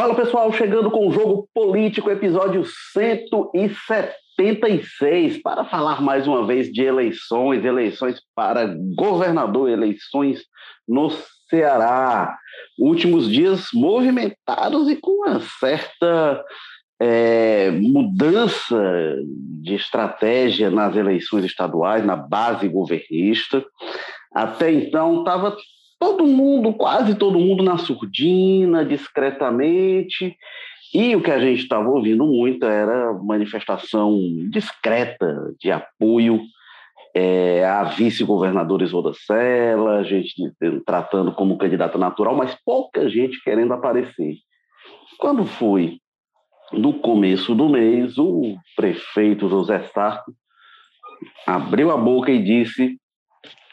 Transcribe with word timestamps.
Fala 0.00 0.14
pessoal, 0.14 0.50
chegando 0.50 0.90
com 0.90 1.08
o 1.08 1.12
Jogo 1.12 1.46
Político, 1.52 2.10
episódio 2.10 2.64
176, 2.94 5.42
para 5.42 5.66
falar 5.66 6.00
mais 6.00 6.26
uma 6.26 6.46
vez 6.46 6.72
de 6.72 6.80
eleições, 6.80 7.62
eleições 7.62 8.18
para 8.34 8.74
governador, 8.96 9.68
eleições 9.68 10.40
no 10.88 11.10
Ceará. 11.50 12.34
Últimos 12.78 13.30
dias 13.30 13.68
movimentados 13.74 14.88
e 14.88 14.96
com 14.96 15.10
uma 15.10 15.38
certa 15.60 16.42
é, 16.98 17.70
mudança 17.70 19.18
de 19.62 19.74
estratégia 19.74 20.70
nas 20.70 20.96
eleições 20.96 21.44
estaduais, 21.44 22.06
na 22.06 22.16
base 22.16 22.66
governista. 22.68 23.62
Até 24.34 24.72
então 24.72 25.18
estava 25.18 25.54
todo 26.00 26.26
mundo, 26.26 26.72
quase 26.72 27.14
todo 27.14 27.38
mundo 27.38 27.62
na 27.62 27.76
surdina, 27.76 28.84
discretamente. 28.84 30.34
E 30.92 31.14
o 31.14 31.22
que 31.22 31.30
a 31.30 31.38
gente 31.38 31.60
estava 31.60 31.88
ouvindo 31.88 32.26
muito 32.26 32.64
era 32.64 33.12
manifestação 33.12 34.18
discreta 34.50 35.54
de 35.60 35.70
apoio 35.70 36.40
é, 37.14 37.64
a 37.64 37.84
vice-governadora 37.84 38.84
Isolda 38.84 39.12
Sela, 39.14 39.98
a 39.98 40.02
gente 40.02 40.34
tratando 40.86 41.32
como 41.32 41.58
candidata 41.58 41.98
natural, 41.98 42.34
mas 42.34 42.56
pouca 42.64 43.08
gente 43.08 43.42
querendo 43.42 43.74
aparecer. 43.74 44.36
Quando 45.18 45.44
foi 45.44 45.98
no 46.72 46.94
começo 46.94 47.54
do 47.54 47.68
mês, 47.68 48.16
o 48.16 48.56
prefeito 48.74 49.48
José 49.48 49.82
Sarto 49.92 50.32
abriu 51.46 51.90
a 51.90 51.96
boca 51.96 52.30
e 52.30 52.42
disse 52.42 52.99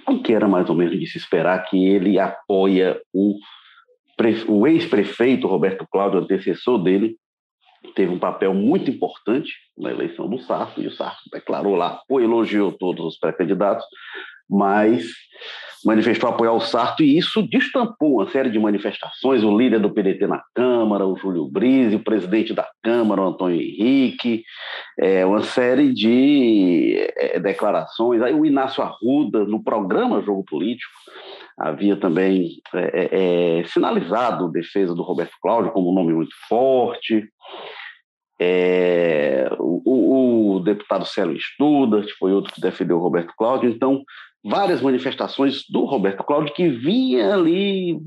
o 0.07 0.21
que 0.21 0.33
era 0.33 0.47
mais 0.47 0.69
ou 0.69 0.75
menos 0.75 0.97
de 0.99 1.05
se 1.05 1.17
esperar 1.17 1.65
que 1.65 1.87
ele 1.87 2.19
apoia 2.19 2.99
o, 3.13 3.37
o 4.47 4.67
ex-prefeito 4.67 5.47
Roberto 5.47 5.85
Cláudio, 5.91 6.19
antecessor 6.19 6.81
dele, 6.81 7.17
teve 7.95 8.11
um 8.11 8.19
papel 8.19 8.53
muito 8.53 8.89
importante 8.89 9.53
na 9.77 9.91
eleição 9.91 10.29
do 10.29 10.39
Sarto, 10.39 10.81
e 10.81 10.87
o 10.87 10.91
Sarto 10.91 11.21
declarou 11.31 11.75
lá, 11.75 12.01
ou 12.09 12.21
elogiou 12.21 12.71
todos 12.71 13.05
os 13.05 13.19
pré-candidatos, 13.19 13.85
mas 14.49 15.05
manifestou 15.85 16.29
apoiar 16.29 16.53
o 16.53 16.59
Sarto 16.59 17.03
e 17.03 17.17
isso 17.17 17.47
destampou 17.47 18.15
uma 18.15 18.29
série 18.29 18.49
de 18.49 18.59
manifestações. 18.59 19.43
O 19.43 19.57
líder 19.57 19.79
do 19.79 19.91
PDT 19.91 20.27
na 20.27 20.43
Câmara, 20.53 21.05
o 21.05 21.15
Júlio 21.15 21.47
Brise, 21.47 21.95
o 21.95 22.03
presidente 22.03 22.53
da 22.53 22.67
Câmara, 22.83 23.21
o 23.21 23.27
Antônio 23.27 23.61
Henrique, 23.61 24.43
é, 24.99 25.25
uma 25.25 25.41
série 25.43 25.93
de 25.93 26.95
é, 27.15 27.39
declarações. 27.39 28.21
Aí 28.21 28.33
o 28.33 28.45
Inácio 28.45 28.83
Arruda, 28.83 29.45
no 29.45 29.63
programa 29.63 30.21
Jogo 30.21 30.43
Político, 30.43 30.91
havia 31.57 31.95
também 31.95 32.61
é, 32.73 32.79
é, 32.79 33.59
é 33.61 33.63
sinalizado 33.65 34.45
a 34.45 34.51
defesa 34.51 34.93
do 34.93 35.03
Roberto 35.03 35.35
Cláudio 35.41 35.71
como 35.71 35.91
um 35.91 35.95
nome 35.95 36.13
muito 36.13 36.35
forte. 36.47 37.29
É, 38.39 39.49
o, 39.57 40.57
o, 40.57 40.59
deputado 40.59 41.05
Célio 41.05 41.35
Estuda, 41.35 42.01
que 42.01 42.11
foi 42.13 42.31
outro 42.31 42.53
que 42.53 42.61
defendeu 42.61 42.97
o 42.97 43.01
Roberto 43.01 43.33
Cláudio. 43.35 43.69
Então, 43.69 44.03
várias 44.47 44.81
manifestações 44.81 45.63
do 45.69 45.85
Roberto 45.85 46.23
Cláudio 46.23 46.53
que 46.53 46.69
vinha 46.69 47.33
ali 47.33 47.99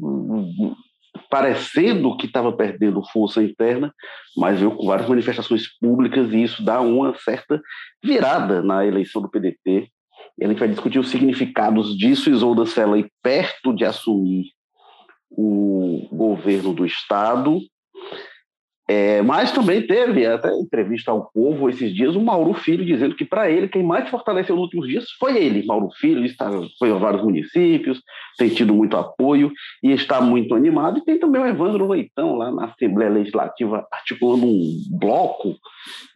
parecendo 1.29 2.17
que 2.17 2.27
estava 2.27 2.53
perdendo 2.53 3.07
força 3.13 3.43
interna, 3.43 3.95
mas 4.37 4.59
veio 4.59 4.75
com 4.75 4.87
várias 4.87 5.09
manifestações 5.09 5.67
públicas 5.79 6.33
e 6.33 6.43
isso 6.43 6.65
dá 6.65 6.81
uma 6.81 7.15
certa 7.19 7.61
virada 8.03 8.63
na 8.63 8.85
eleição 8.85 9.23
do 9.23 9.31
PDT. 9.31 9.89
E 10.39 10.45
a 10.45 10.49
gente 10.49 10.59
vai 10.59 10.69
discutir 10.69 10.99
os 10.99 11.09
significados 11.09 11.97
disso, 11.97 12.31
Isolda 12.31 12.67
Sela, 12.67 12.97
perto 13.23 13.73
de 13.73 13.85
assumir 13.85 14.47
o 15.31 16.09
governo 16.11 16.75
do 16.75 16.85
Estado, 16.85 17.61
é, 18.93 19.23
mas 19.23 19.53
também 19.53 19.87
teve 19.87 20.27
até 20.27 20.53
entrevista 20.53 21.13
ao 21.13 21.31
povo 21.31 21.71
esses 21.71 21.95
dias 21.95 22.17
o 22.17 22.21
Mauro 22.21 22.53
Filho 22.55 22.85
dizendo 22.85 23.15
que 23.15 23.25
para 23.25 23.49
ele 23.49 23.69
quem 23.69 23.85
mais 23.85 24.09
fortaleceu 24.09 24.57
nos 24.57 24.65
últimos 24.65 24.89
dias 24.89 25.05
foi 25.13 25.39
ele, 25.39 25.65
Mauro 25.65 25.91
Filho, 26.01 26.25
está, 26.25 26.51
foi 26.77 26.91
a 26.91 26.97
vários 26.97 27.23
municípios, 27.23 28.03
tem 28.37 28.49
tido 28.49 28.75
muito 28.75 28.97
apoio 28.97 29.53
e 29.81 29.93
está 29.93 30.21
muito 30.21 30.57
animado. 30.57 30.99
E 30.99 31.05
tem 31.05 31.21
também 31.21 31.41
o 31.41 31.47
Evandro 31.47 31.87
Leitão 31.87 32.35
lá 32.35 32.51
na 32.51 32.65
Assembleia 32.65 33.13
Legislativa 33.13 33.87
articulando 33.93 34.45
um 34.45 34.83
bloco 34.91 35.55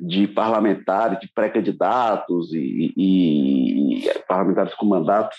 de 0.01 0.27
parlamentares, 0.27 1.21
de 1.21 1.29
pré-candidatos 1.33 2.53
e, 2.53 2.93
e, 2.97 3.99
e, 4.01 4.19
parlamentares 4.27 4.75
com 4.75 4.87
mandatos 4.87 5.39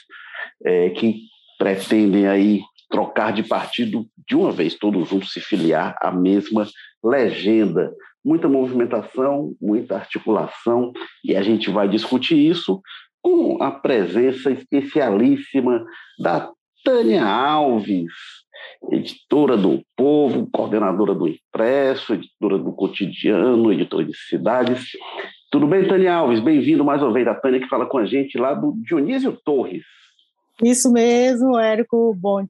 é, 0.63 0.89
que 0.91 1.23
pretendem 1.57 2.27
aí 2.27 2.61
trocar 2.89 3.33
de 3.33 3.43
partido 3.43 4.05
de 4.25 4.37
uma 4.37 4.53
vez, 4.53 4.75
todos 4.75 5.09
juntos 5.09 5.33
se 5.33 5.41
filiar 5.41 5.97
à 6.01 6.13
mesma 6.13 6.65
legenda. 7.05 7.93
Muita 8.23 8.49
movimentação, 8.49 9.53
muita 9.61 9.95
articulação, 9.95 10.91
e 11.23 11.35
a 11.35 11.43
gente 11.43 11.69
vai 11.69 11.87
discutir 11.87 12.37
isso 12.37 12.81
com 13.21 13.61
a 13.61 13.71
presença 13.71 14.49
especialíssima 14.51 15.85
da 16.19 16.49
Tânia 16.83 17.23
Alves, 17.23 18.11
editora 18.91 19.55
do 19.55 19.81
Povo, 19.95 20.47
coordenadora 20.51 21.13
do 21.13 21.27
Impresso, 21.27 22.13
editora 22.13 22.57
do 22.57 22.71
Cotidiano, 22.73 23.71
editora 23.71 24.05
de 24.05 24.15
Cidades. 24.15 24.89
Tudo 25.51 25.67
bem, 25.67 25.87
Tânia 25.87 26.15
Alves? 26.15 26.39
Bem-vindo 26.39 26.83
mais 26.83 27.01
uma 27.01 27.13
vez. 27.13 27.27
A 27.27 27.35
Tânia 27.35 27.59
que 27.59 27.69
fala 27.69 27.85
com 27.85 27.99
a 27.99 28.05
gente 28.05 28.37
lá 28.37 28.53
do 28.53 28.73
Dionísio 28.83 29.37
Torres. 29.43 29.83
Isso 30.63 30.91
mesmo, 30.91 31.57
Érico. 31.57 32.15
Bom, 32.15 32.45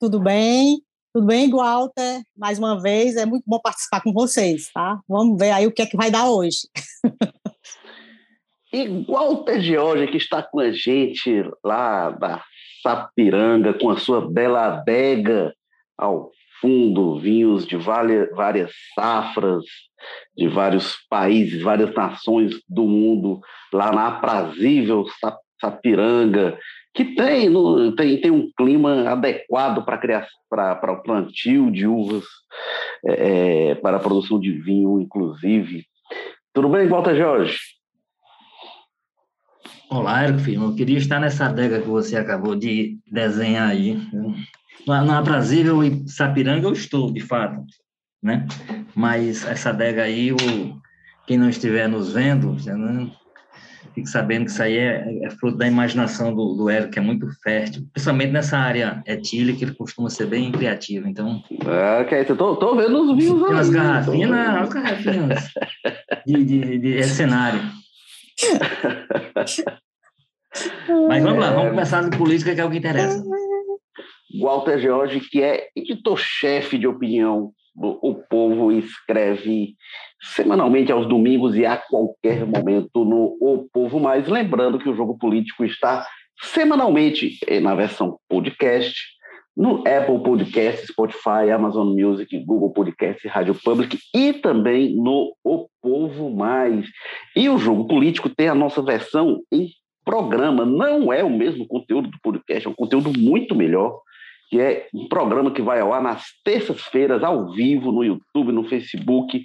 tudo 0.00 0.20
bem? 0.20 0.80
Tudo 1.16 1.28
bem, 1.28 1.48
Walter? 1.50 2.20
Mais 2.36 2.58
uma 2.58 2.78
vez, 2.78 3.16
é 3.16 3.24
muito 3.24 3.44
bom 3.46 3.58
participar 3.58 4.02
com 4.02 4.12
vocês, 4.12 4.70
tá? 4.70 5.00
Vamos 5.08 5.38
ver 5.38 5.50
aí 5.50 5.66
o 5.66 5.72
que 5.72 5.80
é 5.80 5.86
que 5.86 5.96
vai 5.96 6.10
dar 6.10 6.28
hoje. 6.28 6.68
e 8.70 9.02
Walter 9.08 9.58
George, 9.62 10.08
que 10.08 10.18
está 10.18 10.42
com 10.42 10.60
a 10.60 10.70
gente 10.70 11.42
lá 11.64 12.10
da 12.10 12.44
Sapiranga, 12.82 13.72
com 13.72 13.88
a 13.88 13.96
sua 13.96 14.30
bela 14.30 14.66
adega 14.66 15.54
ao 15.96 16.30
fundo, 16.60 17.18
vinhos 17.18 17.66
de 17.66 17.78
várias 17.78 18.70
safras, 18.94 19.64
de 20.36 20.48
vários 20.48 20.96
países, 21.08 21.62
várias 21.62 21.94
nações 21.94 22.60
do 22.68 22.82
mundo, 22.82 23.40
lá 23.72 23.90
na 23.90 24.08
aprazível 24.08 25.06
Sapiranga, 25.58 26.58
que 26.96 27.04
tem, 27.14 27.50
no, 27.50 27.94
tem, 27.94 28.18
tem 28.18 28.30
um 28.30 28.50
clima 28.56 29.10
adequado 29.10 29.84
para 29.84 30.92
o 30.92 31.02
plantio 31.02 31.70
de 31.70 31.86
uvas, 31.86 32.24
é, 33.04 33.70
é, 33.70 33.74
para 33.74 33.98
a 33.98 34.00
produção 34.00 34.40
de 34.40 34.50
vinho, 34.50 34.98
inclusive. 34.98 35.84
Tudo 36.54 36.70
bem, 36.70 36.88
Walter 36.88 37.14
Jorge? 37.14 37.58
Olá, 39.90 40.22
Érico 40.22 40.38
Filho. 40.38 40.62
Eu 40.62 40.74
queria 40.74 40.96
estar 40.96 41.20
nessa 41.20 41.44
adega 41.44 41.82
que 41.82 41.86
você 41.86 42.16
acabou 42.16 42.56
de 42.56 42.98
desenhar 43.06 43.68
aí. 43.68 44.00
Na, 44.86 45.20
Brasília 45.20 45.72
e 45.86 46.08
Sapiranga 46.08 46.66
eu 46.66 46.72
estou, 46.72 47.12
de 47.12 47.20
fato, 47.20 47.62
né? 48.22 48.46
Mas 48.94 49.46
essa 49.46 49.68
adega 49.68 50.02
aí, 50.02 50.32
o, 50.32 50.36
quem 51.26 51.36
não 51.36 51.50
estiver 51.50 51.88
nos 51.88 52.14
vendo, 52.14 52.56
fique 53.94 54.08
sabendo 54.08 54.44
que 54.44 54.50
isso 54.50 54.62
aí 54.62 54.76
é, 54.76 55.24
é 55.24 55.30
fruto 55.30 55.56
da 55.56 55.66
imaginação 55.66 56.34
do, 56.34 56.54
do 56.54 56.70
Érico, 56.70 56.92
que 56.92 56.98
é 56.98 57.02
muito 57.02 57.28
fértil, 57.42 57.86
principalmente 57.92 58.32
nessa 58.32 58.58
área 58.58 59.02
etílica, 59.06 59.64
ele 59.64 59.74
costuma 59.74 60.10
ser 60.10 60.26
bem 60.26 60.50
criativo, 60.52 61.08
então... 61.08 61.42
É, 61.64 62.02
ok, 62.02 62.24
tô, 62.24 62.56
tô 62.56 62.76
vendo 62.76 63.02
os 63.02 63.16
vinhos 63.16 63.42
Tem 63.42 63.50
umas 63.52 63.70
garrafinhas, 63.70 64.30
umas 64.30 64.68
garrafinhas 64.68 65.52
de, 66.26 66.44
de, 66.44 66.78
de, 66.78 67.02
cenário. 67.08 67.60
Mas 71.08 71.22
vamos 71.22 71.38
lá, 71.38 71.50
vamos 71.52 71.70
começar 71.70 72.08
de 72.08 72.16
política, 72.16 72.54
que 72.54 72.60
é 72.60 72.64
o 72.64 72.70
que 72.70 72.78
interessa. 72.78 73.22
Walter 74.40 74.78
George, 74.78 75.20
que 75.20 75.42
é 75.42 75.68
editor-chefe 75.74 76.78
de 76.78 76.86
opinião 76.86 77.52
o 77.76 78.14
Povo 78.14 78.72
escreve 78.72 79.76
semanalmente 80.20 80.90
aos 80.90 81.06
domingos 81.08 81.54
e 81.56 81.64
a 81.64 81.76
qualquer 81.76 82.46
momento 82.46 83.04
no 83.04 83.36
O 83.40 83.68
Povo 83.72 84.00
Mais. 84.00 84.28
Lembrando 84.28 84.78
que 84.78 84.88
o 84.88 84.94
Jogo 84.94 85.18
Político 85.18 85.64
está 85.64 86.06
semanalmente 86.40 87.38
eh, 87.46 87.60
na 87.60 87.74
versão 87.74 88.18
podcast, 88.28 88.94
no 89.56 89.78
Apple 89.88 90.22
Podcast, 90.22 90.86
Spotify, 90.88 91.50
Amazon 91.54 91.88
Music, 91.88 92.38
Google 92.44 92.72
Podcast, 92.72 93.26
Rádio 93.26 93.54
Public 93.54 93.98
e 94.14 94.34
também 94.34 94.94
no 94.94 95.34
O 95.42 95.66
Povo 95.80 96.30
Mais. 96.30 96.86
E 97.34 97.48
o 97.48 97.56
Jogo 97.56 97.86
Político 97.86 98.28
tem 98.28 98.48
a 98.48 98.54
nossa 98.54 98.82
versão 98.82 99.40
em 99.50 99.70
programa. 100.04 100.66
Não 100.66 101.10
é 101.12 101.24
o 101.24 101.30
mesmo 101.30 101.66
conteúdo 101.66 102.10
do 102.10 102.18
podcast, 102.22 102.66
é 102.66 102.70
um 102.70 102.74
conteúdo 102.74 103.18
muito 103.18 103.54
melhor 103.54 104.00
que 104.48 104.60
é 104.60 104.88
um 104.94 105.08
programa 105.08 105.50
que 105.50 105.62
vai 105.62 105.80
ao 105.80 105.92
ar 105.92 106.02
nas 106.02 106.24
terças-feiras, 106.44 107.22
ao 107.22 107.52
vivo, 107.52 107.90
no 107.90 108.04
YouTube, 108.04 108.52
no 108.52 108.68
Facebook, 108.68 109.44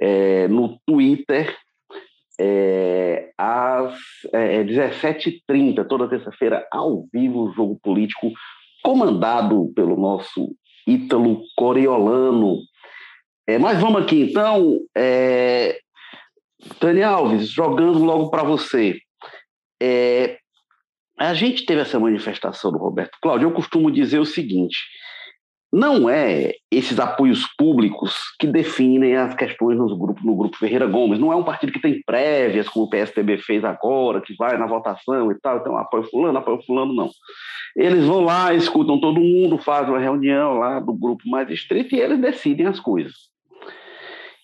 é, 0.00 0.48
no 0.48 0.78
Twitter, 0.86 1.56
é, 2.40 3.30
às 3.36 3.98
é, 4.32 4.64
17h30, 4.64 5.86
toda 5.86 6.08
terça-feira, 6.08 6.66
ao 6.72 7.04
vivo, 7.12 7.44
o 7.44 7.52
Jogo 7.52 7.78
Político, 7.82 8.32
comandado 8.82 9.70
pelo 9.74 9.96
nosso 9.96 10.54
Ítalo 10.86 11.42
Coriolano. 11.54 12.56
É, 13.46 13.58
mas 13.58 13.78
vamos 13.78 14.02
aqui, 14.02 14.22
então. 14.22 14.78
É, 14.96 15.78
Tânia 16.78 17.08
Alves, 17.08 17.48
jogando 17.48 18.02
logo 18.04 18.30
para 18.30 18.42
você. 18.42 18.98
É, 19.82 20.38
a 21.20 21.34
gente 21.34 21.66
teve 21.66 21.82
essa 21.82 22.00
manifestação 22.00 22.72
do 22.72 22.78
Roberto 22.78 23.18
Cláudio. 23.20 23.46
Eu 23.46 23.52
costumo 23.52 23.90
dizer 23.90 24.18
o 24.18 24.24
seguinte: 24.24 24.78
não 25.70 26.08
é 26.08 26.54
esses 26.70 26.98
apoios 26.98 27.46
públicos 27.58 28.16
que 28.38 28.46
definem 28.46 29.16
as 29.16 29.34
questões 29.34 29.76
nos 29.76 29.96
grupos, 29.96 30.24
no 30.24 30.34
Grupo 30.34 30.56
Ferreira 30.56 30.86
Gomes. 30.86 31.18
Não 31.18 31.30
é 31.30 31.36
um 31.36 31.44
partido 31.44 31.72
que 31.72 31.80
tem 31.80 32.02
prévias, 32.02 32.68
como 32.68 32.86
o 32.86 32.88
PSDB 32.88 33.36
fez 33.36 33.62
agora, 33.64 34.22
que 34.22 34.34
vai 34.34 34.56
na 34.56 34.66
votação 34.66 35.30
e 35.30 35.38
tal, 35.38 35.58
então 35.58 35.76
apoio 35.76 36.04
fulano, 36.04 36.38
apoio 36.38 36.62
fulano, 36.62 36.94
não. 36.94 37.10
Eles 37.76 38.04
vão 38.06 38.22
lá, 38.22 38.54
escutam 38.54 38.98
todo 38.98 39.20
mundo, 39.20 39.58
fazem 39.58 39.90
uma 39.90 40.00
reunião 40.00 40.58
lá 40.58 40.80
do 40.80 40.92
grupo 40.94 41.22
mais 41.28 41.48
estreito 41.50 41.94
e 41.94 42.00
eles 42.00 42.18
decidem 42.18 42.66
as 42.66 42.80
coisas. 42.80 43.29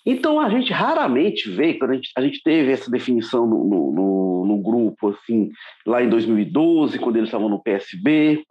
Então 0.06 0.38
a 0.38 0.48
gente 0.48 0.72
raramente 0.72 1.50
vê, 1.50 1.74
quando 1.74 1.90
a 1.90 1.94
gente, 1.94 2.10
a 2.16 2.20
gente 2.20 2.40
teve 2.44 2.70
essa 2.70 2.88
definição 2.88 3.44
no, 3.44 3.64
no, 3.64 4.46
no, 4.46 4.62
grupo, 4.62 5.08
assim, 5.08 5.50
lá 5.84 6.00
em 6.00 6.08
2012, 6.08 6.98
quando 7.00 7.16
eles 7.16 7.28
estavam 7.28 7.48
no 7.48 7.60
PSB, 7.60 8.44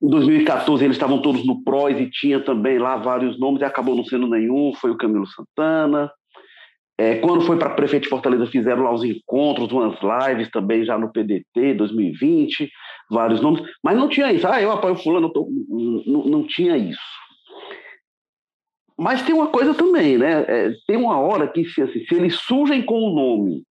em 0.00 0.08
2014 0.08 0.84
eles 0.84 0.94
estavam 0.96 1.20
todos 1.20 1.44
no 1.44 1.64
PROS 1.64 1.98
e 1.98 2.08
tinha 2.08 2.38
também 2.38 2.78
lá 2.78 2.96
vários 2.96 3.38
nomes, 3.40 3.60
e 3.60 3.64
acabou 3.64 3.96
não 3.96 4.04
sendo 4.04 4.28
nenhum, 4.28 4.72
foi 4.74 4.92
o 4.92 4.96
Camilo 4.96 5.26
Santana. 5.26 6.10
É, 6.96 7.16
quando 7.16 7.40
foi 7.40 7.58
para 7.58 7.70
prefeito 7.70 8.04
de 8.04 8.08
Fortaleza, 8.10 8.46
fizeram 8.46 8.84
lá 8.84 8.92
os 8.92 9.02
encontros, 9.02 9.72
umas 9.72 9.98
lives 10.28 10.50
também 10.50 10.84
já 10.84 10.98
no 10.98 11.10
PDT 11.10 11.74
2020, 11.74 12.70
vários 13.10 13.40
nomes, 13.40 13.62
mas 13.82 13.96
não 13.96 14.08
tinha 14.08 14.30
isso. 14.32 14.46
Ah, 14.46 14.60
eu 14.60 14.70
apoio 14.70 14.94
fulano, 14.94 15.32
tô... 15.32 15.48
não, 16.06 16.24
não 16.24 16.46
tinha 16.46 16.76
isso. 16.76 17.00
Mas 19.00 19.22
tem 19.22 19.34
uma 19.34 19.46
coisa 19.46 19.72
também, 19.72 20.18
né? 20.18 20.44
É, 20.46 20.72
tem 20.86 20.98
uma 20.98 21.18
hora 21.18 21.48
que, 21.48 21.64
se, 21.64 21.80
assim, 21.80 22.04
se 22.04 22.14
eles 22.14 22.34
surgem 22.34 22.82
com 22.82 23.00
o 23.00 23.14
nome 23.14 23.62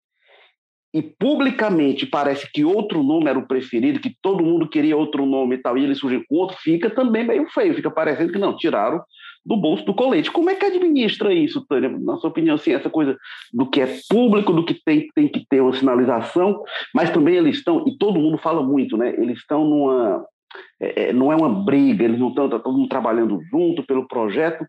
e 0.91 1.03
publicamente 1.03 2.07
parece 2.07 2.51
que 2.51 2.65
outro 2.65 3.03
nome 3.03 3.29
era 3.29 3.37
o 3.37 3.47
preferido, 3.47 3.99
que 3.99 4.15
todo 4.23 4.43
mundo 4.43 4.67
queria 4.67 4.97
outro 4.97 5.27
nome 5.27 5.55
e 5.55 5.59
tal, 5.59 5.77
e 5.77 5.83
ele 5.83 5.93
surge 5.93 6.25
com 6.27 6.35
outro, 6.35 6.57
fica 6.59 6.89
também 6.89 7.27
meio 7.27 7.47
feio, 7.51 7.75
fica 7.75 7.91
parecendo 7.91 8.33
que 8.33 8.39
não, 8.39 8.57
tiraram 8.57 9.03
do 9.45 9.55
bolso 9.55 9.85
do 9.85 9.93
colete. 9.93 10.31
Como 10.31 10.49
é 10.49 10.55
que 10.55 10.65
administra 10.65 11.31
isso, 11.31 11.63
Tânia? 11.69 11.89
Na 11.89 12.17
sua 12.17 12.31
opinião, 12.31 12.55
assim, 12.55 12.71
essa 12.71 12.89
coisa 12.89 13.15
do 13.53 13.69
que 13.69 13.81
é 13.81 13.99
público, 14.09 14.51
do 14.51 14.65
que 14.65 14.73
tem, 14.83 15.07
tem 15.13 15.27
que 15.27 15.45
ter 15.47 15.61
uma 15.61 15.73
sinalização, 15.73 16.63
mas 16.91 17.11
também 17.11 17.35
eles 17.35 17.57
estão, 17.57 17.85
e 17.87 17.95
todo 17.99 18.19
mundo 18.19 18.39
fala 18.39 18.63
muito, 18.63 18.97
né? 18.97 19.13
Eles 19.15 19.37
estão 19.37 19.63
numa. 19.63 20.25
É, 20.81 21.09
é 21.09 21.13
não 21.13 21.31
é 21.31 21.35
uma 21.35 21.63
briga, 21.63 22.03
eles 22.03 22.19
não 22.19 22.29
estão 22.29 22.49
tá 22.49 22.57
todo 22.57 22.75
mundo 22.75 22.89
trabalhando 22.89 23.39
junto 23.51 23.83
pelo 23.85 24.07
projeto, 24.07 24.65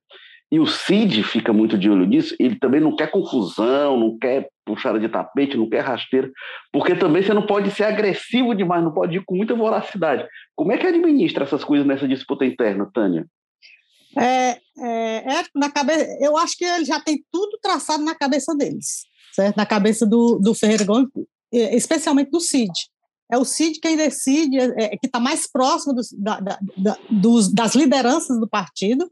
e 0.51 0.59
o 0.59 0.67
Cid 0.67 1.23
fica 1.23 1.53
muito 1.53 1.79
de 1.79 1.89
olho 1.89 2.05
nisso, 2.05 2.35
ele 2.39 2.59
também 2.59 2.81
não 2.81 2.97
quer 2.97 3.11
confusão, 3.11 3.97
não 3.97 4.19
quer 4.19 4.49
puxada 4.65 4.99
de 4.99 5.09
tapete, 5.09 5.57
não 5.57 5.69
quer 5.69 5.81
rasteira, 5.81 6.31
porque 6.73 6.95
também 6.97 7.23
você 7.23 7.33
não 7.33 7.47
pode 7.47 7.71
ser 7.71 7.85
agressivo 7.85 8.55
demais, 8.55 8.83
não 8.83 8.93
pode 8.93 9.17
ir 9.17 9.25
com 9.25 9.37
muita 9.37 9.55
voracidade. 9.55 10.27
Como 10.57 10.73
é 10.73 10.79
que 10.79 10.87
administra 10.87 11.45
essas 11.45 11.63
coisas 11.63 11.87
nessa 11.87 12.09
disputa 12.09 12.45
interna, 12.45 12.91
Tânia? 12.93 13.27
É, 14.19 14.59
é, 14.79 15.39
é 15.39 15.45
na 15.55 15.71
cabeça, 15.71 16.05
eu 16.21 16.37
acho 16.37 16.57
que 16.57 16.65
ele 16.65 16.85
já 16.85 17.01
tem 17.01 17.23
tudo 17.31 17.57
traçado 17.63 18.03
na 18.03 18.15
cabeça 18.15 18.53
deles, 18.57 19.05
certo? 19.33 19.57
Na 19.57 19.67
cabeça 19.67 20.05
do, 20.05 20.41
do 20.43 20.53
Ferreira 20.53 20.85
Gomes, 20.85 21.09
especialmente 21.53 22.31
do 22.31 22.41
Cid. 22.41 22.73
É 23.33 23.39
o 23.39 23.45
Cid 23.45 23.79
quem 23.79 23.97
decide, 23.97 24.59
é, 24.59 24.95
é 24.95 24.97
que 24.97 25.07
está 25.07 25.21
mais 25.21 25.49
próximo 25.49 25.95
dos, 25.95 26.13
da, 26.13 26.41
da, 26.41 26.59
da, 26.77 26.99
dos, 27.09 27.53
das 27.53 27.77
lideranças 27.77 28.41
do 28.41 28.49
partido, 28.49 29.09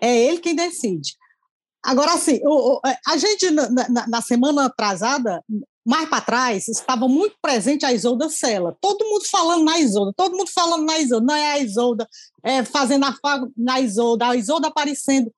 é 0.00 0.16
ele 0.16 0.38
quem 0.38 0.54
decide. 0.54 1.16
Agora, 1.82 2.12
assim, 2.12 2.40
a 3.06 3.16
gente, 3.16 3.50
na, 3.50 4.06
na 4.06 4.20
semana 4.20 4.66
atrasada, 4.66 5.42
mais 5.86 6.08
para 6.08 6.20
trás, 6.20 6.68
estava 6.68 7.08
muito 7.08 7.36
presente 7.40 7.86
a 7.86 7.92
Isolda 7.92 8.28
Sela. 8.28 8.76
Todo 8.80 9.04
mundo 9.06 9.24
falando 9.30 9.64
na 9.64 9.78
Isolda, 9.78 10.12
todo 10.14 10.36
mundo 10.36 10.50
falando 10.54 10.84
na 10.84 10.98
Isolda. 10.98 11.26
Não 11.26 11.34
é 11.34 11.52
a 11.52 11.58
Isolda 11.58 12.06
é, 12.42 12.64
fazendo 12.64 13.06
a 13.06 13.14
faga 13.14 13.48
na 13.56 13.80
Isolda, 13.80 14.28
a 14.28 14.36
Isolda 14.36 14.68
aparecendo. 14.68 15.32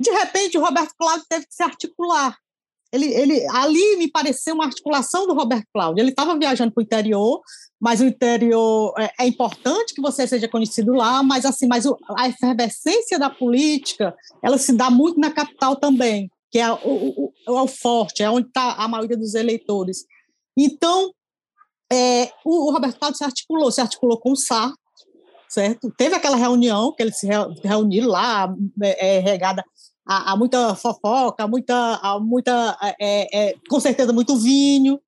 De 0.00 0.10
repente, 0.10 0.56
o 0.56 0.64
Roberto 0.64 0.94
Cláudio 0.98 1.26
teve 1.28 1.46
que 1.46 1.54
se 1.54 1.62
articular. 1.62 2.36
Ele, 2.90 3.06
ele, 3.06 3.46
ali 3.48 3.96
me 3.96 4.10
pareceu 4.10 4.54
uma 4.54 4.66
articulação 4.66 5.26
do 5.26 5.34
Roberto 5.34 5.66
Cláudio. 5.72 6.00
Ele 6.00 6.10
estava 6.10 6.38
viajando 6.38 6.72
para 6.72 6.80
o 6.80 6.84
interior, 6.84 7.42
mas 7.84 8.00
o 8.00 8.06
interior 8.06 8.94
é, 8.96 9.12
é, 9.20 9.26
importante 9.26 9.92
que 9.92 10.00
você 10.00 10.26
seja 10.26 10.48
conhecido 10.48 10.94
lá, 10.94 11.22
mas 11.22 11.44
assim, 11.44 11.66
mas 11.66 11.84
o, 11.84 11.94
a 12.16 12.26
efervescência 12.26 13.18
da 13.18 13.28
política 13.28 14.16
ela 14.42 14.56
se 14.56 14.72
dá 14.72 14.88
muito 14.88 15.20
na 15.20 15.30
capital 15.30 15.76
também, 15.76 16.30
que 16.50 16.58
é 16.58 16.72
o, 16.72 16.78
o, 16.82 17.32
o, 17.46 17.60
o 17.60 17.66
forte, 17.68 18.22
é 18.22 18.30
onde 18.30 18.48
está 18.48 18.72
a 18.76 18.88
maioria 18.88 19.18
dos 19.18 19.34
eleitores. 19.34 20.06
Então, 20.56 21.12
é, 21.92 22.32
o, 22.42 22.72
Roberto 22.72 22.98
Cláudio 22.98 23.18
se 23.18 23.24
articulou, 23.24 23.70
se 23.70 23.82
articulou 23.82 24.18
com 24.18 24.32
o 24.32 24.36
Sartre, 24.36 24.78
certo? 25.46 25.92
Teve 25.94 26.14
aquela 26.14 26.38
reunião 26.38 26.90
que 26.90 27.02
eles 27.02 27.18
se 27.18 27.28
reuniram 27.62 28.08
lá, 28.08 28.50
é, 28.82 29.16
é, 29.16 29.18
regada 29.18 29.62
a, 30.06 30.32
a, 30.32 30.36
muita 30.38 30.74
fofoca, 30.74 31.46
muita, 31.46 31.96
a 31.96 32.18
muita 32.18 32.78
é, 32.98 33.50
é, 33.50 33.54
com 33.68 33.78
certeza 33.78 34.10
muito 34.10 34.38
vinho, 34.38 34.98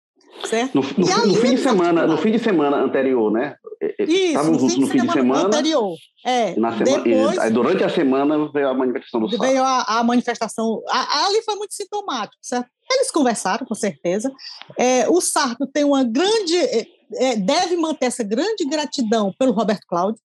Certo? 0.44 0.74
No, 0.74 0.82
no, 0.82 1.26
no 1.26 1.34
fim 1.34 1.54
de 1.54 1.58
semana, 1.58 2.06
no 2.06 2.18
fim 2.18 2.30
de 2.30 2.38
semana 2.38 2.76
anterior, 2.76 3.32
né? 3.32 3.56
Isso, 3.98 4.12
Estávamos 4.12 4.62
no 4.62 4.68
fim, 4.68 4.80
no 4.80 4.86
fim 4.86 5.06
de 5.06 5.12
semana, 5.12 5.46
anterior. 5.46 5.96
É, 6.24 6.58
na 6.58 6.76
semana, 6.76 7.02
depois, 7.02 7.52
durante 7.52 7.84
a 7.84 7.88
semana 7.88 8.50
veio 8.52 8.68
a 8.68 8.74
manifestação 8.74 9.20
do 9.20 9.38
Veio 9.38 9.62
a, 9.62 9.82
a, 9.82 10.04
manifestação. 10.04 10.82
A, 10.88 11.26
ali 11.26 11.42
foi 11.42 11.54
muito 11.56 11.74
sintomático, 11.74 12.38
certo? 12.42 12.68
Eles 12.90 13.10
conversaram, 13.10 13.66
com 13.66 13.74
certeza. 13.74 14.32
É, 14.78 15.08
o 15.08 15.20
Sarto 15.20 15.66
tem 15.66 15.84
uma 15.84 16.04
grande. 16.04 16.56
É, 16.56 16.86
é 17.14 17.36
deve 17.36 17.76
manter 17.76 18.06
essa 18.06 18.24
grande 18.24 18.64
gratidão 18.64 19.32
pelo 19.38 19.52
Roberto 19.52 19.86
Cláudio, 19.86 20.20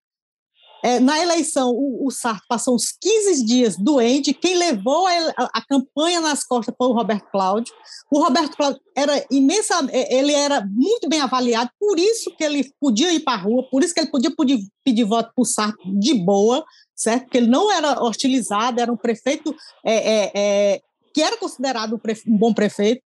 é, 0.82 1.00
na 1.00 1.20
eleição, 1.20 1.70
o, 1.70 2.06
o 2.06 2.10
Sarto 2.10 2.44
passou 2.48 2.74
uns 2.74 2.92
15 3.00 3.44
dias 3.44 3.76
doente. 3.76 4.32
Quem 4.32 4.56
levou 4.56 5.06
a, 5.06 5.48
a, 5.54 5.66
campanha 5.66 6.20
nas 6.20 6.44
costas 6.44 6.74
foi 6.76 6.86
o 6.86 6.92
Roberto 6.92 7.28
Cláudio. 7.30 7.74
O 8.10 8.20
Roberto 8.20 8.56
Cláudio 8.56 8.80
era 8.96 9.24
imensa, 9.30 9.74
é, 9.90 10.16
ele 10.16 10.32
era 10.32 10.64
muito 10.64 11.08
bem 11.08 11.20
avaliado, 11.20 11.70
por 11.78 11.98
isso 11.98 12.34
que 12.36 12.44
ele 12.44 12.72
podia 12.80 13.12
ir 13.12 13.20
para 13.20 13.34
a 13.34 13.42
rua, 13.42 13.68
por 13.70 13.82
isso 13.82 13.92
que 13.92 14.00
ele 14.00 14.10
podia 14.10 14.30
pedir, 14.34 14.60
pedir 14.84 15.04
voto 15.04 15.32
para 15.34 15.42
o 15.42 15.44
Sarto 15.44 15.78
de 15.98 16.14
boa, 16.14 16.64
certo? 16.94 17.24
Porque 17.24 17.38
ele 17.38 17.48
não 17.48 17.70
era 17.72 18.02
hostilizado, 18.02 18.80
era 18.80 18.92
um 18.92 18.96
prefeito 18.96 19.54
é, 19.84 19.94
é, 19.94 20.32
é 20.34 20.80
que 21.12 21.22
era 21.22 21.36
considerado 21.36 21.94
um, 21.94 22.32
um, 22.32 22.38
bom 22.38 22.54
prefeito. 22.54 23.02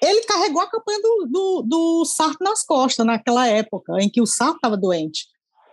Ele 0.00 0.22
carregou 0.22 0.62
a 0.62 0.70
campanha 0.70 1.00
do, 1.02 1.26
do, 1.28 1.62
do 1.66 2.04
Sarto 2.04 2.42
nas 2.42 2.64
costas 2.64 3.04
naquela 3.04 3.46
época 3.48 4.00
em 4.00 4.08
que 4.08 4.22
o 4.22 4.26
Sarto 4.26 4.56
estava 4.56 4.76
doente. 4.76 5.26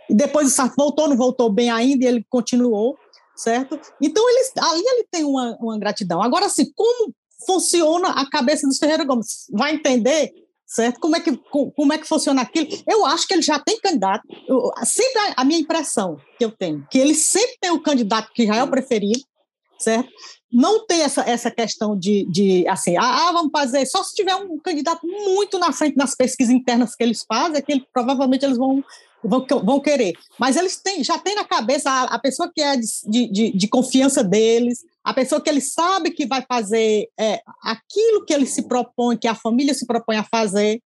E 0.09 0.13
depois 0.13 0.47
o 0.47 0.51
Sartre 0.51 0.75
voltou, 0.77 1.07
não 1.07 1.17
voltou 1.17 1.51
bem 1.51 1.69
ainda, 1.69 2.05
e 2.05 2.07
ele 2.07 2.25
continuou, 2.29 2.97
certo? 3.35 3.79
Então, 4.01 4.27
ele, 4.29 4.49
ali 4.57 4.83
ele 4.85 5.07
tem 5.11 5.23
uma, 5.23 5.57
uma 5.59 5.77
gratidão. 5.77 6.21
Agora, 6.21 6.45
assim, 6.45 6.71
como 6.75 7.13
funciona 7.45 8.09
a 8.09 8.29
cabeça 8.29 8.67
dos 8.67 8.77
Ferreira 8.77 9.03
Gomes? 9.03 9.47
Vai 9.51 9.75
entender, 9.75 10.33
certo? 10.65 10.99
Como 10.99 11.15
é 11.15 11.19
que, 11.19 11.37
como 11.49 11.93
é 11.93 11.97
que 11.97 12.07
funciona 12.07 12.41
aquilo? 12.41 12.67
Eu 12.87 13.05
acho 13.05 13.27
que 13.27 13.33
ele 13.33 13.41
já 13.41 13.59
tem 13.59 13.79
candidato. 13.79 14.23
Eu, 14.47 14.71
sempre 14.83 15.19
a, 15.19 15.41
a 15.41 15.45
minha 15.45 15.59
impressão 15.59 16.17
que 16.37 16.45
eu 16.45 16.51
tenho, 16.51 16.85
que 16.89 16.97
ele 16.97 17.15
sempre 17.15 17.57
tem 17.61 17.71
o 17.71 17.81
candidato 17.81 18.31
que 18.33 18.45
já 18.45 18.55
é 18.55 18.63
o 18.63 18.69
preferido, 18.69 19.21
certo? 19.77 20.09
Não 20.51 20.85
tem 20.85 21.01
essa, 21.01 21.21
essa 21.29 21.51
questão 21.51 21.97
de, 21.97 22.25
de 22.31 22.67
assim, 22.67 22.95
ah, 22.97 23.27
ah, 23.27 23.31
vamos 23.33 23.51
fazer, 23.51 23.85
só 23.85 24.01
se 24.01 24.15
tiver 24.15 24.35
um 24.35 24.57
candidato 24.59 25.05
muito 25.05 25.59
na 25.59 25.73
frente 25.73 25.97
nas 25.97 26.15
pesquisas 26.15 26.53
internas 26.53 26.95
que 26.95 27.03
eles 27.03 27.23
fazem, 27.27 27.57
é 27.57 27.61
que 27.61 27.71
ele, 27.73 27.85
provavelmente 27.93 28.45
eles 28.45 28.57
vão 28.57 28.83
vão, 29.23 29.45
vão 29.63 29.79
querer. 29.79 30.13
Mas 30.39 30.55
eles 30.55 30.77
têm, 30.77 31.03
já 31.03 31.17
têm 31.17 31.35
na 31.35 31.43
cabeça 31.43 31.89
a, 31.89 32.03
a 32.15 32.19
pessoa 32.19 32.51
que 32.53 32.61
é 32.61 32.75
de, 32.75 33.27
de, 33.31 33.51
de, 33.51 33.67
confiança 33.67 34.23
deles, 34.23 34.79
a 35.03 35.13
pessoa 35.13 35.41
que 35.41 35.49
ele 35.49 35.61
sabe 35.61 36.11
que 36.11 36.25
vai 36.25 36.43
fazer 36.47 37.09
é, 37.19 37.41
aquilo 37.63 38.25
que 38.25 38.33
ele 38.33 38.45
se 38.45 38.67
propõe, 38.67 39.17
que 39.17 39.27
a 39.27 39.35
família 39.35 39.73
se 39.73 39.85
propõe 39.85 40.17
a 40.17 40.23
fazer. 40.23 40.81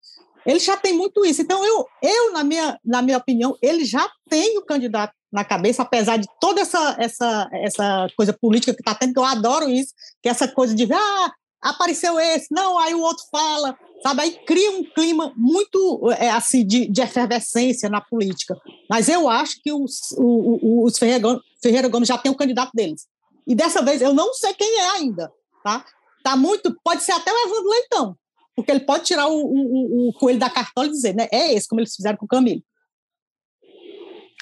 Ele 0.45 0.59
já 0.59 0.75
tem 0.75 0.93
muito 0.93 1.25
isso. 1.25 1.41
Então, 1.41 1.63
eu, 1.65 1.85
eu 2.01 2.33
na, 2.33 2.43
minha, 2.43 2.79
na 2.83 3.01
minha 3.01 3.17
opinião, 3.17 3.55
ele 3.61 3.85
já 3.85 4.09
tem 4.29 4.57
o 4.57 4.65
candidato 4.65 5.13
na 5.31 5.45
cabeça, 5.45 5.83
apesar 5.83 6.17
de 6.17 6.27
toda 6.39 6.61
essa, 6.61 6.95
essa, 6.99 7.49
essa 7.53 8.07
coisa 8.17 8.33
política 8.33 8.73
que 8.73 8.81
está 8.81 8.93
tendo, 8.93 9.13
que 9.13 9.19
eu 9.19 9.23
adoro 9.23 9.69
isso, 9.69 9.93
que 10.21 10.27
é 10.27 10.31
essa 10.31 10.47
coisa 10.47 10.75
de, 10.75 10.91
ah, 10.91 11.31
apareceu 11.61 12.19
esse, 12.19 12.47
não, 12.51 12.77
aí 12.77 12.93
o 12.93 13.01
outro 13.01 13.23
fala, 13.31 13.77
sabe? 14.01 14.21
Aí 14.21 14.31
cria 14.45 14.71
um 14.71 14.83
clima 14.83 15.33
muito 15.35 16.11
é, 16.17 16.29
assim 16.29 16.65
de, 16.65 16.87
de, 16.87 17.01
efervescência 17.01 17.89
na 17.89 18.01
política. 18.01 18.55
Mas 18.89 19.07
eu 19.07 19.29
acho 19.29 19.61
que 19.61 19.71
os, 19.71 20.13
os 20.17 20.97
Ferreira, 20.97 21.39
Ferreira 21.61 21.87
Gomes 21.87 22.07
já 22.07 22.17
tem 22.17 22.31
o 22.31 22.35
um 22.35 22.37
candidato 22.37 22.71
deles. 22.73 23.07
E 23.47 23.55
dessa 23.55 23.81
vez 23.81 24.01
eu 24.01 24.13
não 24.13 24.33
sei 24.33 24.53
quem 24.53 24.79
é 24.79 24.89
ainda, 24.91 25.31
tá? 25.63 25.85
Tá 26.23 26.35
muito, 26.35 26.75
pode 26.83 27.03
ser 27.03 27.13
até 27.13 27.31
o 27.31 27.47
Evandro 27.47 27.69
Leitão, 27.69 28.17
porque 28.55 28.71
ele 28.71 28.81
pode 28.81 29.05
tirar 29.05 29.27
o, 29.27 29.35
o, 29.35 30.09
o 30.09 30.13
coelho 30.13 30.39
da 30.39 30.49
cartola 30.49 30.87
e 30.87 30.91
dizer, 30.91 31.15
né? 31.15 31.27
É 31.31 31.53
esse, 31.53 31.67
como 31.67 31.81
eles 31.81 31.95
fizeram 31.95 32.17
com 32.17 32.25
o 32.25 32.29
Camilo. 32.29 32.61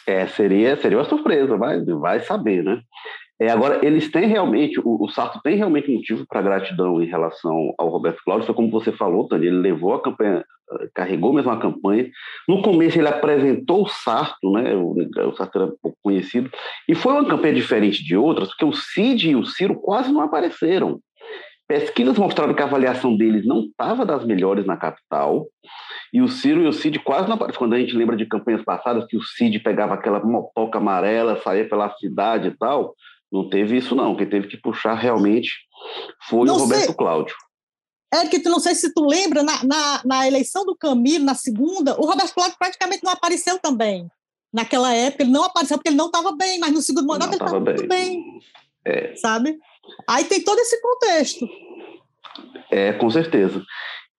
É, 0.06 0.28
seria, 0.28 0.80
seria 0.82 0.98
uma 0.98 1.08
surpresa, 1.08 1.56
mas 1.56 1.86
vai 1.86 2.20
saber, 2.22 2.64
né? 2.64 2.82
É, 3.42 3.50
agora, 3.50 3.86
eles 3.86 4.12
têm 4.12 4.28
realmente, 4.28 4.82
o, 4.84 5.02
o 5.02 5.08
Sarto 5.08 5.40
tem 5.42 5.56
realmente 5.56 5.90
motivo 5.90 6.26
para 6.28 6.42
gratidão 6.42 7.02
em 7.02 7.06
relação 7.06 7.74
ao 7.78 7.88
Roberto 7.88 8.22
Cláudio, 8.26 8.46
foi 8.46 8.54
como 8.54 8.70
você 8.70 8.92
falou, 8.92 9.30
Tânia, 9.30 9.48
ele 9.48 9.60
levou 9.60 9.94
a 9.94 10.02
campanha, 10.02 10.44
eh, 10.74 10.90
carregou 10.94 11.32
mesmo 11.32 11.50
a 11.50 11.58
campanha. 11.58 12.10
No 12.46 12.62
começo 12.62 13.00
ele 13.00 13.08
apresentou 13.08 13.84
o 13.84 13.88
Sarto, 13.88 14.52
né, 14.52 14.76
o, 14.76 14.94
o 15.30 15.36
Sarto 15.38 15.58
era 15.58 15.72
pouco 15.82 15.98
conhecido, 16.04 16.52
e 16.86 16.94
foi 16.94 17.14
uma 17.14 17.26
campanha 17.26 17.54
diferente 17.54 18.04
de 18.04 18.18
outras, 18.18 18.50
porque 18.50 18.66
o 18.66 18.74
Cid 18.74 19.30
e 19.30 19.36
o 19.38 19.46
Ciro 19.46 19.76
quase 19.76 20.12
não 20.12 20.20
apareceram. 20.20 21.00
Pesquisas 21.66 22.18
mostraram 22.18 22.54
que 22.54 22.62
a 22.62 22.66
avaliação 22.66 23.16
deles 23.16 23.46
não 23.46 23.62
estava 23.62 24.06
das 24.06 24.26
melhores 24.26 24.66
na 24.66 24.76
capital, 24.76 25.46
e 26.12 26.22
o 26.22 26.28
Ciro 26.28 26.64
e 26.64 26.68
o 26.68 26.74
Cid 26.74 27.00
quase 27.00 27.30
não 27.30 27.36
apareceram. 27.36 27.60
Quando 27.60 27.76
a 27.76 27.80
gente 27.80 27.96
lembra 27.96 28.18
de 28.18 28.26
campanhas 28.26 28.64
passadas, 28.64 29.06
que 29.06 29.16
o 29.16 29.22
Cid 29.22 29.60
pegava 29.60 29.94
aquela 29.94 30.20
motoca 30.20 30.78
amarela, 30.80 31.40
saía 31.42 31.70
pela 31.70 31.90
cidade 31.96 32.50
e 32.50 32.58
tal, 32.58 32.96
não 33.32 33.50
teve 33.50 33.78
isso, 33.78 33.96
não. 33.96 34.16
Quem 34.16 34.28
teve 34.28 34.48
que 34.48 34.58
puxar 34.58 34.96
realmente 34.96 35.52
foi 36.28 36.46
não 36.46 36.56
o 36.56 36.60
Roberto 36.60 36.86
sei. 36.86 36.96
Cláudio. 36.96 37.36
É 38.12 38.28
que 38.28 38.40
tu 38.40 38.50
não 38.50 38.60
sei 38.60 38.74
se 38.74 38.92
tu 38.92 39.06
lembra, 39.06 39.44
na, 39.44 39.64
na, 39.64 40.02
na, 40.04 40.28
eleição 40.28 40.66
do 40.66 40.76
Camilo, 40.76 41.24
na 41.24 41.36
segunda, 41.36 41.96
o 42.00 42.06
Roberto 42.06 42.34
Cláudio 42.34 42.58
praticamente 42.58 43.04
não 43.04 43.12
apareceu 43.12 43.60
também. 43.60 44.10
Naquela 44.52 44.92
época, 44.94 45.24
ele 45.24 45.32
não 45.32 45.44
apareceu 45.44 45.78
porque 45.78 45.90
ele 45.90 45.96
não 45.96 46.08
estava 46.08 46.36
bem, 46.36 46.58
mas 46.58 46.72
no 46.72 46.82
segundo 46.82 47.06
mandato 47.06 47.30
ele 47.30 47.44
estava 47.44 47.60
muito 47.60 47.88
bem. 47.88 48.40
É. 48.84 49.16
Sabe? 49.16 49.60
Aí 50.08 50.24
tem 50.24 50.44
todo 50.44 50.58
esse 50.58 50.82
contexto. 50.82 51.48
É, 52.72 52.94
com 52.94 53.12
certeza. 53.12 53.64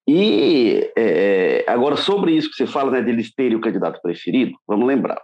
E 0.07 0.89
é, 0.97 1.65
é 1.67 1.71
agora, 1.71 1.97
sobre 1.97 2.37
isso 2.37 2.49
que 2.49 2.57
você 2.57 2.67
fala, 2.69 2.93
né, 2.93 3.03
deles 3.03 3.35
terem 3.35 3.57
o 3.57 3.61
candidato 3.61 4.01
preferido, 4.01 4.53
vamos 4.69 4.87
lembrar. 4.87 5.21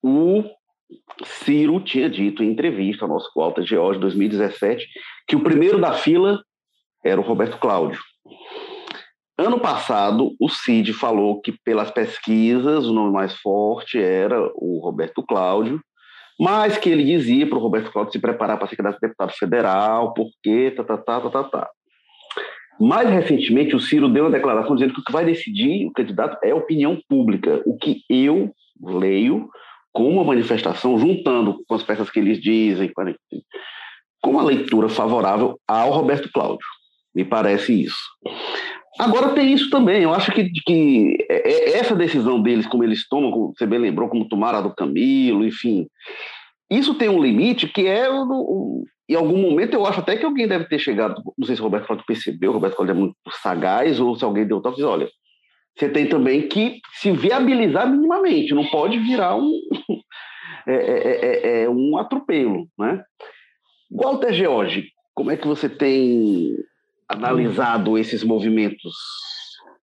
O 0.00 0.44
Ciro 1.24 1.80
tinha 1.80 2.08
dito 2.08 2.42
em 2.42 2.50
entrevista 2.50 3.04
ao 3.04 3.08
nosso 3.08 3.30
Alta 3.40 3.62
George 3.62 4.00
2017 4.00 4.86
que 5.26 5.36
o 5.36 5.42
primeiro 5.42 5.80
da 5.80 5.92
fila 5.92 6.42
era 7.04 7.20
o 7.20 7.24
Roberto 7.24 7.58
Cláudio. 7.58 8.00
Ano 9.38 9.58
passado, 9.58 10.34
o 10.38 10.50
Cid 10.50 10.92
falou 10.92 11.40
que, 11.40 11.52
pelas 11.64 11.90
pesquisas, 11.90 12.86
o 12.86 12.92
nome 12.92 13.10
mais 13.10 13.34
forte 13.36 13.98
era 13.98 14.38
o 14.54 14.80
Roberto 14.82 15.22
Cláudio, 15.22 15.80
mas 16.38 16.76
que 16.76 16.90
ele 16.90 17.04
dizia 17.04 17.46
para 17.46 17.56
o 17.56 17.60
Roberto 17.60 17.90
Cláudio 17.90 18.12
se 18.12 18.18
preparar 18.18 18.58
para 18.58 18.68
ser 18.68 18.76
candidato 18.76 18.98
a 19.02 19.06
deputado 19.06 19.32
federal, 19.32 20.12
porque 20.12 20.72
tá, 20.72 20.84
tá, 20.84 20.98
tá, 20.98 21.20
tá, 21.20 21.30
tá, 21.30 21.44
tá. 21.44 21.70
Mais 22.78 23.08
recentemente, 23.08 23.74
o 23.74 23.80
Ciro 23.80 24.08
deu 24.08 24.24
uma 24.24 24.30
declaração 24.30 24.74
dizendo 24.74 24.94
que 24.94 25.00
o 25.00 25.04
que 25.04 25.12
vai 25.12 25.24
decidir 25.24 25.86
o 25.86 25.92
candidato 25.92 26.38
é 26.42 26.50
a 26.50 26.56
opinião 26.56 26.98
pública, 27.08 27.62
o 27.64 27.76
que 27.76 28.02
eu 28.10 28.54
leio 28.82 29.48
com 29.92 30.08
uma 30.08 30.24
manifestação, 30.24 30.98
juntando 30.98 31.62
com 31.66 31.74
as 31.74 31.82
peças 31.82 32.10
que 32.10 32.18
eles 32.18 32.40
dizem, 32.40 32.90
com 34.22 34.30
uma 34.30 34.42
leitura 34.42 34.88
favorável 34.88 35.58
ao 35.66 35.90
Roberto 35.90 36.30
Cláudio. 36.32 36.66
Me 37.14 37.24
parece 37.24 37.84
isso. 37.84 37.98
Agora 38.98 39.30
tem 39.30 39.52
isso 39.52 39.70
também, 39.70 40.02
eu 40.02 40.12
acho 40.12 40.30
que, 40.32 40.50
que 40.50 41.16
é, 41.30 41.50
é 41.50 41.78
essa 41.78 41.96
decisão 41.96 42.42
deles, 42.42 42.66
como 42.66 42.84
eles 42.84 43.08
tomam, 43.08 43.30
como 43.30 43.54
você 43.56 43.66
bem 43.66 43.78
lembrou, 43.78 44.08
como 44.08 44.28
tomaram 44.28 44.58
a 44.58 44.62
do 44.62 44.74
Camilo, 44.74 45.46
enfim, 45.46 45.86
isso 46.70 46.94
tem 46.94 47.08
um 47.08 47.22
limite 47.22 47.66
que 47.66 47.86
é, 47.86 48.10
o, 48.10 48.84
em 49.08 49.14
algum 49.14 49.38
momento 49.38 49.74
eu 49.74 49.86
acho 49.86 50.00
até 50.00 50.16
que 50.16 50.24
alguém 50.24 50.46
deve 50.46 50.66
ter 50.66 50.78
chegado, 50.78 51.22
não 51.36 51.46
sei 51.46 51.56
se 51.56 51.62
o 51.62 51.64
Roberto 51.64 51.86
Cláudio 51.86 52.04
percebeu, 52.06 52.50
o 52.50 52.54
Roberto 52.54 52.76
Cláudio 52.76 52.94
é 52.94 52.98
muito 52.98 53.16
sagaz, 53.42 53.98
ou 53.98 54.14
se 54.16 54.24
alguém 54.24 54.46
deu 54.46 54.60
toque 54.60 54.76
disse, 54.76 54.86
olha, 54.86 55.08
você 55.76 55.88
tem 55.88 56.08
também 56.08 56.48
que 56.48 56.80
se 56.94 57.10
viabilizar 57.12 57.90
minimamente, 57.90 58.54
não 58.54 58.66
pode 58.66 58.98
virar 58.98 59.36
um, 59.36 59.50
é, 60.66 60.74
é, 60.74 61.62
é, 61.62 61.70
um 61.70 61.96
atropelo. 61.96 62.68
Né? 62.78 63.02
Walter 63.90 64.32
George, 64.32 64.88
como 65.14 65.30
é 65.30 65.36
que 65.36 65.46
você 65.46 65.68
tem 65.68 66.54
analisado 67.08 67.98
esses 67.98 68.22
movimentos? 68.22 68.94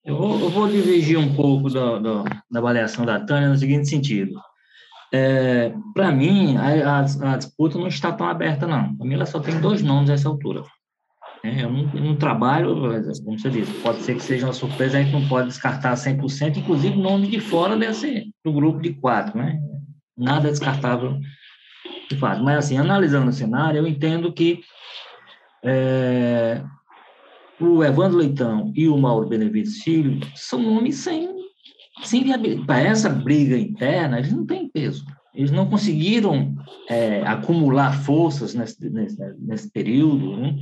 Eu 0.04 0.16
vou, 0.16 0.40
eu 0.40 0.48
vou 0.48 0.68
divergir 0.68 1.18
um 1.18 1.34
pouco 1.34 1.68
da, 1.68 1.98
da, 1.98 2.24
da, 2.50 2.58
avaliação 2.58 3.04
da 3.04 3.20
Tânia 3.20 3.48
no 3.48 3.56
seguinte 3.56 3.88
sentido. 3.88 4.32
É, 5.12 5.74
Para 5.92 6.10
mim, 6.10 6.56
a, 6.56 7.00
a, 7.00 7.32
a, 7.32 7.36
disputa 7.36 7.76
não 7.78 7.88
está 7.88 8.12
tão 8.12 8.26
aberta, 8.26 8.66
não. 8.66 8.96
Para 8.96 9.06
mim, 9.06 9.14
ela 9.14 9.26
só 9.26 9.40
tem 9.40 9.60
dois 9.60 9.82
nomes 9.82 10.08
nessa 10.08 10.28
altura. 10.28 10.62
É, 11.42 11.62
não, 11.62 11.86
não, 11.86 12.16
trabalho, 12.16 12.76
como 13.24 13.38
você 13.38 13.48
disse, 13.48 13.72
pode 13.80 14.02
ser 14.02 14.14
que 14.14 14.22
seja 14.22 14.46
uma 14.46 14.52
surpresa, 14.52 14.98
a 14.98 15.02
gente 15.02 15.12
não 15.12 15.26
pode 15.26 15.48
descartar 15.48 15.94
100%, 15.94 16.58
inclusive 16.58 16.94
nome 16.96 17.28
de 17.28 17.40
fora 17.40 17.78
deve 17.78 17.94
ser 17.94 18.26
do 18.44 18.52
grupo 18.52 18.80
de 18.80 18.92
quatro, 18.92 19.38
né? 19.38 19.58
Nada 20.16 20.48
é 20.48 20.50
descartável 20.50 21.18
de 22.10 22.16
fato. 22.16 22.42
Mas, 22.42 22.58
assim, 22.58 22.76
analisando 22.76 23.30
o 23.30 23.32
cenário, 23.32 23.78
eu 23.78 23.86
entendo 23.86 24.32
que 24.32 24.60
é, 25.64 26.62
o 27.58 27.82
Evandro 27.82 28.18
Leitão 28.18 28.72
e 28.74 28.88
o 28.88 28.98
Mauro 28.98 29.28
Benevides 29.28 29.82
Filho 29.82 30.20
são 30.34 30.60
nomes 30.62 30.96
sem, 30.96 31.28
sem 32.02 32.24
viabilidade. 32.24 32.66
Para 32.66 32.80
essa 32.80 33.08
briga 33.08 33.56
interna, 33.56 34.18
eles 34.18 34.32
não 34.32 34.44
têm 34.44 34.68
peso. 34.68 35.04
Eles 35.34 35.50
não 35.50 35.70
conseguiram 35.70 36.54
é, 36.88 37.22
acumular 37.22 37.92
forças 38.02 38.54
nesse, 38.54 38.90
nesse, 38.90 39.16
nesse 39.38 39.70
período, 39.70 40.36
né? 40.36 40.56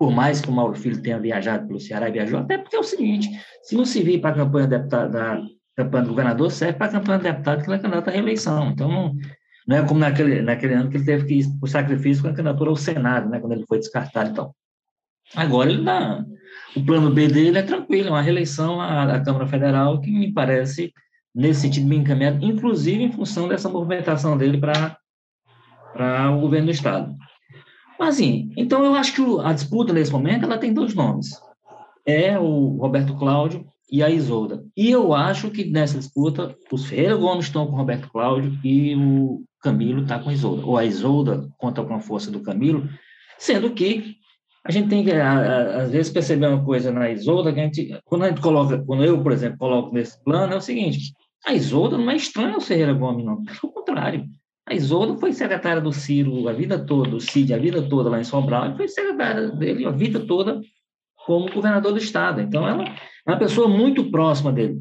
Por 0.00 0.10
mais 0.10 0.40
que 0.40 0.48
o 0.48 0.52
Mauro 0.52 0.74
Filho 0.74 1.02
tenha 1.02 1.18
viajado 1.18 1.66
pelo 1.66 1.78
Ceará 1.78 2.08
e 2.08 2.12
viajou, 2.12 2.38
até 2.38 2.56
porque 2.56 2.74
é 2.74 2.78
o 2.78 2.82
seguinte, 2.82 3.28
se 3.62 3.76
não 3.76 3.84
servir 3.84 4.18
para 4.18 4.30
a 4.30 4.34
campanha, 4.34 4.66
deputado, 4.66 5.12
da 5.12 5.42
campanha 5.76 6.04
do 6.04 6.08
governador, 6.08 6.50
serve 6.50 6.78
para 6.78 6.86
a 6.86 6.92
campanha 6.92 7.18
do 7.18 7.22
deputado 7.24 7.62
que 7.62 7.68
ele 7.68 7.76
é 7.76 7.78
candidato 7.78 8.08
à 8.08 8.10
reeleição. 8.10 8.70
Então, 8.70 8.88
não, 8.88 9.14
não 9.68 9.76
é 9.76 9.86
como 9.86 10.00
naquele, 10.00 10.40
naquele 10.40 10.72
ano 10.72 10.88
que 10.88 10.96
ele 10.96 11.04
teve 11.04 11.26
que 11.26 11.34
ir 11.40 11.44
por 11.60 11.68
sacrifício 11.68 12.22
com 12.22 12.30
a 12.30 12.32
candidatura 12.32 12.70
ao 12.70 12.76
Senado, 12.76 13.28
né, 13.28 13.38
quando 13.40 13.52
ele 13.52 13.66
foi 13.68 13.78
descartado 13.78 14.30
e 14.30 14.32
tal. 14.32 14.56
Agora 15.36 15.70
ele 15.70 15.84
dá. 15.84 16.24
O 16.74 16.82
plano 16.82 17.10
B 17.10 17.28
dele 17.28 17.58
é 17.58 17.62
tranquilo, 17.62 18.08
é 18.08 18.10
uma 18.10 18.22
reeleição 18.22 18.80
à, 18.80 19.02
à 19.16 19.20
Câmara 19.20 19.46
Federal 19.46 20.00
que 20.00 20.10
me 20.10 20.32
parece, 20.32 20.94
nesse 21.34 21.60
sentido, 21.60 21.86
bem 21.86 21.98
encaminhado, 21.98 22.42
inclusive 22.42 23.02
em 23.02 23.12
função 23.12 23.46
dessa 23.46 23.68
movimentação 23.68 24.38
dele 24.38 24.56
para 24.56 24.96
o 26.34 26.40
governo 26.40 26.68
do 26.68 26.72
Estado. 26.72 27.14
Mas, 28.00 28.14
assim, 28.14 28.50
então 28.56 28.82
eu 28.82 28.94
acho 28.94 29.14
que 29.14 29.22
a 29.44 29.52
disputa 29.52 29.92
nesse 29.92 30.10
momento 30.10 30.46
ela 30.46 30.56
tem 30.56 30.72
dois 30.72 30.94
nomes. 30.94 31.38
É 32.06 32.38
o 32.38 32.78
Roberto 32.78 33.14
Cláudio 33.14 33.66
e 33.92 34.02
a 34.02 34.08
Isolda. 34.08 34.64
E 34.74 34.90
eu 34.90 35.12
acho 35.12 35.50
que 35.50 35.66
nessa 35.66 35.98
disputa 35.98 36.56
os 36.72 36.86
Ferreira 36.86 37.14
Gomes 37.14 37.44
estão 37.44 37.66
com 37.66 37.74
o 37.74 37.76
Roberto 37.76 38.10
Cláudio 38.10 38.58
e 38.64 38.96
o 38.96 39.42
Camilo 39.60 40.00
está 40.02 40.18
com 40.18 40.30
a 40.30 40.32
Isolda. 40.32 40.64
Ou 40.64 40.78
a 40.78 40.84
Isolda 40.86 41.46
conta 41.58 41.84
com 41.84 41.94
a 41.94 42.00
força 42.00 42.30
do 42.30 42.40
Camilo, 42.40 42.88
sendo 43.38 43.70
que 43.72 44.16
a 44.64 44.72
gente 44.72 44.88
tem 44.88 45.04
que, 45.04 45.12
às 45.12 45.90
vezes, 45.90 46.10
perceber 46.10 46.46
uma 46.46 46.64
coisa 46.64 46.90
na 46.90 47.10
Isolda, 47.10 47.52
que 47.52 47.60
a 47.60 47.64
gente, 47.64 48.00
quando 48.06 48.24
a 48.24 48.28
gente 48.28 48.40
coloca, 48.40 48.82
quando 48.82 49.04
eu, 49.04 49.22
por 49.22 49.32
exemplo, 49.32 49.58
coloco 49.58 49.92
nesse 49.92 50.22
plano, 50.24 50.54
é 50.54 50.56
o 50.56 50.60
seguinte, 50.60 51.12
a 51.46 51.52
Isolda 51.52 51.98
não 51.98 52.10
é 52.10 52.16
estranha 52.16 52.54
ao 52.54 52.60
Ferreira 52.62 52.94
Gomes, 52.94 53.26
não. 53.26 53.42
Pelo 53.44 53.72
contrário. 53.74 54.24
A 54.70 54.74
Isolda 54.74 55.18
foi 55.18 55.32
secretária 55.32 55.82
do 55.82 55.92
Ciro 55.92 56.48
a 56.48 56.52
vida 56.52 56.78
toda, 56.78 57.10
do 57.10 57.20
Cid 57.20 57.52
a 57.52 57.58
vida 57.58 57.82
toda 57.82 58.08
lá 58.08 58.20
em 58.20 58.24
Sobral, 58.24 58.70
e 58.70 58.76
foi 58.76 58.86
secretária 58.86 59.48
dele 59.48 59.84
a 59.84 59.90
vida 59.90 60.20
toda 60.20 60.60
como 61.26 61.52
governador 61.52 61.90
do 61.90 61.98
Estado. 61.98 62.40
Então, 62.40 62.68
ela 62.68 62.84
é 62.84 63.30
uma 63.30 63.36
pessoa 63.36 63.66
muito 63.66 64.12
próxima 64.12 64.52
dele. 64.52 64.80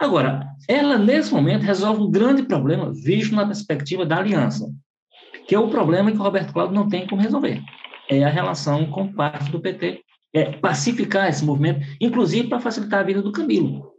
Agora, 0.00 0.48
ela, 0.66 0.96
nesse 0.96 1.30
momento, 1.34 1.62
resolve 1.62 2.00
um 2.00 2.10
grande 2.10 2.42
problema, 2.44 2.90
visto 2.90 3.34
na 3.34 3.44
perspectiva 3.44 4.06
da 4.06 4.16
aliança, 4.16 4.66
que 5.46 5.54
é 5.54 5.58
o 5.58 5.68
problema 5.68 6.10
que 6.10 6.16
o 6.16 6.22
Roberto 6.22 6.54
Cláudio 6.54 6.74
não 6.74 6.88
tem 6.88 7.06
como 7.06 7.20
resolver. 7.20 7.60
É 8.08 8.24
a 8.24 8.30
relação 8.30 8.86
com 8.86 9.12
parte 9.12 9.50
do 9.50 9.60
PT. 9.60 10.00
É 10.32 10.52
pacificar 10.52 11.28
esse 11.28 11.44
movimento, 11.44 11.86
inclusive 12.00 12.48
para 12.48 12.60
facilitar 12.60 13.00
a 13.00 13.04
vida 13.04 13.20
do 13.20 13.32
Camilo. 13.32 13.97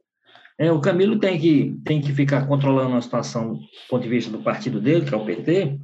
É, 0.60 0.70
o 0.70 0.82
Camilo 0.82 1.18
tem 1.18 1.40
que, 1.40 1.80
tem 1.86 2.02
que 2.02 2.12
ficar 2.12 2.46
controlando 2.46 2.98
a 2.98 3.02
situação 3.02 3.54
do 3.54 3.60
ponto 3.90 4.04
de 4.04 4.10
vista 4.10 4.30
do 4.30 4.44
partido 4.44 4.82
dele, 4.82 5.06
que 5.06 5.14
é 5.14 5.18
o 5.18 5.24
PT, 5.24 5.80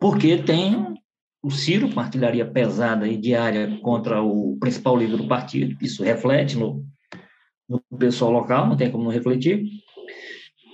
porque 0.00 0.36
tem 0.38 0.94
o 1.40 1.50
Ciro, 1.50 1.86
uma 1.86 2.02
artilharia 2.02 2.44
pesada 2.44 3.06
e 3.06 3.16
diária 3.16 3.78
contra 3.82 4.20
o 4.20 4.56
principal 4.58 4.96
líder 4.96 5.16
do 5.16 5.28
partido, 5.28 5.76
isso 5.80 6.02
reflete 6.02 6.56
no, 6.56 6.84
no 7.68 7.80
pessoal 7.96 8.32
local, 8.32 8.66
não 8.66 8.76
tem 8.76 8.90
como 8.90 9.04
não 9.04 9.12
refletir, 9.12 9.64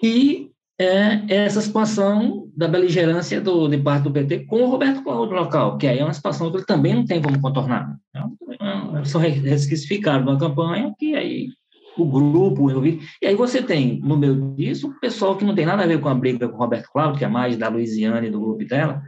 e 0.02 0.50
é, 0.78 1.20
essa 1.28 1.60
situação 1.60 2.50
da 2.56 2.66
beligerância 2.66 3.38
do, 3.38 3.68
de 3.68 3.76
parte 3.76 4.04
do 4.04 4.12
PT 4.12 4.46
com 4.46 4.62
o 4.62 4.70
Roberto 4.70 5.02
Cláudio 5.02 5.34
local, 5.34 5.76
que 5.76 5.86
aí 5.86 5.98
é 5.98 6.04
uma 6.04 6.14
situação 6.14 6.50
que 6.50 6.56
ele 6.56 6.64
também 6.64 6.94
não 6.94 7.04
tem 7.04 7.20
como 7.20 7.38
contornar. 7.38 7.98
É 8.14 9.04
são 9.04 9.20
resquícios 9.20 9.86
ficaram 9.86 10.24
na 10.24 10.38
campanha 10.38 10.94
que 10.98 11.14
aí 11.14 11.48
o 11.96 12.04
grupo 12.04 12.70
envolvido. 12.70 13.02
E 13.20 13.26
aí 13.26 13.34
você 13.34 13.62
tem, 13.62 14.00
no 14.00 14.16
meio 14.16 14.54
disso, 14.56 14.88
o 14.88 15.00
pessoal 15.00 15.36
que 15.36 15.44
não 15.44 15.54
tem 15.54 15.66
nada 15.66 15.82
a 15.82 15.86
ver 15.86 16.00
com 16.00 16.08
a 16.08 16.14
briga 16.14 16.48
com 16.48 16.56
o 16.56 16.58
Roberto 16.58 16.90
Cláudio, 16.92 17.18
que 17.18 17.24
é 17.24 17.28
mais 17.28 17.56
da 17.56 17.68
Luiziane 17.68 18.28
e 18.28 18.30
do 18.30 18.40
grupo 18.40 18.64
dela, 18.64 19.02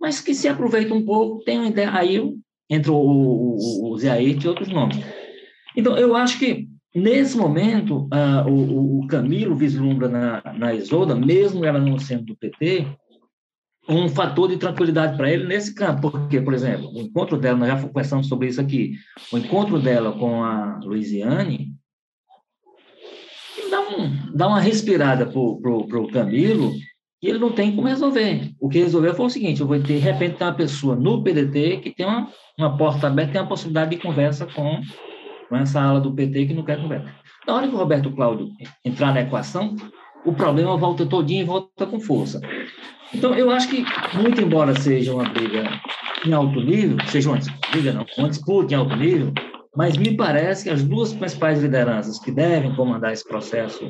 mas 0.00 0.20
que 0.20 0.34
se 0.34 0.48
aproveita 0.48 0.94
um 0.94 1.04
pouco, 1.04 1.44
tem 1.44 1.58
uma 1.58 1.68
ideia. 1.68 1.90
Aí 1.92 2.20
entra 2.70 2.92
o, 2.92 2.96
o, 2.96 3.92
o 3.92 3.98
Zé 3.98 4.10
Ayrton 4.10 4.44
e 4.44 4.48
outros 4.48 4.68
nomes. 4.68 4.98
Então, 5.76 5.96
eu 5.96 6.14
acho 6.14 6.38
que, 6.38 6.68
nesse 6.94 7.36
momento, 7.36 8.08
uh, 8.12 8.48
o, 8.48 9.00
o, 9.00 9.06
Camilo 9.06 9.56
vislumbra 9.56 10.08
na, 10.08 10.42
na 10.54 10.74
Isolda, 10.74 11.14
mesmo 11.14 11.64
ela 11.64 11.78
não 11.78 11.98
sendo 11.98 12.26
do 12.26 12.36
PT, 12.36 12.86
um 13.88 14.08
fator 14.08 14.48
de 14.48 14.58
tranquilidade 14.58 15.16
para 15.16 15.32
ele 15.32 15.46
nesse 15.46 15.74
campo, 15.74 16.10
porque, 16.10 16.40
por 16.40 16.52
exemplo, 16.52 16.90
o 16.92 17.00
encontro 17.00 17.38
dela, 17.38 17.58
nós 17.58 17.68
já 17.68 17.80
conversamos 17.80 18.28
sobre 18.28 18.48
isso 18.48 18.60
aqui, 18.60 18.94
o 19.32 19.38
encontro 19.38 19.80
dela 19.80 20.12
com 20.12 20.44
a 20.44 20.78
Luiziane 20.84 21.77
dá, 23.70 23.80
um, 23.80 24.32
dá 24.34 24.48
uma 24.48 24.60
respirada 24.60 25.26
para 25.26 25.40
o 25.40 26.12
Camilo 26.12 26.72
e 27.22 27.28
ele 27.28 27.38
não 27.38 27.52
tem 27.52 27.74
como 27.74 27.88
resolver. 27.88 28.52
O 28.60 28.68
que 28.68 28.78
resolveu 28.78 29.14
foi 29.14 29.26
o 29.26 29.30
seguinte, 29.30 29.60
eu 29.60 29.66
vou 29.66 29.78
ter, 29.78 29.94
de 29.94 29.98
repente, 29.98 30.42
uma 30.42 30.52
pessoa 30.52 30.94
no 30.94 31.22
PDT 31.22 31.78
que 31.78 31.90
tem 31.94 32.06
uma, 32.06 32.28
uma 32.58 32.76
porta 32.76 33.08
aberta, 33.08 33.32
tem 33.32 33.40
uma 33.40 33.48
possibilidade 33.48 33.90
de 33.90 34.02
conversa 34.02 34.46
com, 34.46 34.80
com 35.48 35.56
essa 35.56 35.80
ala 35.80 36.00
do 36.00 36.14
PT 36.14 36.46
que 36.46 36.54
não 36.54 36.64
quer 36.64 36.80
conversa. 36.80 37.12
Na 37.46 37.54
hora 37.54 37.66
que 37.66 37.74
o 37.74 37.78
Roberto 37.78 38.10
Cláudio 38.12 38.48
entrar 38.84 39.12
na 39.12 39.22
equação, 39.22 39.74
o 40.24 40.32
problema 40.32 40.76
volta 40.76 41.06
todinho 41.06 41.42
e 41.42 41.44
volta 41.44 41.86
com 41.86 41.98
força. 41.98 42.40
Então, 43.14 43.34
eu 43.34 43.50
acho 43.50 43.68
que, 43.68 43.84
muito 44.14 44.40
embora 44.40 44.78
seja 44.78 45.14
uma 45.14 45.24
briga 45.24 45.64
em 46.26 46.32
alto 46.32 46.60
nível, 46.60 46.98
seja 47.06 47.30
uma 47.30 47.38
briga, 47.70 47.92
não, 47.92 48.04
uma 48.18 48.28
disputa 48.28 48.74
em 48.74 48.76
alto 48.76 48.94
nível, 48.96 49.32
mas 49.78 49.96
me 49.96 50.16
parece 50.16 50.64
que 50.64 50.70
as 50.70 50.82
duas 50.82 51.12
principais 51.12 51.62
lideranças 51.62 52.18
que 52.18 52.32
devem 52.32 52.74
comandar 52.74 53.12
esse 53.12 53.22
processo 53.22 53.88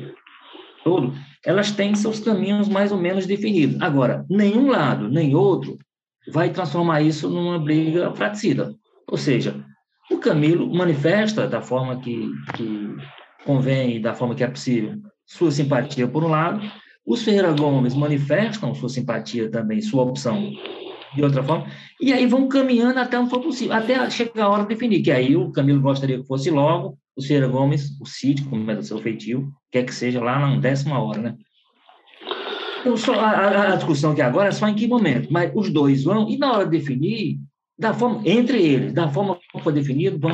todo, 0.83 1.11
elas 1.43 1.71
têm 1.71 1.95
seus 1.95 2.19
caminhos 2.19 2.69
mais 2.69 2.91
ou 2.91 2.99
menos 2.99 3.25
definidos. 3.25 3.81
Agora, 3.81 4.23
nenhum 4.29 4.69
lado, 4.69 5.09
nem 5.09 5.33
outro, 5.33 5.79
vai 6.31 6.51
transformar 6.51 7.01
isso 7.01 7.27
numa 7.27 7.57
briga 7.57 8.13
fratricida. 8.13 8.71
Ou 9.07 9.17
seja, 9.17 9.65
o 10.11 10.19
Camilo 10.19 10.71
manifesta 10.71 11.47
da 11.47 11.59
forma 11.59 11.99
que, 11.99 12.29
que 12.55 12.95
convém 13.43 13.95
e 13.95 13.99
da 13.99 14.13
forma 14.13 14.35
que 14.35 14.43
é 14.43 14.47
possível 14.47 14.93
sua 15.25 15.49
simpatia 15.49 16.07
por 16.07 16.23
um 16.23 16.27
lado, 16.27 16.61
os 17.03 17.23
Ferreira 17.23 17.51
Gomes 17.51 17.95
manifestam 17.95 18.75
sua 18.75 18.89
simpatia 18.89 19.49
também, 19.49 19.81
sua 19.81 20.03
opção 20.03 20.51
de 21.13 21.23
outra 21.23 21.43
forma, 21.43 21.67
e 21.99 22.13
aí 22.13 22.25
vão 22.25 22.47
caminhando 22.47 22.99
até 22.99 23.19
onde 23.19 23.29
for 23.29 23.41
possível, 23.41 23.75
até 23.75 24.09
chegar 24.09 24.45
a 24.45 24.49
hora 24.49 24.63
de 24.63 24.69
definir, 24.69 25.01
que 25.01 25.11
aí 25.11 25.35
o 25.35 25.51
Camilo 25.51 25.81
gostaria 25.81 26.19
que 26.19 26.27
fosse 26.27 26.49
logo, 26.49 26.97
o 27.15 27.21
Ferreira 27.21 27.47
Gomes, 27.47 27.97
o 27.99 28.05
Cid, 28.05 28.43
como 28.45 28.69
é 28.69 28.75
o 28.75 28.83
seu 28.83 28.99
feitio, 28.99 29.51
quer 29.71 29.83
que 29.83 29.93
seja 29.93 30.23
lá 30.23 30.39
na 30.39 30.57
décima 30.57 30.99
hora, 30.99 31.21
né? 31.21 31.35
Então, 32.79 32.95
só, 32.95 33.13
a, 33.13 33.73
a, 33.73 33.75
discussão 33.75 34.11
aqui 34.11 34.21
agora 34.21 34.49
é 34.49 34.51
só 34.51 34.67
em 34.67 34.75
que 34.75 34.87
momento, 34.87 35.27
mas 35.31 35.51
os 35.53 35.69
dois 35.69 36.03
vão, 36.03 36.29
e 36.29 36.37
na 36.37 36.53
hora 36.53 36.65
de 36.65 36.77
definir, 36.77 37.39
da 37.77 37.93
forma, 37.93 38.21
entre 38.25 38.61
eles, 38.61 38.93
da 38.93 39.09
forma 39.09 39.37
que 39.51 39.61
for 39.61 39.73
definido, 39.73 40.17
vão, 40.17 40.31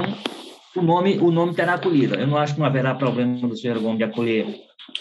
o 0.76 0.82
nome, 0.82 1.18
o 1.18 1.32
nome 1.32 1.56
terá 1.56 1.76
acolhida. 1.76 2.18
Eu 2.18 2.28
não 2.28 2.38
acho 2.38 2.54
que 2.54 2.60
não 2.60 2.68
haverá 2.68 2.94
problema 2.94 3.48
do 3.48 3.56
Ferreira 3.56 3.80
Gomes 3.80 3.98
de 3.98 4.04
acolher 4.04 4.46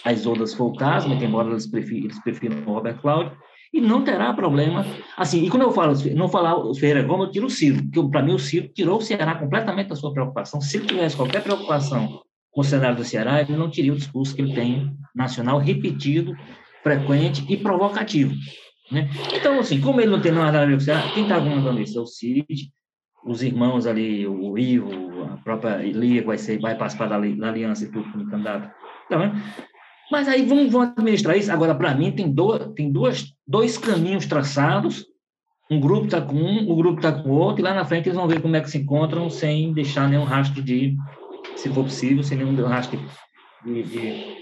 as 0.03 0.25
outras 0.25 0.53
for 0.53 0.65
o 0.65 0.75
caso, 0.75 1.07
embora 1.09 1.49
eles 1.49 1.67
prefiram, 1.67 2.05
eles 2.05 2.19
prefiram 2.23 2.57
o 2.59 2.73
Robert 2.73 2.99
Cláudio, 2.99 3.37
e 3.75 3.81
não 3.81 4.03
terá 4.05 4.33
problema. 4.33 4.85
Assim, 5.17 5.43
e 5.43 5.49
quando 5.49 5.63
eu 5.63 5.71
falo, 5.71 5.93
não 6.15 6.29
falar 6.29 6.55
o 6.55 6.73
Ferreira 6.73 7.03
Gomes, 7.03 7.25
eu 7.25 7.31
tiro 7.31 7.47
o 7.47 7.49
Ciro, 7.49 7.83
porque 7.83 8.09
para 8.09 8.23
mim 8.23 8.33
o 8.33 8.39
Ciro 8.39 8.69
tirou 8.69 8.99
o 8.99 9.01
Ceará 9.01 9.35
completamente 9.35 9.89
da 9.89 9.97
sua 9.97 10.13
preocupação. 10.13 10.61
Se 10.61 10.77
ele 10.77 10.85
tivesse 10.85 11.17
qualquer 11.17 11.43
preocupação 11.43 12.21
com 12.51 12.61
o 12.61 12.63
cenário 12.63 12.95
do 12.95 13.03
Ceará, 13.03 13.41
ele 13.41 13.57
não 13.57 13.69
teria 13.69 13.91
o 13.91 13.97
discurso 13.97 14.33
que 14.33 14.41
ele 14.41 14.53
tem 14.53 14.95
nacional, 15.13 15.59
repetido, 15.59 16.33
frequente 16.81 17.45
e 17.49 17.57
provocativo. 17.57 18.33
Né? 18.89 19.09
Então, 19.33 19.59
assim, 19.59 19.81
como 19.81 19.99
ele 19.99 20.11
não 20.11 20.21
tem 20.21 20.31
nada 20.31 20.61
a 20.61 20.65
ver 20.65 20.71
com 20.71 20.77
o 20.77 20.81
Ceará, 20.81 21.11
quem 21.13 21.23
está 21.23 21.37
comandando 21.37 21.81
isso 21.81 21.99
é 21.99 22.01
o 22.01 22.05
Cid, 22.05 22.71
os 23.25 23.43
irmãos 23.43 23.85
ali, 23.85 24.25
o 24.25 24.57
Ivo, 24.57 25.23
a 25.33 25.37
própria 25.43 25.77
Lia, 25.77 26.23
vai, 26.23 26.37
ser, 26.37 26.61
vai 26.61 26.77
participar 26.77 27.07
da, 27.07 27.19
da 27.19 27.49
aliança 27.49 27.83
e 27.83 27.91
tudo 27.91 28.09
como 28.09 28.29
candidato. 28.29 28.71
Tá 29.09 29.17
vendo? 29.17 29.35
Mas 30.11 30.27
aí 30.27 30.45
vamos 30.45 30.73
administrar 30.75 31.37
isso. 31.37 31.51
Agora, 31.51 31.73
para 31.73 31.93
mim, 31.95 32.11
tem, 32.11 32.31
do, 32.31 32.73
tem 32.73 32.91
duas, 32.91 33.33
dois 33.47 33.77
caminhos 33.77 34.25
traçados. 34.25 35.05
Um 35.69 35.79
grupo 35.79 36.05
está 36.05 36.21
com 36.21 36.35
um, 36.35 36.69
o 36.69 36.75
grupo 36.75 36.97
está 36.97 37.11
com 37.11 37.29
o 37.29 37.33
outro, 37.33 37.61
e 37.61 37.63
lá 37.63 37.73
na 37.73 37.85
frente 37.85 38.07
eles 38.07 38.17
vão 38.17 38.27
ver 38.27 38.39
como 38.39 38.55
é 38.55 38.61
que 38.61 38.69
se 38.69 38.77
encontram 38.77 39.29
sem 39.31 39.73
deixar 39.73 40.07
nenhum 40.07 40.23
rastro 40.23 40.61
de, 40.61 40.95
se 41.55 41.69
for 41.69 41.83
possível, 41.83 42.21
sem 42.21 42.37
nenhum 42.37 42.55
rastro 42.67 42.99
de, 43.65 43.81
de, 43.81 44.35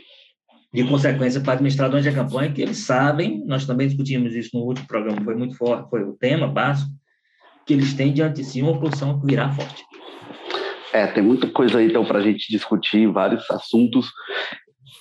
de 0.74 0.84
consequência 0.84 1.40
para 1.40 1.54
administradores 1.54 2.04
de 2.04 2.12
campanha, 2.12 2.52
que 2.52 2.62
eles 2.62 2.80
sabem, 2.80 3.42
nós 3.46 3.66
também 3.66 3.88
discutimos 3.88 4.36
isso 4.36 4.50
no 4.54 4.66
último 4.66 4.86
programa, 4.86 5.24
foi 5.24 5.36
muito 5.36 5.56
forte, 5.56 5.90
foi 5.90 6.04
o 6.04 6.12
tema 6.12 6.46
básico, 6.46 6.92
que 7.66 7.74
eles 7.74 7.94
têm 7.94 8.12
diante 8.12 8.42
de 8.42 8.44
si 8.44 8.62
uma 8.62 8.72
oposição 8.72 9.18
que 9.18 9.26
virá 9.26 9.50
forte. 9.50 9.82
É, 10.92 11.08
tem 11.08 11.24
muita 11.24 11.50
coisa 11.50 11.80
aí 11.80 11.88
então 11.88 12.06
para 12.06 12.20
a 12.20 12.22
gente 12.22 12.52
discutir, 12.52 13.08
vários 13.08 13.50
assuntos. 13.50 14.12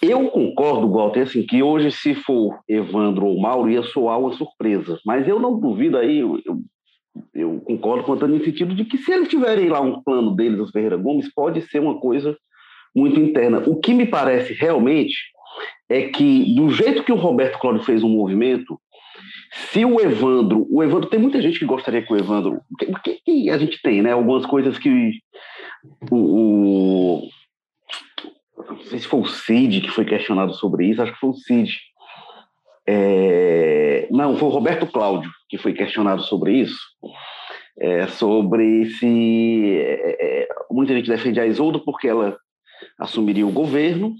Eu 0.02 0.28
concordo, 0.30 0.90
Walter, 0.90 1.20
assim, 1.20 1.46
que 1.46 1.62
hoje, 1.62 1.92
se 1.92 2.12
for 2.12 2.58
Evandro 2.68 3.24
ou 3.24 3.40
Mauro, 3.40 3.70
ia 3.70 3.84
soar 3.84 4.18
uma 4.18 4.32
surpresa. 4.32 4.98
Mas 5.06 5.28
eu 5.28 5.38
não 5.38 5.60
duvido 5.60 5.96
aí, 5.96 6.18
eu, 6.18 6.40
eu, 6.44 6.58
eu 7.32 7.60
concordo 7.60 8.02
com 8.02 8.10
o 8.10 8.14
Antônio 8.16 8.36
no 8.36 8.44
sentido 8.44 8.74
de 8.74 8.84
que 8.84 8.98
se 8.98 9.12
eles 9.12 9.28
tiverem 9.28 9.68
lá 9.68 9.80
um 9.80 10.02
plano 10.02 10.34
deles, 10.34 10.58
os 10.58 10.72
Ferreira 10.72 10.96
Gomes, 10.96 11.32
pode 11.32 11.62
ser 11.62 11.78
uma 11.78 12.00
coisa 12.00 12.36
muito 12.92 13.20
interna. 13.20 13.62
O 13.64 13.78
que 13.78 13.94
me 13.94 14.04
parece 14.04 14.52
realmente 14.54 15.14
é 15.88 16.08
que, 16.08 16.52
do 16.56 16.68
jeito 16.70 17.04
que 17.04 17.12
o 17.12 17.16
Roberto 17.16 17.60
Cláudio 17.60 17.84
fez 17.84 18.02
um 18.02 18.08
movimento, 18.08 18.80
se 19.70 19.84
o 19.84 20.00
Evandro, 20.00 20.66
o 20.68 20.82
Evandro, 20.82 21.08
tem 21.08 21.20
muita 21.20 21.40
gente 21.40 21.60
que 21.60 21.64
gostaria 21.64 22.02
que 22.02 22.12
o 22.12 22.16
Evandro, 22.16 22.60
que, 23.04 23.20
que 23.24 23.50
a 23.50 23.56
gente 23.58 23.80
tem, 23.80 24.02
né? 24.02 24.10
Algumas 24.10 24.46
coisas 24.46 24.78
que 24.78 25.12
o, 26.10 26.16
o 26.16 27.28
não 28.72 28.84
sei 28.84 28.98
se 28.98 29.06
foi 29.06 29.20
o 29.20 29.26
Cid 29.26 29.80
que 29.80 29.90
foi 29.90 30.04
questionado 30.04 30.54
sobre 30.54 30.86
isso, 30.86 31.02
acho 31.02 31.12
que 31.12 31.20
foi 31.20 31.30
o 31.30 31.34
Cid. 31.34 31.78
É, 32.86 34.08
não, 34.10 34.36
foi 34.36 34.48
o 34.48 34.52
Roberto 34.52 34.86
Cláudio 34.86 35.30
que 35.48 35.58
foi 35.58 35.72
questionado 35.72 36.22
sobre 36.22 36.52
isso, 36.52 36.80
é, 37.78 38.06
sobre 38.08 38.86
se 38.86 39.76
é, 39.78 40.42
é 40.42 40.48
muita 40.70 40.94
gente 40.94 41.08
defende 41.08 41.40
a 41.40 41.46
Isolda 41.46 41.78
porque 41.78 42.08
ela 42.08 42.36
assumiria 42.98 43.46
o 43.46 43.52
governo, 43.52 44.14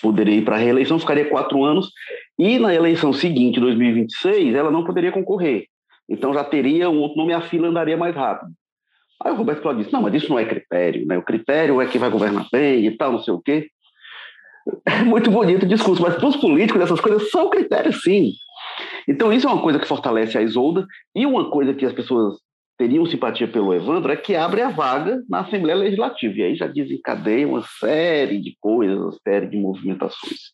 poderia 0.00 0.36
ir 0.36 0.44
para 0.44 0.56
a 0.56 0.58
reeleição, 0.58 0.98
ficaria 0.98 1.28
quatro 1.28 1.64
anos, 1.64 1.90
e 2.38 2.58
na 2.58 2.74
eleição 2.74 3.12
seguinte, 3.12 3.60
2026, 3.60 4.54
ela 4.54 4.70
não 4.70 4.84
poderia 4.84 5.12
concorrer. 5.12 5.66
Então 6.08 6.32
já 6.32 6.44
teria 6.44 6.88
um 6.88 6.98
outro 6.98 7.18
nome 7.18 7.32
a 7.32 7.40
fila 7.40 7.68
andaria 7.68 7.96
mais 7.96 8.14
rápido. 8.14 8.52
Aí 9.22 9.32
o 9.32 9.36
Roberto 9.36 9.62
Cláudio 9.62 9.82
disse: 9.82 9.92
não, 9.92 10.02
mas 10.02 10.14
isso 10.14 10.28
não 10.28 10.38
é 10.38 10.44
critério, 10.44 11.06
né? 11.06 11.18
O 11.18 11.22
critério 11.22 11.80
é 11.80 11.86
quem 11.86 12.00
vai 12.00 12.10
governar 12.10 12.46
bem 12.52 12.86
e 12.86 12.96
tal, 12.96 13.12
não 13.12 13.22
sei 13.22 13.34
o 13.34 13.40
quê. 13.40 13.68
É 14.84 15.02
muito 15.04 15.30
bonito 15.30 15.64
o 15.64 15.68
discurso, 15.68 16.02
mas 16.02 16.14
para 16.14 16.28
os 16.28 16.36
políticos 16.36 16.82
essas 16.82 17.00
coisas 17.00 17.30
são 17.30 17.50
critérios, 17.50 18.02
sim. 18.02 18.32
Então 19.08 19.32
isso 19.32 19.46
é 19.46 19.52
uma 19.52 19.62
coisa 19.62 19.78
que 19.78 19.86
fortalece 19.86 20.36
a 20.36 20.42
Isolda 20.42 20.86
e 21.14 21.24
uma 21.24 21.50
coisa 21.50 21.74
que 21.74 21.86
as 21.86 21.92
pessoas 21.92 22.36
teriam 22.78 23.06
simpatia 23.06 23.48
pelo 23.48 23.72
Evandro 23.72 24.12
é 24.12 24.16
que 24.16 24.34
abre 24.34 24.60
a 24.60 24.68
vaga 24.68 25.22
na 25.28 25.40
Assembleia 25.40 25.78
Legislativa. 25.78 26.34
E 26.36 26.42
aí 26.42 26.56
já 26.56 26.66
desencadeia 26.66 27.48
uma 27.48 27.62
série 27.80 28.38
de 28.38 28.54
coisas, 28.60 28.98
uma 28.98 29.12
série 29.12 29.46
de 29.46 29.56
movimentações. 29.56 30.52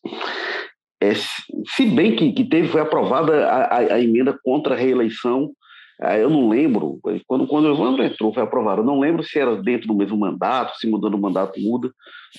É, 1.01 1.13
se 1.15 1.85
bem 1.85 2.15
que, 2.15 2.31
que 2.31 2.45
teve, 2.45 2.69
foi 2.69 2.79
aprovada 2.79 3.45
a, 3.45 3.63
a, 3.63 3.77
a 3.95 4.01
emenda 4.01 4.37
contra 4.41 4.73
a 4.73 4.77
reeleição 4.77 5.51
eu 6.01 6.29
não 6.29 6.49
lembro, 6.49 6.99
quando, 7.27 7.47
quando 7.47 7.65
o 7.65 7.73
Evandro 7.73 8.03
entrou, 8.03 8.33
foi 8.33 8.43
aprovado, 8.43 8.81
eu 8.81 8.85
não 8.85 8.99
lembro 8.99 9.23
se 9.23 9.39
era 9.39 9.55
dentro 9.55 9.87
do 9.87 9.95
mesmo 9.95 10.17
mandato, 10.17 10.77
se 10.77 10.87
mudando 10.87 11.15
o 11.15 11.21
mandato 11.21 11.59
muda, 11.59 11.91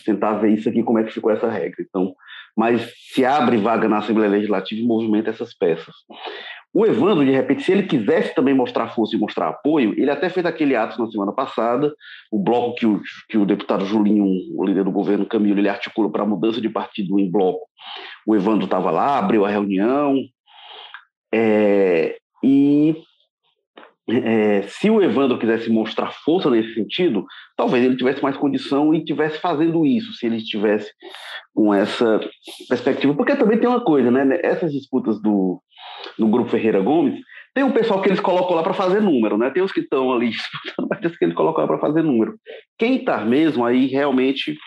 tentar 0.04 0.34
ver 0.34 0.52
isso 0.52 0.68
aqui, 0.68 0.82
como 0.82 0.98
é 0.98 1.04
que 1.04 1.12
ficou 1.12 1.30
essa 1.30 1.48
regra. 1.48 1.76
Então, 1.80 2.14
mas 2.56 2.92
se 3.12 3.24
abre 3.24 3.56
vaga 3.56 3.88
na 3.88 3.98
Assembleia 3.98 4.30
Legislativa 4.30 4.80
e 4.80 4.86
movimenta 4.86 5.30
essas 5.30 5.54
peças. 5.54 5.94
O 6.72 6.84
Evandro, 6.84 7.24
de 7.24 7.30
repente, 7.30 7.62
se 7.62 7.70
ele 7.70 7.84
quisesse 7.84 8.34
também 8.34 8.52
mostrar 8.52 8.88
força 8.88 9.14
e 9.14 9.18
mostrar 9.18 9.48
apoio, 9.48 9.94
ele 9.96 10.10
até 10.10 10.28
fez 10.28 10.44
aquele 10.44 10.74
ato 10.74 11.00
na 11.00 11.08
semana 11.08 11.32
passada, 11.32 11.94
o 12.32 12.38
bloco 12.42 12.74
que 12.74 12.84
o, 12.84 13.00
que 13.28 13.38
o 13.38 13.46
deputado 13.46 13.86
Julinho, 13.86 14.26
o 14.56 14.64
líder 14.64 14.82
do 14.82 14.90
governo 14.90 15.24
Camilo, 15.24 15.60
ele 15.60 15.68
articula 15.68 16.10
para 16.10 16.24
a 16.24 16.26
mudança 16.26 16.60
de 16.60 16.68
partido 16.68 17.20
em 17.20 17.30
bloco. 17.30 17.60
O 18.26 18.34
Evandro 18.34 18.64
estava 18.64 18.90
lá, 18.90 19.18
abriu 19.18 19.44
a 19.44 19.48
reunião, 19.48 20.16
é, 21.32 22.16
e 22.42 22.96
é, 24.08 24.62
se 24.62 24.90
o 24.90 25.02
Evandro 25.02 25.38
quisesse 25.38 25.70
mostrar 25.70 26.12
força 26.12 26.50
nesse 26.50 26.74
sentido, 26.74 27.24
talvez 27.56 27.84
ele 27.84 27.96
tivesse 27.96 28.22
mais 28.22 28.36
condição 28.36 28.94
e 28.94 29.04
tivesse 29.04 29.38
fazendo 29.38 29.86
isso, 29.86 30.12
se 30.12 30.26
ele 30.26 30.36
estivesse 30.36 30.90
com 31.54 31.72
essa 31.72 32.20
perspectiva. 32.68 33.14
Porque 33.14 33.36
também 33.36 33.58
tem 33.58 33.68
uma 33.68 33.82
coisa, 33.82 34.10
né? 34.10 34.40
Essas 34.42 34.72
disputas 34.72 35.20
do, 35.22 35.62
do 36.18 36.28
Grupo 36.28 36.50
Ferreira 36.50 36.80
Gomes, 36.80 37.18
tem 37.54 37.64
um 37.64 37.72
pessoal 37.72 38.02
que 38.02 38.08
eles 38.08 38.20
colocam 38.20 38.56
lá 38.56 38.62
para 38.62 38.74
fazer 38.74 39.00
número, 39.00 39.38
né? 39.38 39.48
Tem 39.50 39.62
os 39.62 39.72
que 39.72 39.80
estão 39.80 40.12
ali 40.12 40.28
disputando, 40.30 40.88
mas 40.90 41.00
tem 41.00 41.10
os 41.10 41.16
que 41.16 41.24
eles 41.24 41.34
colocam 41.34 41.62
lá 41.62 41.68
para 41.68 41.78
fazer 41.78 42.02
número. 42.02 42.34
Quem 42.76 42.96
está 42.96 43.24
mesmo 43.24 43.64
aí 43.64 43.86
realmente 43.86 44.58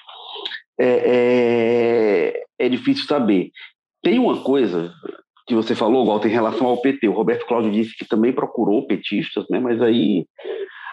é, 0.80 2.34
é, 2.60 2.66
é 2.66 2.70
difícil 2.70 3.06
saber. 3.06 3.52
Tem 4.02 4.18
uma 4.18 4.42
coisa, 4.42 4.94
que 5.48 5.56
você 5.56 5.74
falou, 5.74 6.06
Walter, 6.06 6.28
em 6.28 6.34
relação 6.34 6.68
ao 6.68 6.82
PT. 6.82 7.08
O 7.08 7.14
Roberto 7.14 7.46
Cláudio 7.46 7.72
disse 7.72 7.96
que 7.96 8.08
também 8.08 8.34
procurou 8.34 8.86
petistas, 8.86 9.46
né? 9.50 9.60
mas 9.60 9.82
aí 9.82 10.26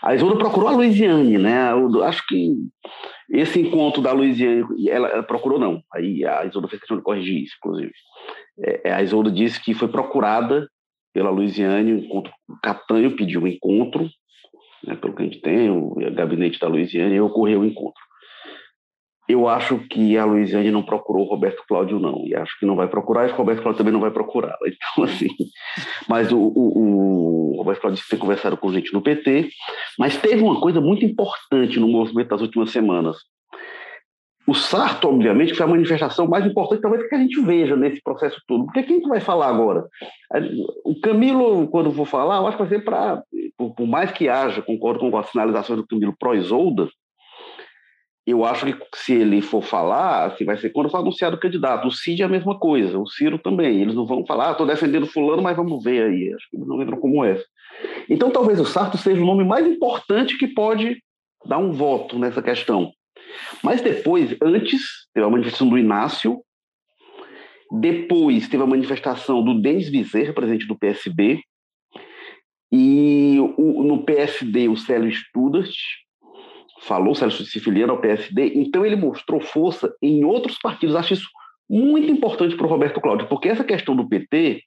a 0.04 0.14
Isolda 0.14 0.36
procurou 0.36 0.68
a 0.68 0.72
Luiziane, 0.72 1.38
né? 1.38 1.70
Acho 2.04 2.26
que 2.26 2.52
esse 3.30 3.58
encontro 3.58 4.02
da 4.02 4.12
Luiziane, 4.12 4.62
ela, 4.86 5.08
ela 5.08 5.22
procurou 5.22 5.58
não, 5.58 5.82
aí 5.92 6.24
a 6.26 6.44
Isolda 6.44 6.68
fez 6.68 6.80
questão 6.80 6.98
de 6.98 7.02
corrigir 7.02 7.42
isso, 7.42 7.54
inclusive. 7.58 7.92
É, 8.62 8.90
é, 8.90 8.92
a 8.92 9.02
Isolda 9.02 9.30
disse 9.30 9.58
que 9.58 9.72
foi 9.72 9.88
procurada 9.88 10.68
pela 11.12 11.30
Luiziane, 11.30 11.94
o 11.94 11.98
encontro, 11.98 12.32
o 12.46 12.60
Catanho 12.62 13.16
pediu 13.16 13.40
um 13.40 13.46
encontro, 13.46 14.06
né, 14.86 14.94
pelo 14.94 15.14
que 15.14 15.22
a 15.22 15.24
gente 15.24 15.40
tem, 15.40 15.70
o 15.70 15.94
gabinete 16.12 16.60
da 16.60 16.68
Luiziane, 16.68 17.14
e 17.14 17.20
ocorreu 17.20 17.60
o 17.60 17.64
encontro. 17.64 18.03
Eu 19.26 19.48
acho 19.48 19.78
que 19.88 20.18
a 20.18 20.24
Luiziane 20.24 20.70
não 20.70 20.82
procurou 20.82 21.24
o 21.24 21.28
Roberto 21.28 21.62
Cláudio, 21.66 21.98
não, 21.98 22.22
e 22.26 22.34
acho 22.34 22.58
que 22.58 22.66
não 22.66 22.76
vai 22.76 22.87
procurar, 22.88 23.26
e 23.26 23.32
o 23.32 23.34
Roberto 23.34 23.62
Cláudio 23.62 23.78
também 23.78 23.92
não 23.92 24.00
vai 24.00 24.10
procurar. 24.10 24.56
Então, 24.66 25.04
assim, 25.04 25.28
mas 26.08 26.30
o, 26.30 26.38
o, 26.38 27.54
o 27.54 27.56
Roberto 27.56 27.80
Cláudio 27.80 27.98
disse 27.98 28.10
ter 28.10 28.18
conversado 28.18 28.56
com 28.56 28.72
gente 28.72 28.92
no 28.92 29.00
PT, 29.00 29.48
mas 29.98 30.16
teve 30.16 30.42
uma 30.42 30.60
coisa 30.60 30.80
muito 30.80 31.04
importante 31.04 31.80
no 31.80 31.88
movimento 31.88 32.28
das 32.28 32.42
últimas 32.42 32.70
semanas. 32.70 33.16
O 34.46 34.54
Sarto, 34.54 35.08
obviamente, 35.08 35.54
foi 35.54 35.64
a 35.64 35.68
manifestação 35.68 36.26
mais 36.28 36.44
importante, 36.44 36.82
talvez, 36.82 37.08
que 37.08 37.14
a 37.14 37.18
gente 37.18 37.40
veja 37.40 37.76
nesse 37.76 38.02
processo 38.02 38.38
todo. 38.46 38.66
Porque 38.66 38.82
quem 38.82 39.00
que 39.00 39.08
vai 39.08 39.20
falar 39.20 39.48
agora? 39.48 39.87
O 40.84 41.00
Camilo, 41.00 41.66
quando 41.68 41.90
for 41.92 42.06
falar, 42.06 42.37
eu 42.37 42.46
acho 42.46 42.58
que 42.58 42.62
vai 42.62 42.68
ser 42.68 42.84
para. 42.84 43.22
Por, 43.56 43.74
por, 43.74 43.87
mais 43.87 44.10
que 44.12 44.28
haja, 44.28 44.60
concordo 44.60 44.98
com 44.98 45.16
as 45.16 45.30
sinalizações 45.30 45.78
do 45.78 45.87
Camilo 45.87 46.14
pró-Isolda, 46.18 46.88
eu 48.26 48.44
acho 48.44 48.64
que 48.64 48.87
se 48.94 49.12
ele 49.12 49.42
for 49.42 49.62
falar, 49.62 50.26
assim, 50.26 50.44
vai 50.44 50.56
ser 50.56 50.70
quando 50.70 50.88
for 50.88 50.98
anunciado 50.98 51.37
o 51.37 51.40
candidato. 51.40 51.88
O 51.88 51.92
Cid 51.92 52.22
é 52.22 52.24
a 52.24 52.28
mesma 52.28 52.58
coisa, 52.58 52.98
o 52.98 53.06
Ciro 53.06 53.38
também. 53.38 53.82
Eles 53.82 53.94
não 53.94 54.06
vão 54.06 54.24
falar, 54.24 54.52
estou 54.52 54.64
ah, 54.66 54.70
defendendo 54.70 55.06
fulano, 55.06 55.42
mas 55.42 55.56
vamos 55.56 55.84
ver 55.84 56.04
aí. 56.04 56.32
Acho 56.32 56.48
que 56.48 56.56
eles 56.56 56.66
não 56.66 56.80
entram 56.80 56.98
como 56.98 57.22
essa. 57.22 57.44
Então, 58.08 58.30
talvez 58.30 58.58
o 58.58 58.64
Sarto 58.64 58.96
seja 58.96 59.20
o 59.20 59.26
nome 59.26 59.44
mais 59.44 59.66
importante 59.66 60.38
que 60.38 60.48
pode 60.48 61.02
dar 61.44 61.58
um 61.58 61.72
voto 61.72 62.18
nessa 62.18 62.40
questão. 62.40 62.90
Mas 63.62 63.82
depois, 63.82 64.34
antes, 64.42 64.82
teve 65.12 65.26
a 65.26 65.30
manifestação 65.30 65.68
do 65.68 65.76
Inácio, 65.76 66.40
depois 67.80 68.48
teve 68.48 68.62
a 68.62 68.66
manifestação 68.66 69.44
do 69.44 69.60
Denis 69.60 69.90
Bezerra, 69.90 70.32
presidente 70.32 70.66
do 70.66 70.78
PSB, 70.78 71.40
e 72.72 73.37
o, 73.58 73.82
no 73.82 74.04
PSD 74.04 74.68
o 74.68 74.76
Célio 74.76 75.12
Studart, 75.12 75.74
falou, 76.87 77.14
se 77.14 77.61
filiando 77.61 77.92
ao 77.92 78.01
PSD, 78.01 78.53
então 78.55 78.85
ele 78.85 78.97
mostrou 78.97 79.40
força 79.40 79.94
em 80.03 80.25
outros 80.25 80.59
partidos. 80.59 80.94
Acho 80.94 81.14
isso 81.14 81.29
muito 81.68 82.11
importante 82.11 82.57
para 82.57 82.66
o 82.66 82.68
Roberto 82.68 83.01
Cláudio, 83.01 83.27
porque 83.29 83.49
essa 83.49 83.64
questão 83.64 83.97
do 83.97 84.09
PT, 84.09 84.62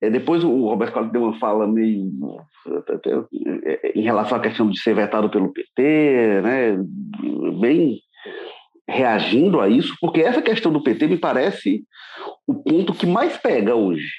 é, 0.00 0.10
depois 0.10 0.42
o 0.42 0.66
Roberto 0.66 0.92
Cláudio 0.92 1.12
deu 1.12 1.22
uma 1.22 1.38
fala 1.38 1.66
meio 1.66 2.10
é, 3.64 3.92
em 3.94 4.02
relação 4.02 4.36
à 4.36 4.40
questão 4.40 4.68
de 4.68 4.80
ser 4.80 4.94
vetado 4.94 5.30
pelo 5.30 5.52
PT, 5.52 6.42
né, 6.42 6.76
bem 7.60 8.00
reagindo 8.88 9.60
a 9.60 9.68
isso, 9.68 9.96
porque 10.00 10.20
essa 10.20 10.42
questão 10.42 10.72
do 10.72 10.82
PT 10.82 11.06
me 11.06 11.16
parece 11.16 11.84
o 12.46 12.54
ponto 12.54 12.92
que 12.92 13.06
mais 13.06 13.36
pega 13.36 13.76
hoje, 13.76 14.10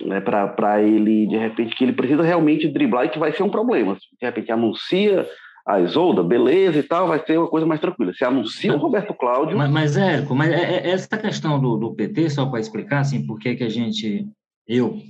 né, 0.00 0.20
para 0.20 0.80
ele, 0.80 1.26
de 1.26 1.36
repente, 1.36 1.74
que 1.74 1.84
ele 1.84 1.92
precisa 1.92 2.22
realmente 2.22 2.68
driblar 2.68 3.06
e 3.06 3.10
que 3.10 3.18
vai 3.18 3.32
ser 3.32 3.42
um 3.42 3.50
problema. 3.50 3.94
De 3.94 4.26
repente 4.26 4.52
anuncia 4.52 5.26
a 5.70 5.80
Isolda, 5.80 6.22
beleza 6.22 6.78
e 6.78 6.82
tal, 6.82 7.08
vai 7.08 7.24
ser 7.24 7.38
uma 7.38 7.48
coisa 7.48 7.66
mais 7.66 7.80
tranquila. 7.80 8.12
Se 8.12 8.24
anuncia 8.24 8.74
o 8.74 8.78
Roberto 8.78 9.14
Cláudio. 9.14 9.56
Mas, 9.56 9.70
mas 9.70 9.96
é, 9.96 10.20
mas 10.22 10.50
é, 10.50 10.62
é, 10.62 10.90
essa 10.90 11.16
questão 11.16 11.60
do, 11.60 11.76
do 11.76 11.94
PT, 11.94 12.30
só 12.30 12.46
para 12.46 12.60
explicar, 12.60 13.00
assim, 13.00 13.26
por 13.26 13.38
que, 13.38 13.50
a 13.62 13.68
gente, 13.68 14.26
eu, 14.66 15.00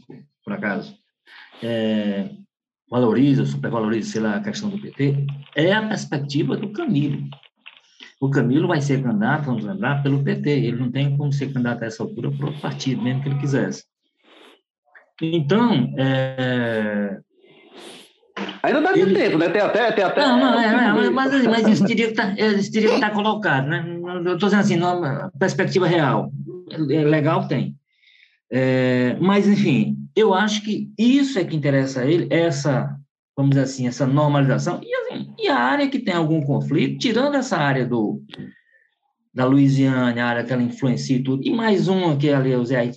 por 0.45 0.53
acaso, 0.53 0.95
é, 1.63 2.31
valoriza, 2.91 3.47
supervaloriza, 3.47 4.11
sei 4.11 4.21
lá, 4.21 4.37
a 4.37 4.43
questão 4.43 4.69
do 4.69 4.79
PT, 4.79 5.27
é 5.57 5.73
a 5.73 5.87
perspectiva 5.87 6.57
do 6.57 6.73
Camilo. 6.73 7.23
O 8.21 8.29
Camilo 8.29 8.69
vai 8.69 8.83
ser 8.83 9.03
candidato, 9.03 9.47
vamos 9.47 9.65
lembrar, 9.65 10.03
pelo 10.03 10.23
PT. 10.23 10.51
Ele 10.51 10.77
não 10.77 10.91
tem 10.91 11.17
como 11.17 11.33
ser 11.33 11.53
candidato 11.53 11.85
a 11.85 11.87
essa 11.87 12.03
altura 12.03 12.31
por 12.31 12.47
outro 12.47 12.61
partido, 12.61 13.01
mesmo 13.01 13.23
que 13.23 13.29
ele 13.31 13.39
quisesse. 13.39 13.85
Então, 15.23 15.95
é, 15.99 17.19
Ainda 18.63 18.81
dá 18.81 18.97
ele... 18.97 19.15
tempo, 19.15 19.39
né? 19.39 19.49
Tem 19.49 19.61
até. 19.61 19.93
Tem 19.93 20.05
até 20.05 20.21
não, 20.21 20.39
não, 20.39 20.61
é, 20.61 21.07
é, 21.07 21.11
mas, 21.11 21.47
mas 21.47 21.69
isso 21.69 21.85
teria 21.85 22.09
que 22.09 22.15
tá, 22.15 22.35
estar 22.37 23.01
tá 23.01 23.11
colocado, 23.11 23.69
né? 23.69 23.85
Eu 24.25 24.35
estou 24.35 24.49
dizendo 24.49 24.61
assim, 24.61 24.77
numa 24.77 25.31
perspectiva 25.39 25.87
real. 25.87 26.31
É 26.71 27.05
legal, 27.05 27.47
tem. 27.49 27.75
É, 28.53 29.17
mas, 29.21 29.47
enfim, 29.47 29.97
eu 30.15 30.35
acho 30.35 30.63
que 30.63 30.91
isso 30.99 31.39
é 31.39 31.45
que 31.45 31.57
interessa 31.57 32.01
a 32.01 32.07
ele, 32.07 32.27
essa, 32.31 32.97
vamos 33.37 33.51
dizer 33.51 33.63
assim, 33.63 33.87
essa 33.87 34.07
normalização. 34.07 34.81
E, 34.83 34.95
assim, 34.95 35.33
e 35.39 35.49
a 35.49 35.57
área 35.57 35.89
que 35.89 35.99
tem 35.99 36.15
algum 36.15 36.41
conflito, 36.43 36.99
tirando 36.99 37.37
essa 37.37 37.57
área 37.57 37.87
do 37.87 38.23
da 39.33 39.45
Louisiana, 39.45 40.21
a 40.21 40.27
área 40.27 40.45
que 40.45 40.53
ela 40.53 40.63
influencia 40.63 41.17
e 41.17 41.23
tudo, 41.23 41.47
e 41.47 41.53
mais 41.53 41.87
uma 41.87 42.17
que 42.17 42.29
é 42.29 42.35
ali, 42.35 42.55
o 42.55 42.65
Zé, 42.65 42.91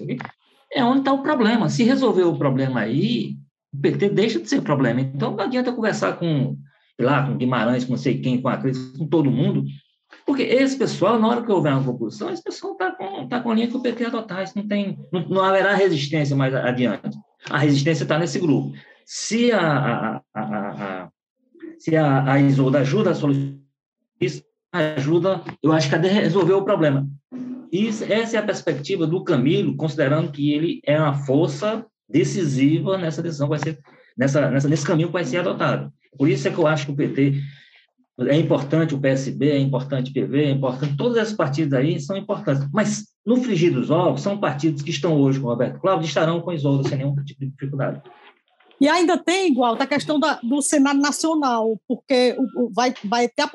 é 0.71 0.83
onde 0.83 0.99
está 0.99 1.13
o 1.13 1.21
problema. 1.21 1.69
Se 1.69 1.83
resolver 1.83 2.23
o 2.23 2.35
problema 2.35 2.79
aí, 2.79 3.35
o 3.73 3.77
PT 3.81 4.09
deixa 4.09 4.39
de 4.39 4.49
ser 4.49 4.61
problema. 4.61 5.01
Então, 5.01 5.35
não 5.35 5.43
adianta 5.43 5.73
conversar 5.73 6.13
com, 6.17 6.57
lá, 6.99 7.25
com 7.25 7.37
Guimarães, 7.37 7.83
com 7.85 7.91
não 7.91 7.97
sei 7.97 8.19
quem, 8.19 8.41
com 8.41 8.49
a 8.49 8.57
Cris, 8.57 8.77
com 8.97 9.07
todo 9.07 9.31
mundo, 9.31 9.65
porque 10.25 10.43
esse 10.43 10.77
pessoal, 10.77 11.19
na 11.19 11.27
hora 11.27 11.43
que 11.43 11.51
houver 11.51 11.73
uma 11.73 11.83
conclusão, 11.83 12.29
esse 12.29 12.43
pessoal 12.43 12.73
está 12.73 12.91
com, 12.91 13.27
tá 13.27 13.41
com 13.41 13.51
a 13.51 13.55
linha 13.55 13.67
que 13.67 13.75
o 13.75 13.81
PT 13.81 14.05
adotar, 14.05 14.43
isso 14.43 14.53
não, 14.55 14.67
tem, 14.67 14.97
não, 15.11 15.27
não 15.27 15.43
haverá 15.43 15.73
resistência 15.73 16.35
mais 16.35 16.53
adiante. 16.53 17.17
A 17.49 17.57
resistência 17.57 18.03
está 18.03 18.17
nesse 18.17 18.39
grupo. 18.39 18.73
Se 19.05 19.51
a, 19.51 19.59
a, 19.59 20.21
a, 20.33 20.43
a, 20.43 21.09
se 21.77 21.95
a, 21.95 22.31
a 22.31 22.39
Isolda 22.39 22.79
ajuda 22.79 23.11
a 23.11 23.15
solucionar 23.15 23.59
isso, 24.21 24.43
ajuda, 24.71 25.43
eu 25.61 25.71
acho 25.71 25.89
que 25.89 25.95
a 25.95 25.99
resolver 25.99 26.53
o 26.53 26.63
problema. 26.63 27.07
Isso, 27.71 28.03
essa 28.05 28.37
é 28.37 28.39
a 28.39 28.43
perspectiva 28.43 29.05
do 29.05 29.23
Camilo, 29.23 29.75
considerando 29.75 30.31
que 30.31 30.53
ele 30.53 30.79
é 30.85 30.97
uma 30.97 31.13
força 31.13 31.85
decisiva 32.09 32.97
nessa 32.97 33.21
decisão 33.21 33.47
vai 33.47 33.59
ser 33.59 33.79
nessa, 34.17 34.49
nessa 34.49 34.67
nesse 34.67 34.85
caminho 34.85 35.07
que 35.07 35.13
vai 35.13 35.25
ser 35.25 35.37
adotado. 35.37 35.91
Por 36.17 36.29
isso 36.29 36.47
é 36.47 36.51
que 36.51 36.57
eu 36.57 36.67
acho 36.67 36.85
que 36.85 36.91
o 36.91 36.95
PT 36.95 37.41
é 38.19 38.37
importante, 38.37 38.93
o 38.93 38.99
PSB 38.99 39.49
é 39.49 39.57
importante, 39.57 40.11
o 40.11 40.13
PV 40.13 40.43
é 40.43 40.51
importante, 40.51 40.95
todos 40.95 41.17
esses 41.17 41.33
partidos 41.33 41.73
aí 41.73 41.99
são 41.99 42.15
importantes. 42.15 42.67
Mas 42.71 43.07
no 43.25 43.37
frigir 43.37 43.73
dos 43.73 43.89
ovos 43.89 44.21
são 44.21 44.39
partidos 44.39 44.81
que 44.81 44.91
estão 44.91 45.19
hoje 45.19 45.39
com 45.39 45.47
o 45.47 45.49
Roberto 45.49 45.79
Cláudio 45.79 46.05
estarão 46.05 46.41
com 46.41 46.53
Isolda 46.53 46.87
sem 46.87 46.99
nenhum 46.99 47.15
tipo 47.23 47.39
de 47.39 47.49
dificuldade. 47.49 48.01
E 48.79 48.87
ainda 48.87 49.17
tem, 49.17 49.51
igual, 49.51 49.75
a 49.79 49.87
questão 49.87 50.19
da, 50.19 50.39
do 50.43 50.61
Senado 50.61 50.99
Nacional, 50.99 51.79
porque 51.87 52.35
o, 52.37 52.65
o, 52.65 52.69
vai, 52.73 52.93
vai 53.05 53.29
ter 53.29 53.43
a 53.43 53.51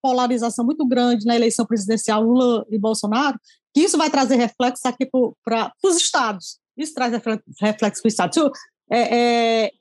polarização 0.00 0.64
muito 0.64 0.86
grande 0.86 1.26
na 1.26 1.36
eleição 1.36 1.66
presidencial 1.66 2.22
Lula 2.22 2.64
e 2.70 2.78
Bolsonaro, 2.78 3.38
que 3.74 3.80
isso 3.80 3.98
vai 3.98 4.08
trazer 4.08 4.36
reflexos 4.36 4.86
aqui 4.86 5.08
para 5.44 5.72
os 5.84 5.96
estados. 5.96 6.58
Isso 6.76 6.94
traz 6.94 7.12
reflexo 7.12 8.02
para 8.02 8.06
o 8.06 8.08
Estado. 8.08 8.34
Se 8.34 8.40
o, 8.40 8.50
é, 8.90 9.16
é, 9.16 9.72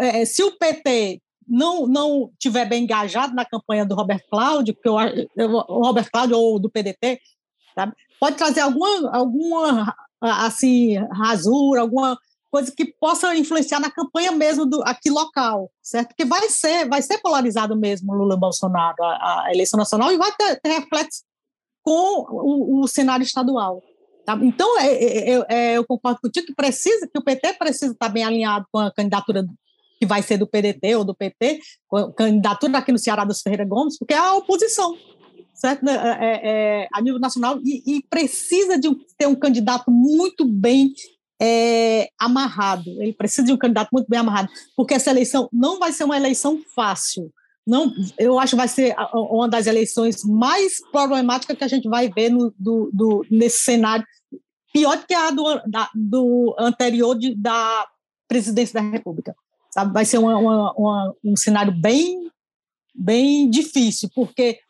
é, 0.00 0.24
se 0.24 0.42
o 0.42 0.52
PT 0.56 1.20
não, 1.46 1.86
não 1.86 2.30
tiver 2.38 2.66
bem 2.66 2.84
engajado 2.84 3.34
na 3.34 3.44
campanha 3.44 3.86
do 3.86 3.94
Roberto 3.94 4.28
Cláudio, 4.28 4.74
porque 4.74 4.88
o 4.88 5.82
Roberto 5.82 6.10
Cláudio 6.10 6.36
ou 6.36 6.58
do 6.58 6.70
PDT, 6.70 7.20
sabe, 7.74 7.94
pode 8.20 8.36
trazer 8.36 8.60
alguma, 8.60 9.16
alguma 9.16 9.94
assim, 10.20 10.96
rasura, 11.12 11.80
alguma 11.80 12.18
coisa 12.50 12.72
que 12.72 12.86
possa 12.86 13.34
influenciar 13.36 13.78
na 13.78 13.90
campanha 13.90 14.32
mesmo 14.32 14.66
do, 14.66 14.82
aqui 14.82 15.10
local, 15.10 15.70
certo? 15.82 16.08
Porque 16.08 16.24
vai 16.24 16.48
ser, 16.48 16.88
vai 16.88 17.02
ser 17.02 17.18
polarizado 17.18 17.76
mesmo 17.76 18.14
Lula 18.14 18.36
Bolsonaro, 18.36 19.02
a, 19.02 19.44
a 19.44 19.52
eleição 19.52 19.78
nacional, 19.78 20.12
e 20.12 20.18
vai 20.18 20.32
ter, 20.32 20.60
ter 20.60 20.80
reflexo 20.80 21.22
com 21.82 22.26
o, 22.30 22.82
o 22.82 22.88
cenário 22.88 23.22
estadual. 23.22 23.82
Tá? 24.28 24.38
Então, 24.42 24.78
é, 24.78 24.92
é, 24.92 25.30
é, 25.30 25.46
é, 25.48 25.78
eu 25.78 25.86
concordo 25.86 26.20
contigo 26.20 26.48
que 26.48 26.54
precisa, 26.54 27.08
que 27.10 27.18
o 27.18 27.24
PT 27.24 27.54
precisa 27.54 27.92
estar 27.92 28.10
bem 28.10 28.24
alinhado 28.24 28.66
com 28.70 28.78
a 28.78 28.92
candidatura 28.92 29.46
que 29.98 30.04
vai 30.04 30.20
ser 30.20 30.36
do 30.36 30.46
PDT 30.46 30.96
ou 30.96 31.02
do 31.02 31.14
PT, 31.14 31.60
candidatura 32.14 32.76
aqui 32.76 32.92
no 32.92 32.98
Ceará 32.98 33.24
dos 33.24 33.40
Ferreira 33.40 33.64
Gomes, 33.64 33.96
porque 33.98 34.12
é 34.12 34.18
a 34.18 34.34
oposição, 34.34 34.94
certo? 35.54 35.82
Né? 35.82 35.94
É, 35.94 36.50
é, 36.82 36.88
a 36.92 37.00
nível 37.00 37.18
nacional, 37.18 37.58
e, 37.64 37.82
e 37.86 38.02
precisa 38.02 38.78
de 38.78 38.94
ter 39.16 39.26
um 39.26 39.34
candidato 39.34 39.90
muito 39.90 40.44
bem 40.44 40.92
é, 41.40 42.10
amarrado. 42.20 42.84
Ele 43.00 43.14
precisa 43.14 43.46
de 43.46 43.52
um 43.54 43.56
candidato 43.56 43.88
muito 43.90 44.08
bem 44.10 44.20
amarrado, 44.20 44.50
porque 44.76 44.92
essa 44.92 45.08
eleição 45.08 45.48
não 45.50 45.78
vai 45.78 45.90
ser 45.90 46.04
uma 46.04 46.18
eleição 46.18 46.60
fácil 46.76 47.32
não, 47.68 47.92
eu 48.18 48.38
acho 48.38 48.52
que 48.52 48.56
vai 48.56 48.66
ser 48.66 48.94
uma 49.12 49.46
das 49.46 49.66
eleições 49.66 50.24
mais 50.24 50.80
problemáticas 50.90 51.58
que 51.58 51.64
a 51.64 51.68
gente 51.68 51.86
vai 51.86 52.08
ver 52.08 52.30
no, 52.30 52.50
do, 52.58 52.88
do, 52.90 53.26
nesse 53.30 53.58
cenário, 53.58 54.06
pior 54.72 55.04
que 55.06 55.14
a 55.14 55.30
do, 55.30 55.62
da, 55.66 55.90
do 55.94 56.54
anterior 56.58 57.18
de, 57.18 57.34
da 57.34 57.86
presidência 58.26 58.80
da 58.80 58.88
República. 58.88 59.34
Sabe? 59.70 59.92
Vai 59.92 60.04
ser 60.04 60.18
uma, 60.18 60.36
uma, 60.36 60.72
uma, 60.72 61.16
um 61.24 61.36
cenário 61.36 61.72
bem, 61.72 62.30
bem 62.94 63.48
difícil, 63.48 64.10
porque 64.14 64.60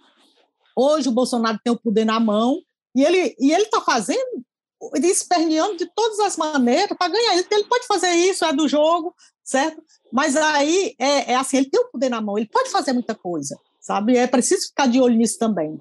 hoje 0.77 1.09
o 1.09 1.13
Bolsonaro 1.13 1.59
tem 1.63 1.73
o 1.73 1.79
poder 1.79 2.05
na 2.05 2.21
mão 2.21 2.61
e 2.95 3.05
ele 3.05 3.35
e 3.39 3.53
ele 3.53 3.65
está 3.65 3.81
fazendo, 3.81 4.45
esperneando 4.95 5.77
de 5.77 5.87
todas 5.95 6.19
as 6.21 6.37
maneiras 6.37 6.97
para 6.97 7.13
ganhar. 7.13 7.35
Ele, 7.35 7.47
ele 7.51 7.65
pode 7.65 7.87
fazer 7.87 8.11
isso, 8.11 8.45
é 8.45 8.53
do 8.53 8.69
jogo, 8.69 9.15
certo? 9.45 9.83
Mas 10.13 10.37
aí 10.37 10.95
é, 10.99 11.33
é, 11.33 11.35
assim, 11.37 11.59
ele 11.59 11.71
tem 11.71 11.81
o 11.81 11.91
poder 11.91 12.09
na 12.09 12.21
mão, 12.21 12.39
ele 12.39 12.49
pode 12.49 12.71
fazer 12.71 12.93
muita 12.93 13.15
coisa, 13.15 13.59
sabe? 13.81 14.17
É 14.17 14.27
preciso 14.27 14.69
ficar 14.69 14.87
de 14.87 15.01
olho 15.01 15.17
nisso 15.17 15.39
também. 15.39 15.81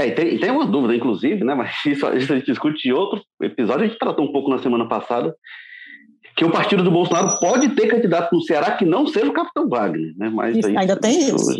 É, 0.00 0.08
e 0.08 0.12
tem, 0.12 0.38
tem 0.38 0.50
uma 0.50 0.64
dúvida, 0.64 0.94
inclusive, 0.94 1.44
né? 1.44 1.54
Mas 1.54 1.74
isso, 1.84 2.06
isso 2.16 2.32
a 2.32 2.36
gente 2.36 2.46
discute 2.46 2.88
em 2.88 2.92
outro 2.92 3.22
episódio, 3.42 3.84
a 3.84 3.88
gente 3.88 3.98
tratou 3.98 4.24
um 4.24 4.32
pouco 4.32 4.50
na 4.50 4.58
semana 4.58 4.88
passada, 4.88 5.34
que 6.34 6.44
o 6.44 6.50
partido 6.50 6.82
do 6.82 6.90
Bolsonaro 6.90 7.38
pode 7.38 7.68
ter 7.70 7.88
candidato 7.88 8.34
no 8.34 8.40
Ceará 8.42 8.72
que 8.72 8.84
não 8.84 9.06
seja 9.06 9.28
o 9.28 9.32
capitão 9.32 9.68
Wagner, 9.68 10.14
né? 10.16 10.30
Mas 10.30 10.56
isso, 10.56 10.68
aí, 10.68 10.76
ainda 10.76 10.96
tem 10.96 11.18
isso. 11.18 11.54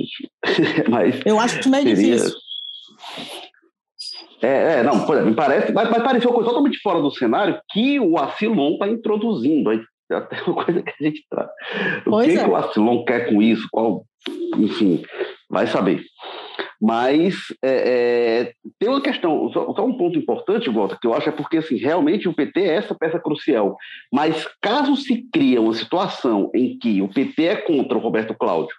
mas 0.88 1.20
Eu 1.26 1.38
acho 1.38 1.60
que 1.60 1.68
meio 1.68 1.82
seria... 1.94 2.16
difícil. 2.16 2.38
É, 4.42 4.78
é, 4.78 4.82
não, 4.82 5.06
me 5.22 5.34
parece, 5.34 5.70
mas, 5.70 5.90
mas 5.90 6.02
pareceu 6.02 6.32
coisa 6.32 6.48
totalmente 6.48 6.78
fora 6.78 7.02
do 7.02 7.10
cenário 7.10 7.60
que 7.70 8.00
o 8.00 8.16
Acilon 8.16 8.72
está 8.72 8.88
introduzindo. 8.88 9.68
Aí, 9.68 9.82
até 10.10 10.42
uma 10.44 10.64
coisa 10.64 10.82
que 10.82 10.92
a 10.98 11.04
gente 11.06 11.26
traz. 11.28 11.50
O 12.06 12.20
que, 12.22 12.30
é. 12.30 12.44
que 12.44 12.50
o 12.50 12.56
Acilon 12.56 13.04
quer 13.04 13.28
com 13.28 13.42
isso? 13.42 13.68
Qual, 13.70 14.06
enfim, 14.56 15.02
vai 15.50 15.66
saber. 15.66 16.02
Mas 16.80 17.34
é, 17.62 17.70
é, 17.70 18.52
tem 18.78 18.88
uma 18.88 19.02
questão, 19.02 19.50
só, 19.52 19.72
só, 19.74 19.84
um 19.84 19.96
ponto 19.96 20.18
importante, 20.18 20.70
Walter, 20.70 20.98
que 20.98 21.06
eu 21.06 21.12
acho 21.12 21.28
é 21.28 21.32
porque 21.32 21.58
assim, 21.58 21.76
realmente 21.76 22.28
o 22.28 22.34
PT 22.34 22.60
é 22.60 22.76
essa 22.76 22.94
peça 22.94 23.20
crucial. 23.20 23.76
Mas 24.10 24.48
caso 24.62 24.96
se 24.96 25.28
cria 25.30 25.60
uma 25.60 25.74
situação 25.74 26.50
em 26.54 26.78
que 26.78 27.02
o 27.02 27.08
PT 27.08 27.44
é 27.44 27.56
contra 27.56 27.98
o 27.98 28.00
Roberto 28.00 28.34
Cláudio, 28.34 28.74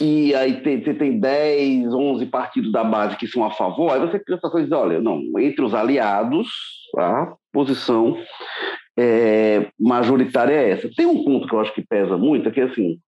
e 0.00 0.34
aí 0.34 0.60
tem, 0.60 0.80
tem 0.80 1.20
10, 1.20 1.92
11 1.92 2.26
partidos 2.26 2.72
da 2.72 2.82
base 2.82 3.16
que 3.16 3.28
são 3.28 3.44
a 3.44 3.50
favor, 3.50 3.92
aí 3.92 4.00
você 4.00 4.18
cria 4.18 4.38
diz, 4.38 4.72
olha, 4.72 5.00
não, 5.00 5.20
entre 5.38 5.64
os 5.64 5.74
aliados, 5.74 6.48
a 6.98 7.34
posição 7.52 8.16
é, 8.98 9.68
majoritária 9.78 10.54
é 10.54 10.70
essa. 10.70 10.90
Tem 10.96 11.06
um 11.06 11.22
ponto 11.22 11.46
que 11.46 11.54
eu 11.54 11.60
acho 11.60 11.74
que 11.74 11.86
pesa 11.86 12.16
muito, 12.16 12.48
é 12.48 12.52
que 12.52 12.60
assim, 12.60 12.98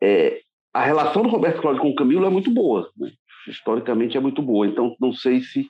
é, 0.00 0.40
a 0.76 0.84
relação 0.84 1.22
do 1.22 1.28
Roberto 1.28 1.62
Cláudio 1.62 1.80
com 1.80 1.90
o 1.90 1.94
Camilo 1.94 2.26
é 2.26 2.30
muito 2.30 2.50
boa, 2.50 2.90
né? 2.96 3.10
historicamente 3.48 4.16
é 4.16 4.20
muito 4.20 4.42
boa, 4.42 4.66
então 4.66 4.94
não 5.00 5.12
sei 5.12 5.40
se 5.40 5.66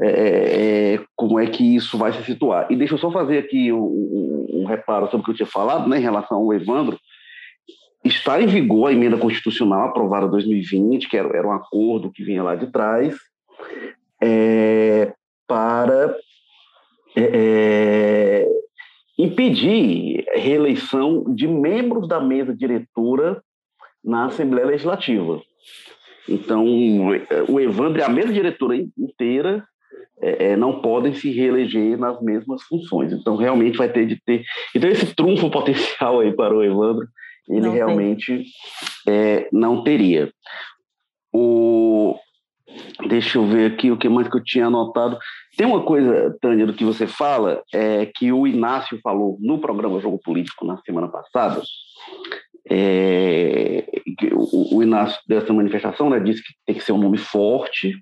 é, 0.00 0.06
é, 0.08 0.94
é, 0.94 1.04
como 1.16 1.38
é 1.38 1.46
que 1.46 1.76
isso 1.76 1.98
vai 1.98 2.12
se 2.12 2.22
situar. 2.24 2.70
E 2.70 2.76
deixa 2.76 2.94
eu 2.94 2.98
só 2.98 3.10
fazer 3.10 3.38
aqui 3.38 3.72
um, 3.72 4.46
um, 4.52 4.64
reparo 4.64 5.06
sobre 5.10 5.22
o 5.22 5.24
que 5.24 5.30
eu 5.32 5.34
tinha 5.34 5.46
falado 5.46 5.88
né, 5.88 5.98
em 5.98 6.02
relação 6.02 6.38
ao 6.38 6.54
Evandro. 6.54 6.98
Está 8.04 8.40
em 8.40 8.46
vigor 8.46 8.88
a 8.88 8.92
emenda 8.92 9.18
constitucional 9.18 9.88
aprovada 9.88 10.26
em 10.26 10.30
2020, 10.30 11.08
que 11.08 11.16
era, 11.16 11.36
era 11.36 11.46
um 11.46 11.52
acordo 11.52 12.12
que 12.12 12.24
vinha 12.24 12.42
lá 12.42 12.54
de 12.54 12.68
trás, 12.68 13.16
é, 14.22 15.12
para 15.46 16.16
é, 17.16 17.22
é, 17.34 18.48
impedir 19.18 20.24
reeleição 20.34 21.24
de 21.34 21.48
membros 21.48 22.06
da 22.06 22.20
mesa 22.20 22.54
diretora 22.54 23.42
na 24.08 24.24
Assembleia 24.24 24.66
Legislativa. 24.66 25.40
Então, 26.26 26.64
o 27.48 27.60
Evandro 27.60 28.00
e 28.00 28.02
a 28.02 28.08
mesa 28.08 28.32
diretora 28.32 28.76
inteira 28.76 29.64
é, 30.20 30.50
é, 30.50 30.56
não 30.56 30.80
podem 30.80 31.14
se 31.14 31.30
reeleger 31.30 31.98
nas 31.98 32.20
mesmas 32.20 32.62
funções. 32.62 33.12
Então, 33.12 33.36
realmente 33.36 33.78
vai 33.78 33.88
ter 33.90 34.06
de 34.06 34.20
ter. 34.24 34.44
Então, 34.74 34.88
esse 34.88 35.14
trunfo 35.14 35.50
potencial 35.50 36.20
aí 36.20 36.32
para 36.32 36.54
o 36.54 36.64
Evandro, 36.64 37.06
ele 37.48 37.60
não 37.60 37.72
realmente 37.72 38.44
é, 39.06 39.48
não 39.52 39.82
teria. 39.82 40.30
O... 41.32 42.16
Deixa 43.08 43.38
eu 43.38 43.46
ver 43.46 43.72
aqui 43.72 43.90
o 43.90 43.96
que 43.96 44.08
mais 44.08 44.28
que 44.28 44.36
eu 44.36 44.44
tinha 44.44 44.66
anotado. 44.66 45.18
Tem 45.56 45.66
uma 45.66 45.82
coisa, 45.82 46.36
Tânia, 46.40 46.66
do 46.66 46.74
que 46.74 46.84
você 46.84 47.06
fala, 47.06 47.62
é 47.72 48.06
que 48.06 48.30
o 48.30 48.46
Inácio 48.46 48.98
falou 49.02 49.38
no 49.40 49.58
programa 49.58 50.00
Jogo 50.00 50.20
Político 50.22 50.66
na 50.66 50.76
semana 50.78 51.08
passada, 51.08 51.62
é, 52.70 53.84
o, 54.32 54.76
o, 54.76 54.82
Inácio 54.82 55.20
dessa 55.26 55.52
manifestação 55.52 56.10
né, 56.10 56.20
disse 56.20 56.42
que 56.42 56.52
tem 56.66 56.74
que 56.76 56.84
ser 56.84 56.92
um 56.92 56.98
nome 56.98 57.18
forte 57.18 57.94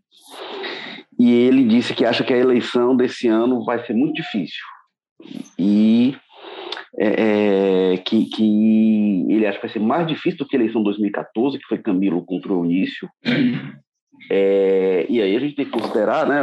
e 1.19 1.33
ele 1.33 1.65
disse 1.65 1.95
que 1.95 2.05
acha 2.05 2.25
que 2.25 2.33
a 2.33 2.39
eleição 2.39 2.97
desse 2.97 3.29
ano 3.29 3.65
vai 3.65 3.85
ser 3.87 3.95
muito 3.95 4.15
difícil 4.15 4.65
e 5.59 6.17
é, 6.99 7.95
é 7.95 7.97
que, 7.99 8.27
que 8.27 9.27
ele 9.29 9.47
acha 9.47 9.59
que 9.59 9.67
vai 9.67 9.73
ser 9.73 9.81
mais 9.81 10.07
difícil 10.07 10.39
do 10.39 10.47
que 10.47 10.57
a 10.57 10.59
eleição 10.59 10.81
de 10.81 10.87
2014, 10.87 11.59
que 11.59 11.67
foi 11.67 11.79
Camilo 11.79 12.25
contra 12.25 12.53
o 12.53 12.65
Início. 12.65 13.09
É, 14.31 15.07
e 15.09 15.23
aí 15.23 15.37
a 15.37 15.41
gente 15.41 15.55
tem 15.55 15.65
que 15.65 15.71
considerar, 15.71 16.27
né, 16.27 16.43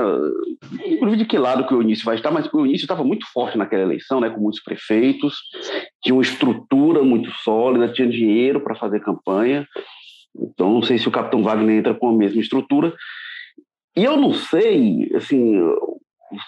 inclusive 0.85 1.23
de 1.23 1.25
que 1.25 1.37
lado 1.37 1.67
que 1.67 1.73
o 1.73 1.81
Eunício 1.81 2.05
vai 2.05 2.15
estar, 2.15 2.31
mas 2.31 2.51
o 2.51 2.59
Eunício 2.59 2.85
estava 2.85 3.03
muito 3.03 3.25
forte 3.31 3.57
naquela 3.57 3.83
eleição, 3.83 4.21
né, 4.21 4.29
com 4.29 4.39
muitos 4.39 4.63
prefeitos, 4.63 5.37
tinha 6.01 6.15
uma 6.15 6.21
estrutura 6.21 7.03
muito 7.03 7.29
sólida, 7.43 7.91
tinha 7.91 8.07
dinheiro 8.07 8.61
para 8.61 8.75
fazer 8.75 9.01
campanha, 9.01 9.67
então 10.35 10.73
não 10.73 10.81
sei 10.81 10.97
se 10.97 11.07
o 11.07 11.11
Capitão 11.11 11.43
Wagner 11.43 11.77
entra 11.77 11.93
com 11.93 12.09
a 12.09 12.13
mesma 12.13 12.41
estrutura, 12.41 12.93
e 13.95 14.03
eu 14.03 14.17
não 14.17 14.33
sei, 14.33 15.11
assim, 15.15 15.59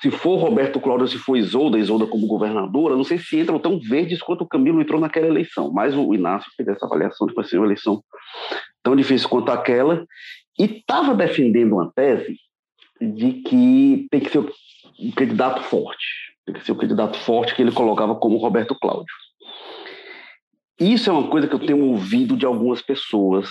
se 0.01 0.09
for 0.09 0.37
Roberto 0.37 0.79
Cláudio, 0.79 1.07
se 1.07 1.17
for 1.17 1.35
Isolda, 1.35 1.77
Isolda 1.77 2.07
como 2.07 2.27
governadora, 2.27 2.95
não 2.95 3.03
sei 3.03 3.19
se 3.19 3.39
entram 3.39 3.59
tão 3.59 3.79
verdes 3.79 4.21
quanto 4.21 4.43
o 4.43 4.47
Camilo 4.47 4.81
entrou 4.81 4.99
naquela 4.99 5.27
eleição, 5.27 5.71
mas 5.71 5.95
o 5.95 6.13
Inácio 6.13 6.49
fez 6.55 6.67
essa 6.69 6.85
avaliação 6.85 7.27
de 7.27 7.33
que 7.33 7.41
vai 7.41 7.45
ser 7.45 7.57
uma 7.57 7.67
eleição 7.67 8.01
tão 8.81 8.95
difícil 8.95 9.29
quanto 9.29 9.51
aquela, 9.51 10.05
e 10.57 10.65
estava 10.65 11.13
defendendo 11.13 11.73
uma 11.73 11.91
tese 11.91 12.37
de 13.01 13.33
que 13.41 14.07
tem 14.09 14.19
que 14.21 14.29
ser 14.29 14.39
um 14.39 15.11
candidato 15.11 15.61
forte, 15.63 16.05
tem 16.45 16.55
que 16.55 16.65
ser 16.65 16.71
um 16.71 16.77
candidato 16.77 17.17
forte 17.17 17.53
que 17.55 17.61
ele 17.61 17.71
colocava 17.71 18.15
como 18.15 18.37
Roberto 18.37 18.75
Cláudio. 18.79 19.13
Isso 20.79 21.09
é 21.09 21.13
uma 21.13 21.29
coisa 21.29 21.47
que 21.47 21.55
eu 21.55 21.59
tenho 21.59 21.85
ouvido 21.85 22.35
de 22.35 22.45
algumas 22.45 22.81
pessoas 22.81 23.49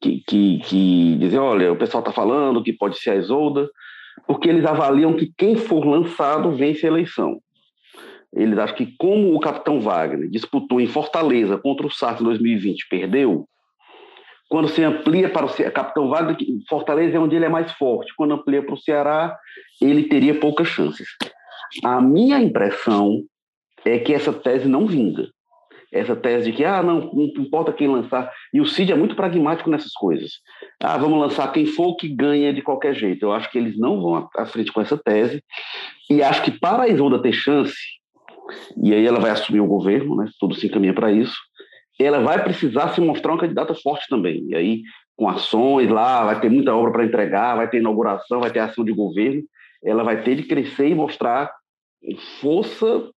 que, 0.00 0.22
que, 0.26 0.58
que 0.60 1.16
dizem, 1.16 1.38
olha, 1.38 1.72
o 1.72 1.76
pessoal 1.76 2.00
está 2.00 2.12
falando 2.12 2.62
que 2.62 2.72
pode 2.72 2.98
ser 2.98 3.10
a 3.10 3.16
Isolda, 3.16 3.68
porque 4.26 4.48
eles 4.48 4.64
avaliam 4.64 5.16
que 5.16 5.32
quem 5.36 5.56
for 5.56 5.84
lançado 5.84 6.52
vence 6.52 6.86
a 6.86 6.90
eleição. 6.90 7.40
Eles 8.34 8.58
acham 8.58 8.76
que 8.76 8.94
como 8.98 9.34
o 9.34 9.40
capitão 9.40 9.80
Wagner 9.80 10.28
disputou 10.28 10.80
em 10.80 10.86
Fortaleza 10.86 11.56
contra 11.56 11.86
o 11.86 11.90
Sartre 11.90 12.22
em 12.22 12.26
2020, 12.26 12.88
perdeu, 12.88 13.48
quando 14.48 14.68
se 14.68 14.82
amplia 14.82 15.28
para 15.28 15.46
o 15.46 15.72
Capitão 15.72 16.08
Wagner, 16.08 16.36
Fortaleza 16.68 17.16
é 17.16 17.20
onde 17.20 17.36
ele 17.36 17.44
é 17.44 17.50
mais 17.50 17.70
forte. 17.72 18.12
Quando 18.16 18.34
amplia 18.34 18.64
para 18.64 18.74
o 18.74 18.78
Ceará, 18.78 19.36
ele 19.80 20.04
teria 20.04 20.38
poucas 20.40 20.68
chances. 20.68 21.06
A 21.84 22.00
minha 22.00 22.40
impressão 22.40 23.22
é 23.84 23.98
que 23.98 24.14
essa 24.14 24.32
tese 24.32 24.66
não 24.66 24.86
vinga. 24.86 25.28
Essa 25.92 26.14
tese 26.14 26.50
de 26.50 26.56
que, 26.56 26.64
ah, 26.64 26.82
não, 26.82 27.10
não 27.12 27.24
importa 27.24 27.72
quem 27.72 27.88
lançar. 27.88 28.30
E 28.52 28.60
o 28.60 28.66
Cid 28.66 28.92
é 28.92 28.94
muito 28.94 29.16
pragmático 29.16 29.70
nessas 29.70 29.92
coisas. 29.92 30.32
Ah, 30.82 30.96
vamos 30.96 31.18
lançar 31.18 31.50
quem 31.52 31.66
for 31.66 31.96
que 31.96 32.08
ganha 32.08 32.52
de 32.52 32.62
qualquer 32.62 32.94
jeito. 32.94 33.24
Eu 33.24 33.32
acho 33.32 33.50
que 33.50 33.58
eles 33.58 33.78
não 33.78 34.00
vão 34.00 34.28
à 34.36 34.46
frente 34.46 34.72
com 34.72 34.80
essa 34.80 34.96
tese. 34.96 35.42
E 36.10 36.22
acho 36.22 36.42
que 36.42 36.50
para 36.50 36.84
a 36.84 36.88
Isolda 36.88 37.20
ter 37.20 37.32
chance, 37.32 37.76
e 38.82 38.94
aí 38.94 39.06
ela 39.06 39.20
vai 39.20 39.30
assumir 39.30 39.60
o 39.60 39.66
governo, 39.66 40.16
né? 40.16 40.26
tudo 40.38 40.54
se 40.54 40.66
encaminha 40.66 40.94
para 40.94 41.12
isso, 41.12 41.36
ela 41.98 42.20
vai 42.20 42.42
precisar 42.42 42.94
se 42.94 43.00
mostrar 43.00 43.32
uma 43.32 43.40
candidata 43.40 43.74
forte 43.74 44.06
também. 44.08 44.44
E 44.48 44.54
aí, 44.54 44.82
com 45.16 45.28
ações 45.28 45.90
lá, 45.90 46.24
vai 46.24 46.40
ter 46.40 46.48
muita 46.48 46.74
obra 46.74 46.92
para 46.92 47.04
entregar, 47.04 47.56
vai 47.56 47.68
ter 47.68 47.78
inauguração, 47.78 48.40
vai 48.40 48.50
ter 48.50 48.60
ação 48.60 48.84
de 48.84 48.92
governo. 48.92 49.42
Ela 49.84 50.04
vai 50.04 50.22
ter 50.22 50.36
de 50.36 50.44
crescer 50.44 50.88
e 50.88 50.94
mostrar 50.94 51.50
força 52.40 53.10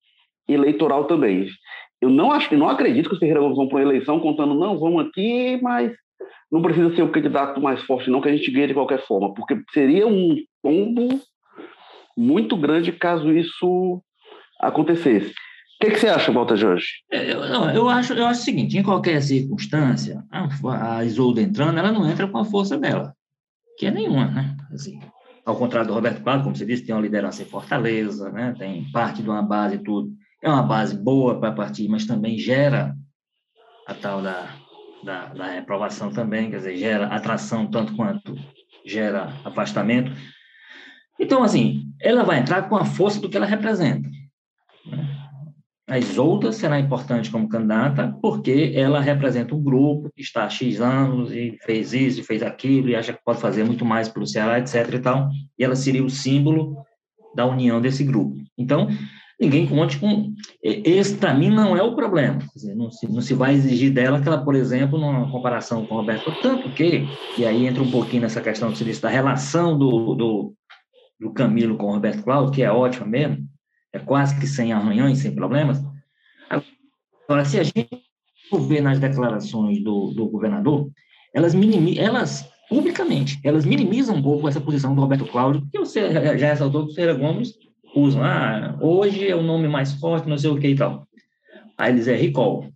eleitoral 0.49 1.05
também. 1.05 1.49
Eu 2.01 2.11
não 2.11 2.31
acho, 2.31 2.57
não 2.57 2.69
acredito 2.69 3.09
que 3.09 3.15
os 3.15 3.19
Ferreira 3.19 3.41
vão 3.41 3.69
para 3.69 3.79
uma 3.79 3.83
eleição 3.83 4.21
contando, 4.21 4.55
não, 4.55 4.79
vamos 4.79 5.07
aqui, 5.07 5.59
mas 5.61 5.93
não 6.51 6.63
precisa 6.63 6.95
ser 6.95 7.03
o 7.03 7.11
candidato 7.11 7.61
mais 7.61 7.83
forte, 7.83 8.09
não, 8.09 8.21
que 8.21 8.29
a 8.29 8.37
gente 8.37 8.51
ganhe 8.51 8.69
de 8.69 8.75
qualquer 8.75 9.05
forma, 9.05 9.35
porque 9.35 9.61
seria 9.73 10.07
um 10.07 10.37
tombo 10.63 11.21
muito 12.17 12.57
grande 12.57 12.93
caso 12.93 13.33
isso 13.33 14.03
acontecesse. 14.61 15.35
O 15.81 15.85
que, 15.87 15.93
que, 15.93 16.01
você 16.01 16.09
acha, 16.09 16.33
Walter 16.33 16.57
Jorge? 16.57 16.87
É, 17.13 17.33
eu, 17.33 17.41
eu, 17.41 17.89
acho, 17.89 18.13
eu 18.13 18.27
acho 18.27 18.41
o 18.41 18.45
seguinte: 18.45 18.77
em 18.77 18.83
qualquer 18.83 19.23
circunstância, 19.23 20.25
a, 20.31 20.97
a 20.97 21.05
Isolda 21.05 21.41
entrando, 21.41 21.79
ela 21.79 21.93
não 21.93 22.09
entra 22.09 22.27
com 22.27 22.37
a 22.39 22.45
força 22.45 22.77
dela, 22.77 23.15
que 23.79 23.87
é 23.87 23.91
nenhuma, 23.91 24.27
né? 24.27 24.57
Assim, 24.73 24.99
ao 25.49 25.57
contrário 25.57 25.89
do 25.89 25.95
Roberto 25.95 26.23
Cláudio, 26.23 26.45
como 26.45 26.55
você 26.55 26.67
disse, 26.67 26.85
tem 26.85 26.95
uma 26.95 27.01
liderança 27.01 27.43
em 27.43 27.47
Fortaleza, 27.47 28.31
né? 28.31 28.55
tem 28.59 28.85
parte 28.93 29.23
de 29.23 29.31
uma 29.31 29.41
base 29.41 29.77
e 29.77 29.83
tudo. 29.83 30.11
É 30.43 30.49
uma 30.51 30.63
base 30.63 30.95
boa 30.95 31.41
para 31.41 31.53
partir, 31.53 31.89
mas 31.89 32.05
também 32.05 32.39
gera 32.39 32.95
a 33.87 33.95
tal 33.95 34.21
da, 34.21 34.55
da, 35.03 35.27
da 35.29 35.47
reprovação 35.47 36.11
também, 36.11 36.51
quer 36.51 36.59
dizer, 36.59 36.77
gera 36.77 37.07
atração 37.07 37.67
tanto 37.67 37.97
quanto 37.97 38.37
gera 38.85 39.33
afastamento. 39.43 40.13
Então, 41.19 41.43
assim, 41.43 41.95
ela 41.99 42.25
vai 42.25 42.41
entrar 42.41 42.69
com 42.69 42.77
a 42.77 42.85
força 42.85 43.19
do 43.19 43.31
que 43.31 43.37
ela 43.39 43.47
representa. 43.47 44.07
A 45.89 45.99
Isolda 45.99 46.53
será 46.53 46.79
importante 46.79 47.31
como 47.31 47.49
candidata 47.49 48.15
porque 48.21 48.73
ela 48.75 49.01
representa 49.01 49.55
um 49.55 49.63
grupo 49.63 50.11
que 50.15 50.21
está 50.21 50.45
há 50.45 50.51
X 50.51 50.83
anos 50.83 51.33
e 51.33 51.57
fez 51.63 51.95
isso 51.95 52.21
e 52.21 52.23
fez 52.23 52.43
aquilo 52.43 52.91
e 52.91 52.95
acha 52.95 53.15
que 53.15 53.25
pode 53.25 53.41
fazer 53.41 53.65
muito 53.65 53.87
mais 53.87 54.07
pelo 54.07 54.27
Ceará, 54.27 54.59
etc. 54.59 54.93
e 54.93 54.99
tal. 54.99 55.31
E 55.59 55.65
ela 55.65 55.75
seria 55.75 56.05
o 56.05 56.11
símbolo 56.11 56.77
da 57.35 57.47
união 57.47 57.81
desse 57.81 58.05
grupo. 58.05 58.37
Então, 58.59 58.87
ninguém 59.41 59.67
conte 59.67 59.99
com. 59.99 60.35
Esse, 60.63 61.17
para 61.17 61.33
mim, 61.33 61.49
não 61.49 61.75
é 61.75 61.83
o 61.83 61.97
problema. 61.97 62.39
Dizer, 62.55 62.75
não, 62.75 62.91
se, 62.91 63.11
não 63.11 63.23
se 63.23 63.33
vai 63.33 63.55
exigir 63.55 63.91
dela 63.91 64.21
que 64.21 64.29
ela, 64.29 64.45
por 64.45 64.55
exemplo, 64.55 64.99
numa 64.99 65.31
comparação 65.31 65.87
com 65.87 65.95
o 65.95 65.99
Roberto, 65.99 66.31
tanto 66.43 66.69
que, 66.75 67.09
e 67.39 67.47
aí 67.47 67.67
entra 67.67 67.83
um 67.83 67.91
pouquinho 67.91 68.23
nessa 68.23 68.43
questão 68.43 68.71
que 68.71 68.77
você 68.77 68.85
disse, 68.85 69.01
da 69.01 69.09
relação 69.09 69.79
do, 69.79 70.15
do, 70.15 70.55
do 71.19 71.33
Camilo 71.33 71.79
com 71.79 71.87
o 71.87 71.93
Roberto 71.93 72.23
Cláudio, 72.23 72.53
que 72.53 72.63
é 72.63 72.71
ótima 72.71 73.07
mesmo, 73.07 73.49
é 73.93 73.99
quase 73.99 74.39
que 74.39 74.47
sem 74.47 74.73
arranhões, 74.73 75.19
sem 75.19 75.35
problemas. 75.35 75.83
Agora, 77.29 77.45
se 77.45 77.59
a 77.59 77.63
gente 77.63 77.89
ver 78.67 78.81
nas 78.81 78.99
declarações 78.99 79.83
do, 79.83 80.13
do 80.15 80.29
governador, 80.29 80.91
elas, 81.35 81.55
minimi, 81.55 81.99
elas 81.99 82.49
publicamente, 82.69 83.39
elas 83.45 83.65
minimizam 83.65 84.17
um 84.17 84.23
pouco 84.23 84.49
essa 84.49 84.61
posição 84.61 84.95
do 84.95 85.01
Roberto 85.01 85.27
Cláudio, 85.27 85.63
porque 85.63 85.79
você 85.79 86.13
já 86.13 86.49
ressaltou 86.49 86.87
que 86.87 86.93
o 86.93 86.95
Ferreira 86.95 87.19
Gomes 87.19 87.55
usam, 87.95 88.23
ah, 88.23 88.79
hoje 88.81 89.27
é 89.27 89.35
o 89.35 89.43
nome 89.43 89.69
mais 89.69 89.93
forte, 89.95 90.29
não 90.29 90.39
sei 90.39 90.51
o 90.51 90.59
que 90.59 90.69
e 90.69 90.77
tal. 90.77 91.07
Aí 91.77 91.93
eles 91.93 92.09
é 92.09 92.17
recall. 92.17 92.67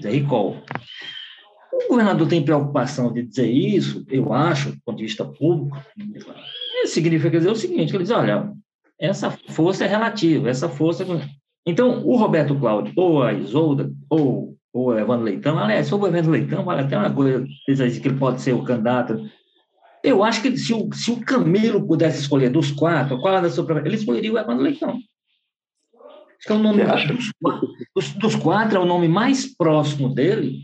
Zé 0.00 0.10
recall. 0.10 0.62
O 1.72 1.88
governador 1.88 2.28
tem 2.28 2.44
preocupação 2.44 3.12
de 3.12 3.22
dizer 3.22 3.50
isso, 3.50 4.04
eu 4.08 4.32
acho, 4.32 4.72
do 4.72 4.80
ponto 4.84 4.96
de 4.96 5.04
vista 5.04 5.24
público, 5.24 5.78
isso 6.84 6.94
significa 6.94 7.38
dizer 7.38 7.50
o 7.50 7.56
seguinte, 7.56 7.94
ele 7.94 8.02
diz, 8.02 8.12
olha, 8.12 8.52
essa 8.98 9.30
força 9.30 9.84
é 9.84 9.88
relativa, 9.88 10.48
essa 10.48 10.68
força... 10.68 11.04
É 11.04 11.36
então, 11.68 12.04
o 12.06 12.16
Roberto 12.16 12.54
Cláudio, 12.58 12.92
ou 12.96 13.22
a 13.22 13.32
Isolda, 13.32 13.90
ou, 14.08 14.56
ou 14.72 14.86
o 14.86 14.98
Evandro 14.98 15.24
Leitão, 15.24 15.58
aliás, 15.58 15.88
sobre 15.88 16.06
o 16.06 16.10
Evandro 16.10 16.30
Leitão, 16.30 16.64
vale 16.64 16.82
até 16.82 16.96
uma 16.96 17.12
coisa, 17.12 17.44
que 17.66 18.08
ele 18.08 18.18
pode 18.18 18.40
ser 18.40 18.52
o 18.52 18.62
candidato 18.62 19.20
eu 20.06 20.22
acho 20.22 20.40
que 20.40 20.56
se 20.56 20.72
o, 20.72 20.88
se 20.92 21.10
o 21.10 21.20
Camilo 21.20 21.84
pudesse 21.84 22.20
escolher 22.20 22.48
dos 22.48 22.70
quatro, 22.70 23.18
qual 23.20 23.36
era 23.36 23.48
a 23.48 23.50
sua? 23.50 23.66
Ele 23.84 23.96
escolheria 23.96 24.32
o 24.32 24.38
Evandro 24.38 24.62
Leitão. 24.62 24.90
Acho 24.90 26.46
que 26.46 26.52
é 26.52 26.54
o 26.54 26.60
nome 26.60 26.84
dos, 26.84 27.32
dos, 27.92 28.12
dos, 28.14 28.36
quatro, 28.36 28.76
é 28.76 28.80
o 28.80 28.84
nome 28.84 29.08
mais 29.08 29.52
próximo 29.56 30.14
dele, 30.14 30.60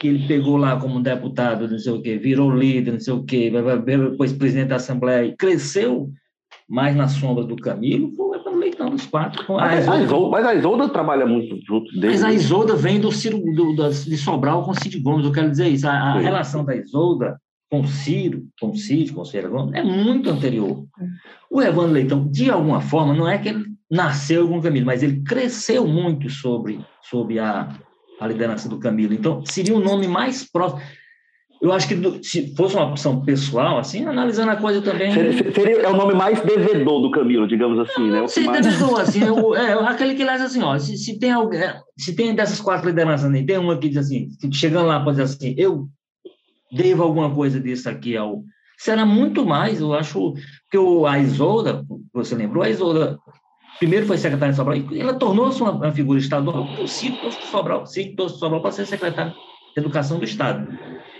que 0.00 0.08
ele 0.08 0.26
pegou 0.26 0.56
lá 0.56 0.80
como 0.80 1.02
deputado, 1.02 1.68
não 1.68 1.78
sei 1.78 1.92
o 1.92 2.00
quê, 2.00 2.16
virou 2.16 2.50
líder, 2.50 2.92
não 2.92 3.00
sei 3.00 3.12
o 3.12 3.22
quê, 3.22 3.52
depois 3.84 4.32
presidente 4.32 4.68
da 4.68 4.76
Assembleia, 4.76 5.34
cresceu 5.36 6.10
mais 6.68 6.96
na 6.96 7.08
sombra 7.08 7.44
do 7.44 7.56
Camilo, 7.56 8.10
foi 8.16 8.26
o 8.26 8.34
Evandro 8.34 8.58
Leitão 8.58 8.90
dos 8.90 9.06
quatro. 9.06 9.44
Mas 9.48 9.88
a, 9.88 10.02
Isolda, 10.02 10.30
mas 10.30 10.46
a 10.46 10.54
Isolda 10.54 10.88
trabalha 10.88 11.26
muito 11.26 11.58
junto 11.66 11.92
dele. 11.92 12.08
Mas 12.08 12.24
a 12.24 12.32
Isolda 12.32 12.74
vem 12.74 13.00
do, 13.00 13.12
Ciro, 13.12 13.38
do, 13.38 13.74
do 13.74 13.90
de 13.90 14.16
Sobral 14.16 14.64
com 14.64 14.74
Cid 14.74 14.98
Gomes, 15.00 15.26
eu 15.26 15.32
quero 15.32 15.50
dizer 15.50 15.68
isso. 15.68 15.86
A, 15.86 15.92
a 15.92 16.18
relação 16.18 16.64
da 16.64 16.74
Isolda 16.74 17.38
com 17.70 17.86
Ciro, 17.86 18.44
com 18.60 18.74
Cid, 18.74 19.12
com 19.12 19.22
o 19.22 19.24
Ciro 19.24 19.50
Gomes, 19.50 19.74
é 19.74 19.82
muito 19.82 20.30
anterior. 20.30 20.84
O 21.50 21.60
Evandro 21.60 21.92
Leitão, 21.92 22.26
de 22.28 22.50
alguma 22.50 22.80
forma, 22.80 23.14
não 23.14 23.28
é 23.28 23.38
que 23.38 23.48
ele 23.48 23.64
nasceu 23.90 24.48
com 24.48 24.58
o 24.58 24.62
Camilo, 24.62 24.86
mas 24.86 25.02
ele 25.02 25.22
cresceu 25.22 25.86
muito 25.86 26.30
sobre, 26.30 26.80
sobre 27.02 27.38
a, 27.38 27.68
a 28.20 28.26
liderança 28.26 28.68
do 28.68 28.78
Camilo. 28.78 29.12
Então, 29.12 29.44
seria 29.44 29.74
o 29.74 29.80
nome 29.80 30.06
mais 30.08 30.50
próximo. 30.50 30.80
Eu 31.64 31.72
acho 31.72 31.88
que 31.88 32.22
se 32.22 32.54
fosse 32.54 32.76
uma 32.76 32.90
opção 32.90 33.22
pessoal, 33.22 33.78
assim, 33.78 34.04
analisando 34.04 34.50
a 34.50 34.56
coisa 34.56 34.82
também. 34.82 35.10
Seria, 35.10 35.50
seria 35.50 35.76
é 35.80 35.88
o 35.88 35.96
nome 35.96 36.12
mais 36.12 36.38
devedor 36.42 37.00
do 37.00 37.10
Camilo, 37.10 37.48
digamos 37.48 37.78
assim, 37.78 38.10
né? 38.10 38.20
O 38.20 38.28
sim, 38.28 38.44
mais... 38.44 38.66
devedor, 38.66 39.00
assim, 39.00 39.20
é, 39.56 39.70
é, 39.70 39.72
aquele 39.72 40.14
que 40.14 40.26
diz 40.26 40.42
assim, 40.42 40.62
ó, 40.62 40.78
se, 40.78 40.98
se 40.98 41.18
tem 41.18 41.32
alguém, 41.32 41.62
se 41.96 42.14
tem 42.14 42.34
dessas 42.34 42.60
quatro 42.60 42.86
lideranças, 42.86 43.32
tem 43.46 43.56
uma 43.56 43.78
que 43.78 43.88
diz 43.88 43.96
assim, 43.96 44.28
chegando 44.52 44.88
lá 44.88 45.02
pode 45.02 45.16
dizer 45.16 45.22
assim, 45.22 45.54
eu 45.56 45.88
devo 46.70 47.02
alguma 47.02 47.34
coisa 47.34 47.58
disso 47.58 47.88
aqui 47.88 48.14
ao. 48.14 48.42
Será 48.76 49.06
muito 49.06 49.46
mais, 49.46 49.80
eu 49.80 49.94
acho, 49.94 50.34
que 50.70 50.76
o, 50.76 51.06
a 51.06 51.18
Isolda, 51.18 51.82
você 52.12 52.34
lembrou, 52.34 52.62
a 52.62 52.68
Isolda 52.68 53.18
primeiro 53.78 54.06
foi 54.06 54.18
secretária 54.18 54.52
de 54.52 54.56
Sobral, 54.58 54.76
e 54.76 55.00
ela 55.00 55.14
tornou-se 55.14 55.62
uma, 55.62 55.70
uma, 55.70 55.92
figura 55.92 56.18
estadual, 56.18 56.68
o 56.78 56.86
Cito 56.86 57.32
Sobral, 57.50 57.86
Cito 57.86 58.28
Sobral 58.28 58.60
para 58.60 58.70
ser 58.70 58.86
secretária 58.86 59.32
de 59.32 59.80
Educação 59.80 60.18
do 60.18 60.26
Estado. 60.26 60.68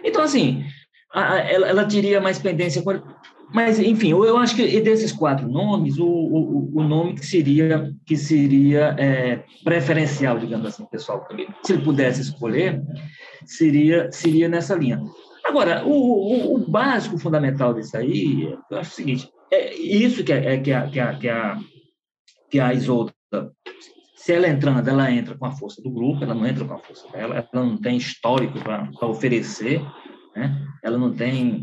Então, 0.04 0.22
assim, 0.22 0.64
a, 1.12 1.38
ela, 1.38 1.68
ela 1.68 1.84
teria 1.86 2.20
mais 2.20 2.38
pendência 2.38 2.82
com 2.82 2.92
mas, 3.54 3.78
enfim, 3.78 4.10
eu 4.10 4.36
acho 4.36 4.56
que 4.56 4.80
desses 4.80 5.12
quatro 5.12 5.48
nomes, 5.48 5.96
o, 5.96 6.04
o, 6.04 6.72
o 6.74 6.82
nome 6.82 7.14
que 7.14 7.24
seria, 7.24 7.94
que 8.04 8.16
seria 8.16 8.96
é, 8.98 9.44
preferencial, 9.62 10.40
digamos 10.40 10.66
assim, 10.66 10.84
pessoal, 10.86 11.24
se 11.62 11.72
ele 11.72 11.84
pudesse 11.84 12.20
escolher, 12.20 12.82
seria, 13.46 14.10
seria 14.10 14.48
nessa 14.48 14.74
linha. 14.74 15.00
Agora, 15.44 15.86
o, 15.86 15.92
o, 15.92 16.54
o, 16.56 16.58
básico, 16.68 17.16
fundamental 17.16 17.74
disso 17.74 17.96
aí, 17.96 18.58
eu 18.68 18.76
acho 18.76 18.90
o 18.90 18.94
seguinte, 18.94 19.30
é 19.52 19.72
isso 19.72 20.24
que, 20.24 20.32
é, 20.32 20.54
é, 20.54 20.58
que, 20.58 20.72
a, 20.72 20.88
que, 20.88 20.98
a, 20.98 21.14
que, 21.14 21.28
a, 21.28 21.58
que 22.50 22.58
a 22.58 22.74
Isolda, 22.74 23.12
se 24.24 24.32
ela 24.32 24.48
entrando, 24.48 24.88
ela 24.88 25.10
entra 25.10 25.36
com 25.36 25.44
a 25.44 25.52
força 25.52 25.82
do 25.82 25.90
grupo, 25.90 26.24
ela 26.24 26.34
não 26.34 26.46
entra 26.46 26.64
com 26.64 26.72
a 26.72 26.78
força 26.78 27.06
dela, 27.10 27.36
ela 27.52 27.66
não 27.66 27.76
tem 27.76 27.98
histórico 27.98 28.58
para 28.58 29.06
oferecer, 29.06 29.82
né? 30.34 30.66
ela 30.82 30.96
não 30.96 31.12
tem 31.12 31.62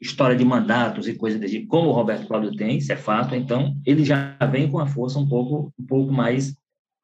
história 0.00 0.34
de 0.34 0.44
mandatos 0.44 1.06
e 1.06 1.14
coisas 1.14 1.38
desse 1.38 1.64
como 1.66 1.90
o 1.90 1.92
Roberto 1.92 2.26
Cláudio 2.26 2.56
tem, 2.56 2.78
isso 2.78 2.92
é 2.92 2.96
fato, 2.96 3.36
então 3.36 3.76
ele 3.86 4.04
já 4.04 4.36
vem 4.50 4.68
com 4.68 4.80
a 4.80 4.86
força 4.86 5.16
um 5.16 5.28
pouco, 5.28 5.72
um 5.78 5.86
pouco 5.86 6.12
mais 6.12 6.52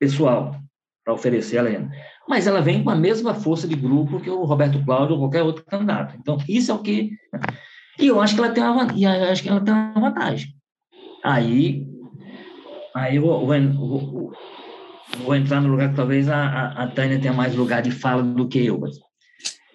pessoal 0.01 0.57
para 1.05 1.15
oferecer 1.15 1.59
a 1.59 1.61
Helena 1.61 1.93
mas 2.29 2.47
ela 2.47 2.61
vem 2.61 2.85
com 2.85 2.91
a 2.91 2.97
mesma 2.97 3.35
força 3.35 3.67
de 3.67 3.75
grupo 3.75 4.21
que 4.21 4.29
o 4.29 4.45
Roberto 4.45 4.85
Cláudio 4.85 5.15
ou 5.15 5.21
qualquer 5.23 5.43
outro 5.43 5.65
candidato. 5.65 6.15
Então, 6.21 6.37
isso 6.47 6.71
é 6.71 6.75
o 6.75 6.81
que. 6.81 7.13
E 7.99 8.07
eu 8.07 8.21
acho 8.21 8.35
que 8.35 8.41
ela 8.41 8.53
tem 8.53 8.63
uma, 8.63 8.93
e 8.95 9.07
acho 9.07 9.43
que 9.43 9.49
ela 9.49 9.63
tem 9.63 9.73
uma 9.73 9.95
vantagem. 9.95 10.55
Aí, 11.25 11.87
aí 12.95 13.19
vou, 13.19 13.47
vou 15.23 15.35
entrar 15.35 15.61
no 15.61 15.69
lugar 15.69 15.91
que 15.91 15.97
talvez 15.97 16.29
a, 16.29 16.37
a, 16.37 16.85
a 16.85 16.87
Tânia 16.89 17.21
tenha 17.21 17.33
mais 17.33 17.55
lugar 17.55 17.83
de 17.83 17.91
fala 17.91 18.23
do 18.23 18.49
que 18.49 18.65
eu. 18.65 18.79
Mas 18.79 18.97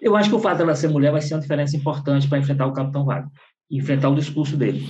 eu 0.02 0.16
acho 0.16 0.30
que 0.30 0.36
o 0.36 0.40
fato 0.40 0.58
dela 0.58 0.76
ser 0.76 0.90
mulher 0.90 1.12
vai 1.12 1.22
ser 1.22 1.36
uma 1.36 1.42
diferença 1.42 1.76
importante 1.76 2.28
para 2.28 2.40
enfrentar 2.40 2.66
o 2.68 2.74
Capitão 2.74 3.06
Wagner, 3.06 3.32
enfrentar 3.72 4.10
o 4.10 4.16
discurso 4.16 4.58
dele. 4.58 4.88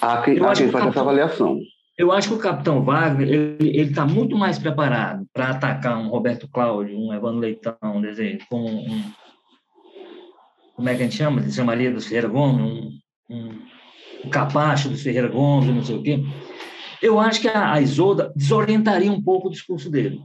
Há 0.00 0.22
quem, 0.22 0.38
há 0.42 0.52
quem 0.52 0.70
faz 0.70 0.86
essa 0.86 1.00
avaliação. 1.00 1.58
Eu 1.96 2.12
acho 2.12 2.28
que 2.28 2.34
o 2.34 2.38
capitão 2.38 2.84
Wagner 2.84 3.28
ele 3.28 3.80
está 3.80 4.06
muito 4.06 4.36
mais 4.36 4.56
preparado 4.56 5.26
para 5.32 5.50
atacar 5.50 5.98
um 5.98 6.08
Roberto 6.08 6.48
Cláudio, 6.48 6.96
um 6.96 7.12
Evandro 7.12 7.40
Leitão, 7.40 8.00
dizer, 8.00 8.38
com 8.48 8.64
um, 8.64 9.02
como 10.76 10.88
é 10.88 10.94
que 10.94 11.02
a 11.02 11.04
gente 11.06 11.16
chama? 11.16 11.40
Ele 11.40 11.50
chamaria 11.50 11.90
do 11.90 12.00
Ferreira 12.00 12.28
Gomes, 12.28 12.62
um, 12.62 13.34
um, 13.34 13.58
um 14.26 14.30
capacho 14.30 14.88
do 14.88 14.96
Ferreira 14.96 15.26
Gomes, 15.26 15.74
não 15.74 15.82
sei 15.82 15.96
o 15.96 16.02
quê. 16.04 16.22
Eu 17.02 17.18
acho 17.18 17.40
que 17.40 17.48
a, 17.48 17.72
a 17.72 17.80
Isolda 17.80 18.32
desorientaria 18.34 19.10
um 19.10 19.22
pouco 19.22 19.48
o 19.48 19.50
discurso 19.50 19.90
dele, 19.90 20.20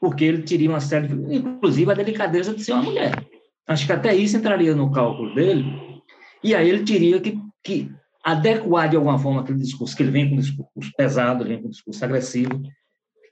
porque 0.00 0.24
ele 0.24 0.42
teria 0.42 0.68
uma 0.68 0.80
série, 0.80 1.08
de, 1.08 1.36
inclusive 1.36 1.90
a 1.90 1.94
delicadeza 1.94 2.54
de 2.54 2.62
ser 2.62 2.72
uma 2.72 2.82
mulher. 2.82 3.26
Acho 3.66 3.86
que 3.86 3.92
até 3.92 4.14
isso 4.14 4.36
entraria 4.36 4.74
no 4.74 4.90
cálculo 4.90 5.34
dele, 5.34 5.64
e 6.42 6.54
aí 6.54 6.68
ele 6.68 6.84
teria 6.84 7.20
que, 7.20 7.38
que 7.62 7.90
adequar 8.24 8.88
de 8.88 8.96
alguma 8.96 9.18
forma 9.18 9.40
aquele 9.40 9.58
discurso, 9.58 9.96
que 9.96 10.02
ele 10.02 10.10
vem 10.10 10.28
com 10.28 10.34
um 10.36 10.38
discurso 10.38 10.92
pesado, 10.96 11.42
ele 11.42 11.50
vem 11.50 11.62
com 11.62 11.68
um 11.68 11.70
discurso 11.70 12.04
agressivo, 12.04 12.60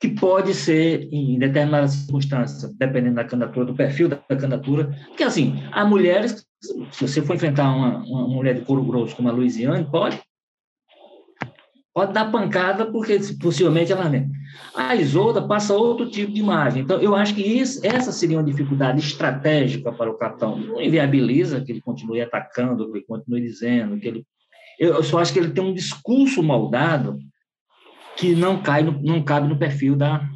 que 0.01 0.09
pode 0.09 0.55
ser, 0.55 1.09
em 1.13 1.39
determinadas 1.39 1.93
circunstâncias, 1.93 2.73
dependendo 2.75 3.17
da 3.17 3.25
candidatura, 3.25 3.67
do 3.67 3.75
perfil 3.75 4.09
da 4.09 4.17
candidatura, 4.17 4.97
porque, 5.09 5.25
assim, 5.25 5.61
há 5.73 5.85
mulheres, 5.85 6.47
se 6.93 7.07
você 7.07 7.21
for 7.21 7.35
enfrentar 7.35 7.75
uma, 7.75 7.99
uma 8.05 8.29
mulher 8.29 8.55
de 8.55 8.61
couro 8.61 8.85
grosso 8.85 9.17
como 9.17 9.29
a 9.29 9.33
Luiziane, 9.33 9.91
pode, 9.91 10.21
pode 11.95 12.13
dar 12.13 12.31
pancada, 12.31 12.87
porque 12.87 13.19
possivelmente 13.41 13.93
ela 13.93 14.09
vem. 14.09 14.31
A 14.75 14.95
Isolda 14.95 15.43
passa 15.43 15.75
outro 15.75 16.09
tipo 16.09 16.33
de 16.33 16.41
imagem. 16.41 16.83
Então, 16.83 17.01
eu 17.01 17.15
acho 17.15 17.35
que 17.35 17.43
isso, 17.43 17.85
essa 17.85 18.13
seria 18.13 18.39
uma 18.39 18.45
dificuldade 18.45 19.01
estratégica 19.01 19.91
para 19.93 20.11
o 20.11 20.17
capitão. 20.17 20.57
Não 20.59 20.81
inviabiliza 20.81 21.61
que 21.61 21.73
ele 21.73 21.81
continue 21.81 22.21
atacando, 22.21 22.91
que 22.91 22.99
ele 22.99 23.07
continue 23.07 23.41
dizendo, 23.41 23.99
que 23.99 24.07
ele 24.07 24.27
eu, 24.79 25.03
só 25.03 25.19
acho 25.19 25.33
que 25.33 25.41
ele 25.41 25.51
tem 25.51 25.65
um 25.65 25.75
discurso 25.75 26.43
moldado 26.43 27.19
que 28.17 28.35
não 28.35 28.63
cai 28.63 28.83
no, 28.83 28.93
não 29.03 29.23
cabe 29.23 29.49
no 29.49 29.59
perfil 29.59 29.97
da 29.97 30.29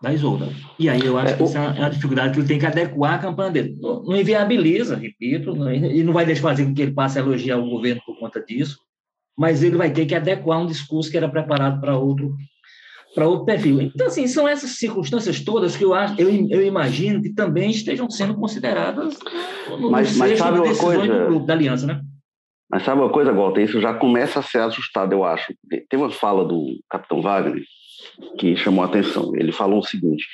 da 0.00 0.12
Isolda. 0.12 0.50
E 0.78 0.86
aí 0.86 1.00
eu 1.00 1.16
acho 1.16 1.32
é, 1.32 1.36
que 1.36 1.42
essa 1.42 1.58
é 1.58 1.80
uma 1.80 1.88
dificuldade 1.88 2.34
que 2.34 2.40
ele 2.40 2.46
tem 2.46 2.58
que 2.58 2.66
adequar 2.66 3.14
a 3.14 3.18
campanha 3.18 3.50
dele. 3.50 3.78
Não, 3.80 4.14
inviabiliza, 4.14 4.96
repito, 4.96 5.56
e 5.72 6.02
não 6.02 6.12
vai 6.12 6.26
deixar 6.26 6.42
fazer 6.42 6.66
com 6.66 6.74
que 6.74 6.82
ele 6.82 6.92
passe 6.92 7.18
a 7.18 7.22
elogiar 7.22 7.56
o 7.56 7.70
governo 7.70 8.02
por 8.04 8.18
conta 8.18 8.38
disso, 8.38 8.80
mas 9.36 9.62
ele 9.62 9.76
vai 9.76 9.90
ter 9.90 10.06
que 10.06 10.14
adequar 10.14 10.60
um 10.60 10.66
discurso 10.66 11.10
que 11.10 11.16
era 11.16 11.28
preparado 11.28 11.80
para 11.80 11.96
outro 11.96 12.34
para 13.14 13.28
outro 13.28 13.44
perfil. 13.44 13.80
Então, 13.80 14.08
assim, 14.08 14.26
são 14.26 14.48
essas 14.48 14.70
circunstâncias 14.70 15.40
todas 15.40 15.76
que 15.76 15.84
eu 15.84 15.94
acho, 15.94 16.20
eu, 16.20 16.28
eu 16.50 16.66
imagino 16.66 17.22
que 17.22 17.32
também 17.32 17.70
estejam 17.70 18.10
sendo 18.10 18.34
consideradas 18.34 19.16
no, 19.78 19.88
mas, 19.88 20.16
mas 20.16 20.36
sabe 20.36 20.58
uma 20.58 20.76
coisa, 20.76 21.06
do 21.06 21.26
grupo 21.26 21.46
da 21.46 21.54
aliança, 21.54 21.86
né? 21.86 22.00
Mas 22.68 22.82
sabe 22.82 23.00
uma 23.00 23.10
coisa, 23.10 23.32
Walter? 23.32 23.62
Isso 23.62 23.80
já 23.80 23.94
começa 23.94 24.40
a 24.40 24.42
ser 24.42 24.58
ajustado, 24.58 25.14
eu 25.14 25.22
acho. 25.22 25.54
Tem 25.88 25.98
uma 25.98 26.10
fala 26.10 26.44
do 26.44 26.66
capitão 26.90 27.22
Wagner 27.22 27.62
que 28.38 28.56
chamou 28.56 28.82
a 28.82 28.88
atenção. 28.88 29.32
Ele 29.36 29.52
falou 29.52 29.78
o 29.78 29.84
seguinte: 29.84 30.26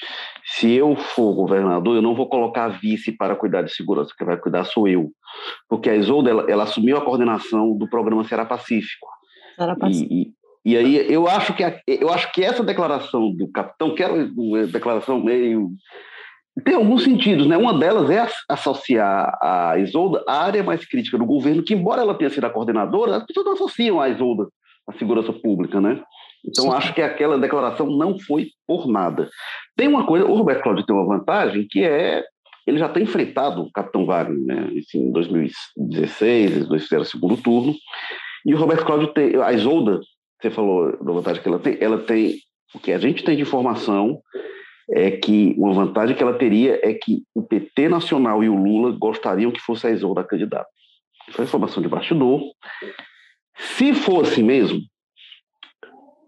se 0.45 0.71
eu 0.71 0.97
for 0.97 1.35
governador, 1.35 1.97
eu 1.97 2.03
não 2.03 2.15
vou 2.15 2.29
colocar 2.29 2.69
vice 2.69 3.13
para 3.13 3.37
cuidar 3.37 3.63
de 3.63 3.75
segurança, 3.75 4.15
quem 4.17 4.27
vai 4.27 4.39
cuidar 4.39 4.65
sou 4.65 4.89
eu. 4.89 5.11
Porque 5.69 5.91
a 5.91 5.97
Isolda, 5.97 6.31
ela, 6.31 6.51
ela 6.51 6.63
assumiu 6.65 6.97
a 6.97 7.05
coordenação 7.05 7.77
do 7.77 7.89
programa 7.89 8.25
Será 8.25 8.45
Pacífico. 8.45 9.07
Será 9.57 9.77
Pacífico. 9.77 10.13
E, 10.13 10.35
E 10.65 10.77
aí 10.77 11.13
eu 11.13 11.27
acho 11.27 11.55
que 11.55 11.63
eu 11.87 12.11
acho 12.13 12.31
que 12.33 12.45
essa 12.45 12.63
declaração 12.63 13.35
do 13.35 13.51
capitão, 13.51 13.95
que 13.95 14.03
era 14.03 14.13
uma 14.13 14.67
declaração 14.67 15.19
meio 15.23 15.71
tem 16.65 16.75
alguns 16.75 17.05
sentidos, 17.05 17.47
né? 17.47 17.57
Uma 17.57 17.79
delas 17.79 18.11
é 18.11 18.27
associar 18.49 19.39
a 19.41 19.79
Isolda 19.79 20.23
à 20.27 20.45
área 20.45 20.63
mais 20.63 20.85
crítica 20.85 21.17
do 21.17 21.25
governo, 21.25 21.63
que 21.63 21.75
embora 21.75 22.03
ela 22.03 22.15
tenha 22.15 22.29
sido 22.29 22.45
a 22.45 22.51
coordenadora, 22.51 23.17
as 23.17 23.25
pessoas 23.25 23.47
não 23.47 23.53
associam 23.55 24.01
a 24.01 24.09
Isolda 24.09 24.49
à 24.87 24.93
segurança 24.93 25.33
pública, 25.33 25.81
né? 25.81 26.03
Então 26.45 26.65
Sim. 26.65 26.73
acho 26.73 26.95
que 26.95 27.03
aquela 27.03 27.39
declaração 27.39 27.87
não 27.87 28.19
foi 28.19 28.49
por 28.67 28.87
nada. 28.89 29.29
Tem 29.77 29.89
uma 29.89 30.07
coisa, 30.07 30.27
o 30.27 30.35
Roberto 30.35 30.63
Cláudio 30.63 30.85
tem 30.85 30.97
uma 30.97 31.07
vantagem 31.07 31.67
que 31.69 31.83
é 31.85 32.25
ele 32.67 32.79
já 32.79 32.89
tem 32.89 33.03
enfrentado 33.03 33.63
o 33.63 33.73
Capitão 33.73 34.05
Wagner, 34.05 34.39
né? 34.39 34.71
Assim, 34.79 34.99
em 35.09 35.13
2016, 35.13 36.53
eles 36.53 36.69
dois 36.69 36.83
fizeram 36.83 37.03
o 37.03 37.07
segundo 37.07 37.37
turno. 37.37 37.75
E 38.45 38.55
o 38.55 38.59
Roberto 38.59 38.85
Cláudio 38.85 39.09
tem, 39.09 39.37
a 39.37 39.53
Isolda, 39.53 40.01
você 40.41 40.51
falou 40.51 40.93
da 41.05 41.13
vantagem 41.13 41.43
que 41.43 41.49
ela 41.49 41.59
tem, 41.59 41.77
ela 41.81 41.99
tem 41.99 42.37
o 42.75 42.79
que 42.79 42.93
a 42.93 42.99
gente 42.99 43.25
tem 43.25 43.37
de 43.37 43.43
informação 43.43 44.21
é 44.93 45.11
que 45.11 45.55
uma 45.57 45.73
vantagem 45.73 46.17
que 46.17 46.23
ela 46.23 46.37
teria 46.37 46.81
é 46.83 46.95
que 46.95 47.23
o 47.35 47.43
PT 47.43 47.89
nacional 47.89 48.43
e 48.43 48.49
o 48.49 48.55
Lula 48.55 48.97
gostariam 48.99 49.53
que 49.53 49.61
fosse 49.61 49.87
a 49.87 49.91
Isolda 49.91 50.25
candidata. 50.25 50.69
Isso 51.29 51.41
é 51.41 51.45
informação 51.45 51.83
de 51.83 51.89
bastidor. 51.89 52.43
Se 53.57 53.95
fosse 53.95 54.43
mesmo, 54.43 54.81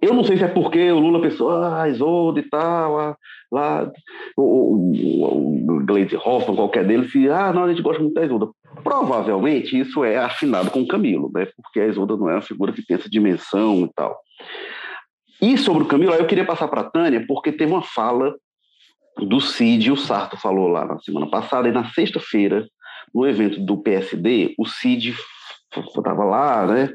eu 0.02 0.12
não 0.12 0.24
sei 0.24 0.36
se 0.36 0.42
é 0.42 0.48
porque 0.48 0.90
o 0.90 0.98
Lula 0.98 1.22
pensou, 1.22 1.50
ah, 1.50 1.88
Isolda 1.88 2.40
e 2.40 2.42
tal, 2.42 2.98
ah, 2.98 3.16
lá, 3.52 3.88
o, 4.36 4.42
o, 4.42 5.76
o 5.76 5.86
Gleisi 5.86 6.16
Hoffmann, 6.16 6.56
qualquer 6.56 6.84
deles, 6.84 7.12
se, 7.12 7.28
ah, 7.28 7.52
não, 7.52 7.62
a 7.62 7.68
gente 7.68 7.82
gosta 7.82 8.02
muito 8.02 8.14
da 8.14 8.24
Isolda. 8.24 8.48
Provavelmente 8.82 9.78
isso 9.78 10.02
é 10.02 10.18
afinado 10.18 10.72
com 10.72 10.80
o 10.80 10.88
Camilo, 10.88 11.30
né? 11.32 11.46
porque 11.62 11.78
a 11.78 11.86
Isolda 11.86 12.16
não 12.16 12.28
é 12.28 12.34
uma 12.34 12.42
figura 12.42 12.72
que 12.72 12.84
tem 12.84 12.96
essa 12.96 13.08
dimensão 13.08 13.84
e 13.84 13.90
tal. 13.94 14.18
E 15.40 15.56
sobre 15.56 15.84
o 15.84 15.86
Camilo, 15.86 16.12
eu 16.14 16.26
queria 16.26 16.44
passar 16.44 16.66
para 16.66 16.80
a 16.80 16.90
Tânia, 16.90 17.24
porque 17.26 17.52
tem 17.52 17.66
uma 17.66 17.82
fala 17.82 18.34
do 19.18 19.40
CID, 19.40 19.92
o 19.92 19.96
Sarto 19.96 20.36
falou 20.36 20.68
lá 20.68 20.84
na 20.84 20.98
semana 20.98 21.30
passada, 21.30 21.68
e 21.68 21.72
na 21.72 21.84
sexta-feira, 21.90 22.66
no 23.14 23.26
evento 23.26 23.60
do 23.60 23.76
PSD, 23.76 24.54
o 24.58 24.66
CID 24.66 25.14
estava 25.78 26.24
lá, 26.24 26.66
né? 26.66 26.94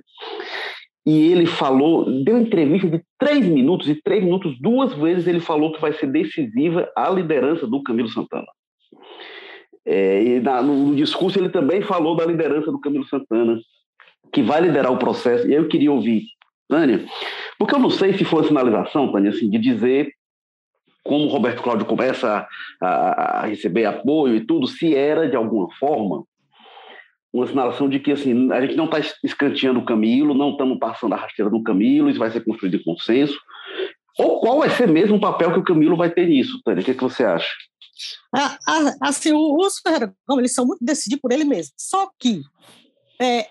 E 1.08 1.32
ele 1.32 1.46
falou, 1.46 2.04
deu 2.26 2.38
entrevista 2.38 2.90
de 2.90 3.02
três 3.18 3.46
minutos, 3.46 3.88
e 3.88 3.96
três 3.96 4.22
minutos, 4.22 4.60
duas 4.60 4.94
vezes 4.94 5.26
ele 5.26 5.40
falou 5.40 5.72
que 5.72 5.80
vai 5.80 5.94
ser 5.94 6.08
decisiva 6.08 6.92
a 6.94 7.10
liderança 7.10 7.66
do 7.66 7.82
Camilo 7.82 8.10
Santana. 8.10 8.48
É, 9.86 10.22
e 10.22 10.40
na, 10.42 10.62
no, 10.62 10.94
discurso 10.94 11.40
ele 11.40 11.48
também 11.48 11.82
falou 11.82 12.14
da 12.14 12.26
liderança 12.26 12.70
do 12.74 12.82
Camilo 12.82 13.08
Santana, 13.08 13.58
que 14.34 14.44
vai 14.44 14.60
liderar 14.60 14.92
o 14.92 14.98
processo. 14.98 15.48
E 15.48 15.54
eu 15.54 15.70
queria 15.70 15.94
ouvir, 15.94 16.24
Tânia, 16.68 17.06
porque 17.58 17.74
eu 17.74 17.80
não 17.80 17.90
sei 17.90 18.12
se 18.12 18.26
foi 18.26 18.44
a 18.44 18.48
sinalização, 18.50 19.10
Tânia, 19.10 19.30
assim, 19.30 19.50
de 19.50 19.60
dizer 19.60 20.12
como 21.06 21.24
o 21.24 21.30
Roberto 21.30 21.64
Cláudio 21.64 21.86
começa 21.86 22.46
a, 22.82 22.88
a, 22.88 23.46
receber 23.46 23.86
apoio 23.86 24.36
e 24.36 24.46
tudo, 24.46 24.68
se 24.68 24.94
era, 24.94 25.30
de 25.30 25.38
alguma 25.38 25.74
forma, 25.80 26.26
uma 27.34 27.46
sinalação 27.46 27.90
de 27.90 28.00
que 28.00 28.12
assim, 28.12 28.52
a 28.52 28.62
gente 28.62 28.76
não 28.76 28.86
está 28.86 29.00
escanteando 29.24 29.80
o 29.80 29.86
Camilo, 29.86 30.34
não 30.34 30.52
estamos 30.52 30.80
passando 30.80 31.14
a 31.14 31.18
rasteira 31.18 31.52
do 31.52 31.62
Camilo, 31.64 32.10
isso 32.10 32.20
vai 32.20 32.32
ser 32.32 32.44
construído 32.44 32.76
em 32.76 32.84
consenso. 32.84 33.38
Ou 34.18 34.40
qual 34.40 34.60
vai 34.60 34.70
ser 34.70 34.88
mesmo 34.88 35.18
o 35.18 35.22
papel 35.22 35.54
que 35.54 35.60
o 35.60 35.64
Camilo 35.64 35.96
vai 35.96 36.10
ter 36.10 36.28
nisso, 36.28 36.60
Tânia? 36.64 36.82
O 36.82 36.86
que, 36.86 36.92
é 36.92 36.94
que 36.94 37.04
você 37.04 37.24
acha? 37.24 37.50
Ah, 38.36 38.58
assim, 39.02 39.32
os 39.34 39.80
Ferragão, 39.80 40.40
eles 40.40 40.54
são 40.54 40.66
muito 40.66 40.84
decididos 40.84 41.22
por 41.22 41.32
ele 41.32 41.44
mesmo. 41.44 41.74
Só 41.78 42.10
que, 42.20 42.42
é, 43.22 43.48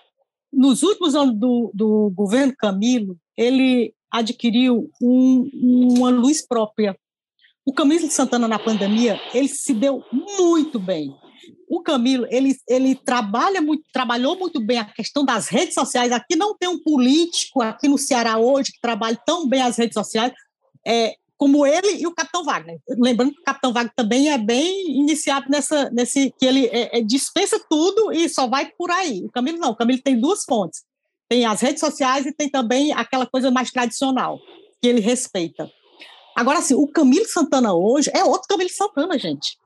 nos 0.51 0.83
últimos 0.83 1.15
anos 1.15 1.35
do, 1.37 1.71
do 1.73 2.11
governo 2.13 2.53
Camilo, 2.57 3.17
ele 3.37 3.93
adquiriu 4.11 4.89
um, 5.01 5.49
uma 5.97 6.09
luz 6.09 6.45
própria 6.45 6.97
o 7.67 7.73
Camilo 7.73 8.09
Santana 8.09 8.47
na 8.47 8.57
pandemia, 8.57 9.19
ele 9.33 9.49
se 9.49 9.73
deu 9.73 10.01
muito 10.13 10.79
bem. 10.79 11.13
O 11.69 11.81
Camilo, 11.81 12.25
ele, 12.29 12.55
ele 12.67 12.95
trabalha 12.95 13.61
muito, 13.61 13.83
trabalhou 13.91 14.37
muito 14.37 14.59
bem 14.59 14.79
a 14.79 14.85
questão 14.85 15.25
das 15.25 15.47
redes 15.47 15.73
sociais. 15.73 16.11
Aqui 16.11 16.35
não 16.35 16.57
tem 16.57 16.69
um 16.69 16.81
político 16.81 17.61
aqui 17.61 17.87
no 17.87 17.97
Ceará 17.97 18.37
hoje 18.37 18.71
que 18.71 18.81
trabalhe 18.81 19.17
tão 19.25 19.47
bem 19.47 19.61
as 19.61 19.77
redes 19.77 19.93
sociais 19.93 20.31
é, 20.85 21.15
como 21.37 21.65
ele 21.65 22.01
e 22.01 22.07
o 22.07 22.13
Capitão 22.13 22.43
Wagner. 22.43 22.79
Lembrando 22.89 23.33
que 23.33 23.41
o 23.41 23.43
Capitão 23.43 23.71
Wagner 23.71 23.93
também 23.95 24.29
é 24.29 24.37
bem 24.37 24.97
iniciado 24.97 25.45
nessa, 25.49 25.89
nesse 25.91 26.33
que 26.39 26.45
ele 26.45 26.65
é, 26.67 26.97
é, 26.97 27.01
dispensa 27.01 27.59
tudo 27.69 28.11
e 28.11 28.27
só 28.27 28.47
vai 28.47 28.71
por 28.77 28.89
aí. 28.89 29.23
O 29.23 29.31
Camilo 29.31 29.59
não, 29.59 29.71
o 29.71 29.75
Camilo 29.75 30.01
tem 30.01 30.19
duas 30.19 30.43
fontes. 30.43 30.83
Tem 31.29 31.45
as 31.45 31.61
redes 31.61 31.79
sociais 31.79 32.25
e 32.25 32.33
tem 32.33 32.49
também 32.49 32.91
aquela 32.93 33.25
coisa 33.25 33.51
mais 33.51 33.69
tradicional 33.69 34.39
que 34.81 34.87
ele 34.87 35.01
respeita. 35.01 35.69
Agora, 36.35 36.59
assim, 36.59 36.73
o 36.73 36.87
Camilo 36.87 37.25
Santana 37.27 37.73
hoje 37.73 38.09
é 38.13 38.23
outro 38.23 38.47
Camilo 38.47 38.69
Santana, 38.69 39.17
gente. 39.17 39.57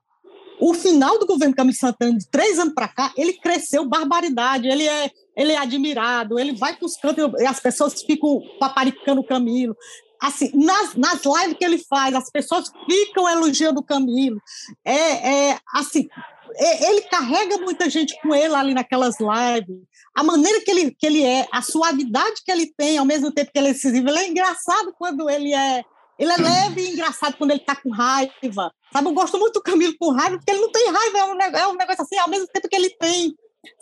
O 0.62 0.76
final 0.76 1.18
do 1.18 1.26
governo 1.26 1.56
Camilo 1.56 1.76
Santana, 1.76 2.16
de 2.16 2.30
três 2.30 2.60
anos 2.60 2.76
para 2.76 2.88
cá, 2.88 3.12
ele 3.18 3.34
cresceu 3.34 3.84
barbaridade, 3.84 4.68
ele 4.68 4.88
é, 4.88 5.10
ele 5.36 5.54
é 5.54 5.58
admirado, 5.58 6.38
ele 6.38 6.54
vai 6.54 6.76
para 6.76 6.86
os 6.86 6.96
cantos 6.96 7.32
e 7.42 7.46
as 7.48 7.60
pessoas 7.60 8.04
ficam 8.04 8.40
paparicando 8.60 9.22
o 9.22 9.26
Camilo. 9.26 9.76
Assim, 10.22 10.52
nas, 10.54 10.94
nas 10.94 11.24
lives 11.26 11.58
que 11.58 11.66
ele 11.66 11.80
faz, 11.80 12.14
as 12.14 12.30
pessoas 12.30 12.72
ficam 12.88 13.28
elogiando 13.28 13.80
o 13.80 13.84
Camilo. 13.84 14.40
É, 14.86 15.50
é 15.50 15.60
assim, 15.74 16.08
é, 16.54 16.90
ele 16.92 17.02
carrega 17.02 17.58
muita 17.58 17.90
gente 17.90 18.16
com 18.22 18.36
ele 18.36 18.54
ali 18.54 18.76
naquelas 18.76 19.16
lives. 19.20 19.82
A 20.16 20.24
maneira 20.24 20.62
que 20.62 20.70
ele, 20.70 20.92
que 20.92 21.08
ele 21.08 21.24
é, 21.24 21.48
a 21.52 21.64
suavidade 21.64 22.44
que 22.46 22.52
ele 22.52 22.72
tem, 22.78 23.00
ao 23.00 23.06
mesmo 23.06 23.32
tempo 23.32 23.52
que 23.52 23.58
ele 23.58 23.70
é 23.70 23.74
decisivo, 23.74 24.10
ele 24.10 24.20
é 24.20 24.28
engraçado 24.28 24.94
quando 24.96 25.28
ele 25.28 25.56
é 25.56 25.84
ele 26.18 26.32
é 26.32 26.38
leve 26.38 26.82
e 26.82 26.92
engraçado 26.92 27.36
quando 27.38 27.52
ele 27.52 27.62
tá 27.62 27.76
com 27.76 27.90
raiva. 27.90 28.72
Sabe, 28.92 29.08
eu 29.08 29.14
gosto 29.14 29.38
muito 29.38 29.54
do 29.54 29.64
Camilo 29.64 29.96
com 30.00 30.12
raiva, 30.12 30.38
porque 30.38 30.52
ele 30.52 30.62
não 30.62 30.72
tem 30.72 30.92
raiva, 30.92 31.18
é 31.18 31.24
um, 31.24 31.42
é 31.42 31.68
um 31.68 31.76
negócio 31.76 32.04
assim, 32.04 32.18
ao 32.18 32.30
mesmo 32.30 32.48
tempo 32.48 32.68
que 32.68 32.76
ele 32.76 32.90
tem. 32.92 33.34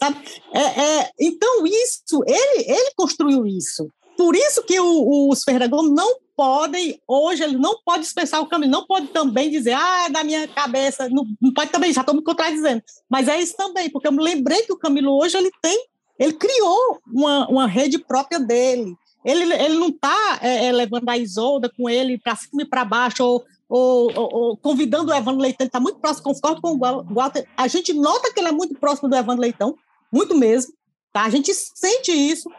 Sabe? 0.01 0.17
É, 0.53 0.61
é, 0.61 1.11
então, 1.19 1.65
isso, 1.65 2.23
ele, 2.25 2.65
ele 2.67 2.91
construiu 2.95 3.45
isso. 3.45 3.89
Por 4.17 4.35
isso 4.35 4.63
que 4.63 4.79
o, 4.79 5.29
os 5.29 5.43
Ferragão 5.43 5.83
não 5.83 6.17
podem, 6.35 7.01
hoje, 7.07 7.43
ele 7.43 7.57
não 7.57 7.81
pode 7.83 8.03
dispensar 8.03 8.41
o 8.41 8.47
Camilo, 8.47 8.71
não 8.71 8.85
pode 8.85 9.07
também 9.07 9.49
dizer, 9.49 9.73
ah, 9.73 10.07
da 10.09 10.23
minha 10.23 10.47
cabeça, 10.47 11.09
não, 11.09 11.25
não 11.41 11.53
pode 11.53 11.71
também, 11.71 11.91
já 11.91 12.01
estou 12.01 12.15
me 12.15 12.23
contradizendo. 12.23 12.81
Mas 13.09 13.27
é 13.27 13.41
isso 13.41 13.55
também, 13.57 13.89
porque 13.89 14.07
eu 14.07 14.11
me 14.11 14.23
lembrei 14.23 14.61
que 14.63 14.71
o 14.71 14.77
Camilo 14.77 15.17
hoje, 15.17 15.37
ele 15.37 15.51
tem, 15.61 15.85
ele 16.17 16.33
criou 16.33 16.99
uma, 17.07 17.47
uma 17.49 17.67
rede 17.67 17.97
própria 17.97 18.39
dele. 18.39 18.93
Ele, 19.23 19.53
ele 19.53 19.77
não 19.77 19.89
está 19.89 20.39
é, 20.41 20.67
é, 20.67 20.71
levando 20.71 21.07
a 21.09 21.17
Isolda 21.17 21.69
com 21.69 21.89
ele 21.89 22.17
para 22.17 22.35
cima 22.35 22.61
e 22.61 22.65
para 22.65 22.85
baixo, 22.85 23.23
ou, 23.23 23.45
ou, 23.67 24.11
ou, 24.15 24.33
ou, 24.33 24.57
convidando 24.57 25.11
o 25.11 25.15
Evandro 25.15 25.41
Leitão, 25.41 25.65
ele 25.65 25.69
está 25.69 25.79
muito 25.79 25.99
próximo, 25.99 26.23
concordo 26.23 26.61
com 26.61 26.75
o 26.75 27.13
Walter. 27.13 27.47
A 27.57 27.67
gente 27.67 27.93
nota 27.93 28.33
que 28.33 28.39
ele 28.39 28.47
é 28.47 28.51
muito 28.51 28.75
próximo 28.79 29.09
do 29.09 29.15
Evandro 29.15 29.41
Leitão, 29.41 29.77
muito 30.11 30.35
mesmo, 30.35 30.73
tá? 31.11 31.23
A 31.23 31.29
gente 31.29 31.53
sente 31.53 32.11
isso, 32.11 32.49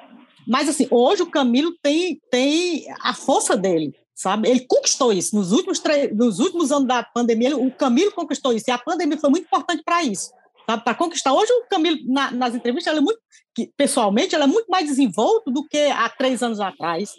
mas 0.47 0.69
assim, 0.69 0.87
hoje 0.91 1.23
o 1.23 1.31
Camilo 1.31 1.73
tem, 1.83 2.21
tem 2.31 2.85
a 3.01 3.15
força 3.15 3.57
dele, 3.57 3.95
sabe? 4.15 4.49
Ele 4.49 4.61
conquistou 4.61 5.13
isso. 5.13 5.35
Nos 5.35 5.53
últimos, 5.53 5.83
nos 6.15 6.39
últimos 6.39 6.71
anos 6.71 6.87
da 6.87 7.03
pandemia, 7.03 7.57
o 7.57 7.71
Camilo 7.73 8.13
conquistou 8.13 8.53
isso, 8.53 8.67
e 8.69 8.71
a 8.71 8.79
pandemia 8.79 9.19
foi 9.19 9.31
muito 9.31 9.47
importante 9.47 9.83
para 9.83 10.03
isso 10.03 10.31
para 10.79 10.95
conquistar. 10.95 11.33
Hoje 11.33 11.53
o 11.53 11.65
Camilo, 11.69 11.99
na, 12.07 12.31
nas 12.31 12.55
entrevistas, 12.55 12.97
é 12.97 13.01
muito, 13.01 13.21
que, 13.55 13.71
pessoalmente, 13.77 14.35
ela 14.35 14.45
é 14.45 14.49
muito 14.49 14.69
mais 14.69 14.87
desenvolto 14.87 15.51
do 15.51 15.67
que 15.67 15.79
há 15.79 16.09
três 16.09 16.43
anos 16.43 16.61
atrás, 16.61 17.15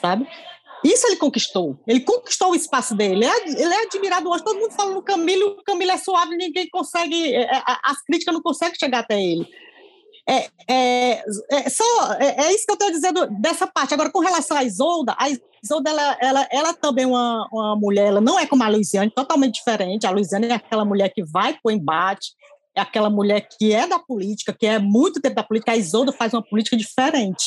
sabe? 0.00 0.26
Isso 0.84 1.06
ele 1.06 1.16
conquistou. 1.16 1.78
Ele 1.86 2.00
conquistou 2.00 2.52
o 2.52 2.54
espaço 2.54 2.94
dele. 2.94 3.24
Ele 3.24 3.26
é, 3.26 3.62
ele 3.62 3.74
é 3.74 3.82
admirado 3.82 4.28
hoje. 4.30 4.44
Todo 4.44 4.60
mundo 4.60 4.72
fala 4.72 4.92
no 4.92 5.02
Camilo, 5.02 5.56
o 5.58 5.64
Camilo 5.64 5.90
é 5.90 5.98
suave, 5.98 6.36
ninguém 6.36 6.68
consegue, 6.68 7.34
é, 7.34 7.42
é 7.42 7.62
as 7.84 8.02
críticas 8.02 8.34
não 8.34 8.42
conseguem 8.42 8.78
chegar 8.78 9.00
até 9.00 9.20
ele. 9.20 9.46
É, 10.28 10.50
é, 10.68 11.24
é, 11.50 11.70
só, 11.70 12.12
é, 12.20 12.44
é, 12.44 12.54
isso 12.54 12.66
que 12.66 12.70
eu 12.70 12.74
estou 12.74 12.90
dizendo 12.90 13.26
dessa 13.40 13.66
parte. 13.66 13.94
Agora, 13.94 14.10
com 14.10 14.20
relação 14.20 14.56
à 14.56 14.62
Isolda, 14.62 15.16
a 15.18 15.26
Isolda, 15.64 15.90
ela, 15.90 16.18
ela, 16.20 16.48
ela 16.52 16.74
também 16.74 17.04
é 17.04 17.08
uma, 17.08 17.48
uma 17.50 17.76
mulher, 17.76 18.08
ela 18.08 18.20
não 18.20 18.38
é 18.38 18.46
como 18.46 18.62
a 18.62 18.68
Luiziane, 18.68 19.10
totalmente 19.10 19.54
diferente. 19.54 20.06
A 20.06 20.10
Luiziane 20.10 20.48
é 20.48 20.54
aquela 20.54 20.84
mulher 20.84 21.08
que 21.14 21.24
vai 21.24 21.54
para 21.54 21.60
o 21.64 21.70
embate, 21.70 22.32
aquela 22.78 23.10
mulher 23.10 23.48
que 23.48 23.72
é 23.72 23.86
da 23.86 23.98
política, 23.98 24.56
que 24.58 24.66
é 24.66 24.78
muito 24.78 25.20
tempo 25.20 25.36
da 25.36 25.42
política, 25.42 25.72
a 25.72 25.76
Isolda 25.76 26.12
faz 26.12 26.32
uma 26.32 26.42
política 26.42 26.76
diferente. 26.76 27.46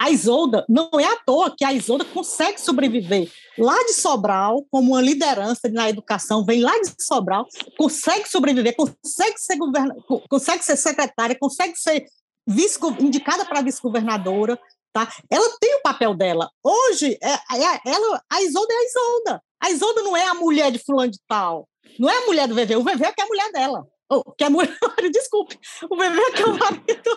A 0.00 0.10
Isolda, 0.10 0.64
não 0.68 0.88
é 0.98 1.04
à 1.04 1.16
toa 1.26 1.52
que 1.56 1.64
a 1.64 1.72
Isolda 1.72 2.04
consegue 2.04 2.60
sobreviver 2.60 3.28
lá 3.58 3.74
de 3.84 3.92
Sobral, 3.92 4.64
como 4.70 4.92
uma 4.92 5.02
liderança 5.02 5.68
na 5.68 5.88
educação, 5.88 6.44
vem 6.44 6.62
lá 6.62 6.72
de 6.80 6.94
Sobral, 7.00 7.46
consegue 7.76 8.28
sobreviver, 8.28 8.76
consegue 8.76 9.36
ser, 9.38 9.56
govern... 9.56 9.92
consegue 10.30 10.64
ser 10.64 10.76
secretária, 10.76 11.36
consegue 11.38 11.76
ser 11.76 12.06
vice... 12.46 12.78
indicada 13.00 13.44
para 13.44 13.60
vice-governadora, 13.60 14.58
tá? 14.92 15.12
Ela 15.28 15.48
tem 15.60 15.74
o 15.74 15.82
papel 15.82 16.14
dela. 16.14 16.48
Hoje, 16.62 17.18
é, 17.20 17.32
é, 17.32 17.80
ela, 17.84 18.22
a 18.30 18.42
Isolda 18.42 18.72
é 18.72 18.76
a 18.76 18.84
Isolda. 18.84 19.42
A 19.60 19.70
Isolda 19.70 20.02
não 20.02 20.16
é 20.16 20.28
a 20.28 20.34
mulher 20.34 20.70
de 20.70 20.78
fulano 20.78 21.10
de 21.10 21.18
tal, 21.26 21.68
não 21.98 22.08
é 22.08 22.16
a 22.16 22.26
mulher 22.26 22.46
do 22.46 22.54
VV, 22.54 22.76
o 22.76 22.84
VV 22.84 23.04
é 23.04 23.12
que 23.12 23.20
é 23.20 23.24
a 23.24 23.28
mulher 23.28 23.50
dela. 23.50 23.84
Oh, 24.10 24.32
que 24.32 24.44
a 24.44 24.50
mulher, 24.50 24.74
desculpe, 25.12 25.58
o 25.90 25.96
bebê 25.96 26.20
é 26.20 26.30
que 26.32 26.42
é 26.42 26.46
o 26.46 26.58
marido. 26.58 27.10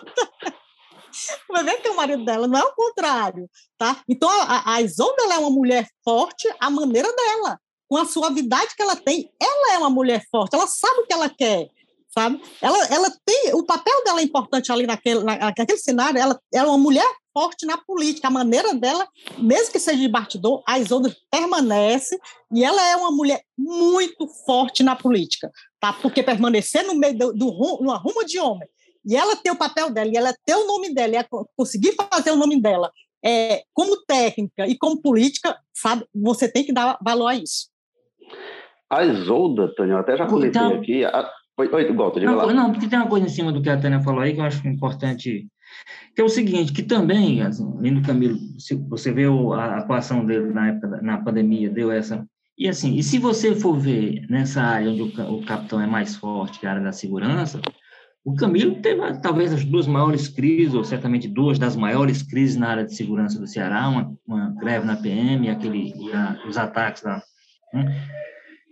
Vai 1.48 1.64
ver 1.64 1.80
que 1.80 1.88
é 1.88 1.90
o 1.90 1.96
marido 1.96 2.24
dela, 2.24 2.48
não 2.48 2.58
é 2.58 2.64
o 2.64 2.74
contrário, 2.74 3.48
tá? 3.78 4.02
Então, 4.08 4.28
a, 4.28 4.74
a 4.74 4.80
é 4.80 5.38
uma 5.38 5.50
mulher 5.50 5.86
forte 6.04 6.48
à 6.58 6.70
maneira 6.70 7.10
dela, 7.14 7.58
com 7.88 7.96
a 7.96 8.06
suavidade 8.06 8.74
que 8.74 8.82
ela 8.82 8.96
tem. 8.96 9.30
Ela 9.40 9.74
é 9.74 9.78
uma 9.78 9.90
mulher 9.90 10.22
forte, 10.30 10.54
ela 10.54 10.66
sabe 10.66 11.00
o 11.00 11.06
que 11.06 11.12
ela 11.12 11.28
quer, 11.28 11.68
sabe? 12.08 12.42
Ela, 12.60 12.86
ela 12.86 13.10
tem, 13.24 13.54
o 13.54 13.64
papel 13.64 14.04
dela 14.04 14.20
é 14.20 14.24
importante 14.24 14.72
ali 14.72 14.86
naquele, 14.86 15.22
naquele 15.22 15.76
cenário, 15.76 16.18
ela, 16.18 16.40
ela 16.52 16.68
é 16.68 16.70
uma 16.70 16.78
mulher 16.78 17.06
forte 17.32 17.64
na 17.64 17.78
política, 17.78 18.28
a 18.28 18.30
maneira 18.30 18.74
dela, 18.74 19.08
mesmo 19.38 19.72
que 19.72 19.78
seja 19.78 19.98
de 19.98 20.08
bastidor, 20.08 20.62
a 20.66 20.78
Isolda 20.78 21.14
permanece 21.30 22.18
e 22.52 22.62
ela 22.62 22.82
é 22.88 22.96
uma 22.96 23.10
mulher 23.10 23.42
muito 23.56 24.28
forte 24.44 24.82
na 24.82 24.94
política, 24.94 25.50
tá? 25.82 25.92
Porque 25.92 26.22
permanecer 26.22 26.86
no 26.86 26.94
meio 26.94 27.18
do, 27.18 27.32
do 27.32 27.46
no 27.80 27.96
rumo 27.96 28.24
de 28.24 28.38
homem 28.38 28.68
e 29.04 29.16
ela 29.16 29.34
ter 29.34 29.50
o 29.50 29.56
papel 29.56 29.90
dela, 29.90 30.08
e 30.08 30.16
ela 30.16 30.32
ter 30.46 30.54
o 30.54 30.64
nome 30.64 30.94
dela, 30.94 31.12
e 31.12 31.16
ela 31.16 31.26
conseguir 31.56 31.96
fazer 32.12 32.30
o 32.30 32.36
nome 32.36 32.62
dela 32.62 32.88
é, 33.24 33.64
como 33.74 34.00
técnica 34.04 34.64
e 34.68 34.78
como 34.78 35.02
política, 35.02 35.58
sabe, 35.74 36.06
você 36.14 36.48
tem 36.48 36.64
que 36.64 36.72
dar 36.72 36.96
valor 37.02 37.26
a 37.26 37.34
isso. 37.34 37.68
A 38.88 39.04
Isolda, 39.04 39.74
Tânia, 39.74 39.94
eu 39.94 39.98
até 39.98 40.16
já 40.16 40.26
comentei 40.26 40.50
então, 40.50 40.74
aqui. 40.74 41.04
A... 41.04 41.28
Oi, 41.58 41.68
oi 41.68 41.92
Gota, 41.92 42.20
diga 42.20 42.30
não, 42.30 42.38
lá. 42.38 42.52
Não, 42.52 42.70
porque 42.70 42.88
tem 42.88 42.98
uma 42.98 43.08
coisa 43.08 43.26
em 43.26 43.30
cima 43.30 43.50
do 43.50 43.60
que 43.60 43.68
a 43.68 43.80
Tânia 43.80 44.00
falou 44.00 44.20
aí 44.20 44.34
que 44.34 44.40
eu 44.40 44.44
acho 44.44 44.66
importante, 44.68 45.48
que 46.14 46.22
é 46.22 46.24
o 46.24 46.28
seguinte, 46.28 46.72
que 46.72 46.82
também, 46.82 47.42
assim, 47.42 47.68
Lino 47.80 48.02
Camilo, 48.02 48.38
se 48.58 48.74
você 48.74 49.10
vê 49.10 49.24
a 49.24 49.78
atuação 49.78 50.24
dele 50.24 50.52
na 50.52 50.68
época, 50.68 51.00
na 51.02 51.18
pandemia, 51.18 51.68
deu 51.68 51.90
essa... 51.90 52.24
E 52.58 52.68
assim, 52.68 52.96
e 52.96 53.02
se 53.02 53.18
você 53.18 53.54
for 53.54 53.78
ver 53.78 54.26
nessa 54.28 54.62
área 54.62 54.90
onde 54.90 55.02
o, 55.02 55.34
o 55.34 55.44
capitão 55.44 55.80
é 55.80 55.86
mais 55.86 56.16
forte, 56.16 56.60
que 56.60 56.66
é 56.66 56.68
a 56.68 56.72
área 56.72 56.84
da 56.84 56.92
segurança, 56.92 57.60
o 58.24 58.34
Camilo 58.34 58.80
teve 58.80 59.00
talvez 59.20 59.52
as 59.52 59.64
duas 59.64 59.86
maiores 59.86 60.28
crises, 60.28 60.74
ou 60.74 60.84
certamente 60.84 61.26
duas 61.26 61.58
das 61.58 61.74
maiores 61.74 62.22
crises 62.22 62.56
na 62.56 62.68
área 62.68 62.84
de 62.84 62.94
segurança 62.94 63.38
do 63.38 63.46
Ceará, 63.46 63.88
uma, 63.88 64.14
uma 64.26 64.54
greve 64.60 64.86
na 64.86 64.96
PM 64.96 65.48
aquele, 65.48 65.92
e 65.96 66.12
a, 66.12 66.38
os 66.46 66.56
ataques 66.56 67.02
lá. 67.02 67.20
Né? 67.74 67.92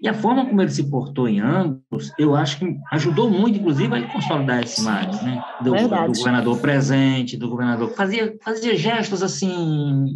E 0.02 0.08
a 0.08 0.14
forma 0.14 0.46
como 0.46 0.62
ele 0.62 0.70
se 0.70 0.88
portou 0.88 1.28
em 1.28 1.40
ambos, 1.40 2.10
eu 2.18 2.34
acho 2.34 2.58
que 2.58 2.78
ajudou 2.92 3.28
muito, 3.28 3.58
inclusive, 3.58 3.94
a 3.94 4.10
consolidar 4.10 4.62
essa 4.62 4.80
imagem, 4.80 5.24
né? 5.24 5.44
Do, 5.60 5.72
do 5.72 6.18
governador 6.18 6.58
presente, 6.58 7.36
do 7.36 7.50
governador 7.50 7.90
que 7.90 7.96
fazia, 7.96 8.34
fazia 8.42 8.74
gestos 8.76 9.22
assim 9.22 10.06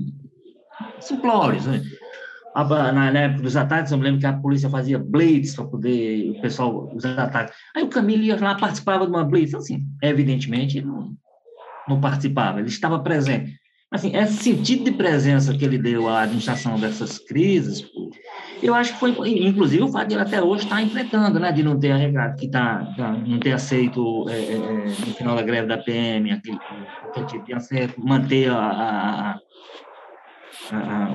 simplórios, 1.00 1.66
né? 1.66 1.82
Na, 2.54 3.20
época 3.20 3.42
dos 3.42 3.56
ataques, 3.56 3.90
eu 3.90 3.98
me 3.98 4.04
lembro 4.04 4.20
que 4.20 4.26
a 4.26 4.32
polícia 4.32 4.70
fazia 4.70 4.98
blitz 4.98 5.54
para 5.54 5.64
poder 5.64 6.30
o 6.30 6.40
pessoal 6.40 6.90
os 6.94 7.04
ataques. 7.04 7.54
Aí 7.74 7.82
o 7.82 7.88
Camilo 7.88 8.22
ia 8.22 8.38
lá, 8.40 8.54
participava 8.54 9.04
de 9.04 9.10
uma 9.10 9.24
blitz. 9.24 9.54
Assim, 9.54 9.84
evidentemente, 10.02 10.80
não, 10.80 11.14
não 11.88 12.00
participava, 12.00 12.60
ele 12.60 12.68
estava 12.68 12.98
presente. 13.00 13.58
Assim, 13.90 14.16
esse 14.16 14.34
sentido 14.42 14.84
de 14.84 14.92
presença 14.92 15.56
que 15.56 15.64
ele 15.64 15.78
deu 15.78 16.08
à 16.08 16.22
administração 16.22 16.78
dessas 16.80 17.16
crises, 17.16 17.84
eu 18.60 18.74
acho 18.74 18.92
que 18.94 18.98
foi, 18.98 19.10
inclusive, 19.28 19.84
o 19.84 19.88
fato 19.88 20.08
de 20.08 20.14
ele 20.14 20.22
até 20.22 20.42
hoje 20.42 20.64
estar 20.64 20.82
enfrentando, 20.82 21.38
né, 21.38 21.52
de 21.52 21.62
não 21.62 21.78
ter 21.78 21.92
arregado, 21.92 22.36
que 22.36 22.48
tá, 22.48 22.92
tá, 22.96 23.12
não 23.12 23.38
ter 23.38 23.52
aceito, 23.52 24.28
é, 24.28 24.32
é, 24.32 24.54
é 24.54 24.84
no 24.86 25.14
final 25.14 25.36
da 25.36 25.42
greve 25.42 25.68
da 25.68 25.78
PM, 25.78 26.32
aquele, 26.32 26.58
que 27.28 27.44
tinha 27.44 27.56
aceito, 27.56 27.94
manter 28.04 28.50
a, 28.50 28.56
a 28.56 29.38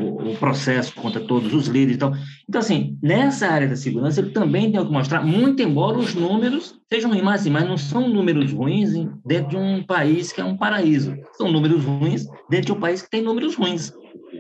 o, 0.02 0.36
processo 0.38 0.94
contra 0.94 1.20
todos 1.20 1.54
os 1.54 1.68
líderes 1.68 1.96
e 1.96 2.00
tal. 2.00 2.14
Então, 2.48 2.60
assim, 2.60 2.98
nessa 3.02 3.48
área 3.48 3.68
da 3.68 3.76
segurança, 3.76 4.20
ele 4.20 4.32
também 4.32 4.72
tem 4.72 4.86
que 4.86 4.92
mostrar, 4.92 5.24
muito 5.24 5.62
embora 5.62 5.98
os 5.98 6.14
números 6.14 6.80
sejam 6.92 7.10
ruins, 7.10 7.24
mas, 7.24 7.42
assim, 7.42 7.50
mas 7.50 7.68
não 7.68 7.78
são 7.78 8.08
números 8.10 8.52
ruins 8.52 8.92
dentro 9.26 9.50
de 9.50 9.58
um 9.58 9.84
país 9.84 10.32
que 10.32 10.42
é 10.42 10.46
um 10.46 10.58
paraíso. 10.58 11.16
São 11.34 11.52
números 11.52 11.84
ruins 11.84 12.26
dentro 12.50 12.68
de 12.68 12.72
um 12.74 12.80
país 12.80 13.02
que 13.02 13.10
tem 13.10 13.22
números 13.22 13.56
ruins. 13.56 13.94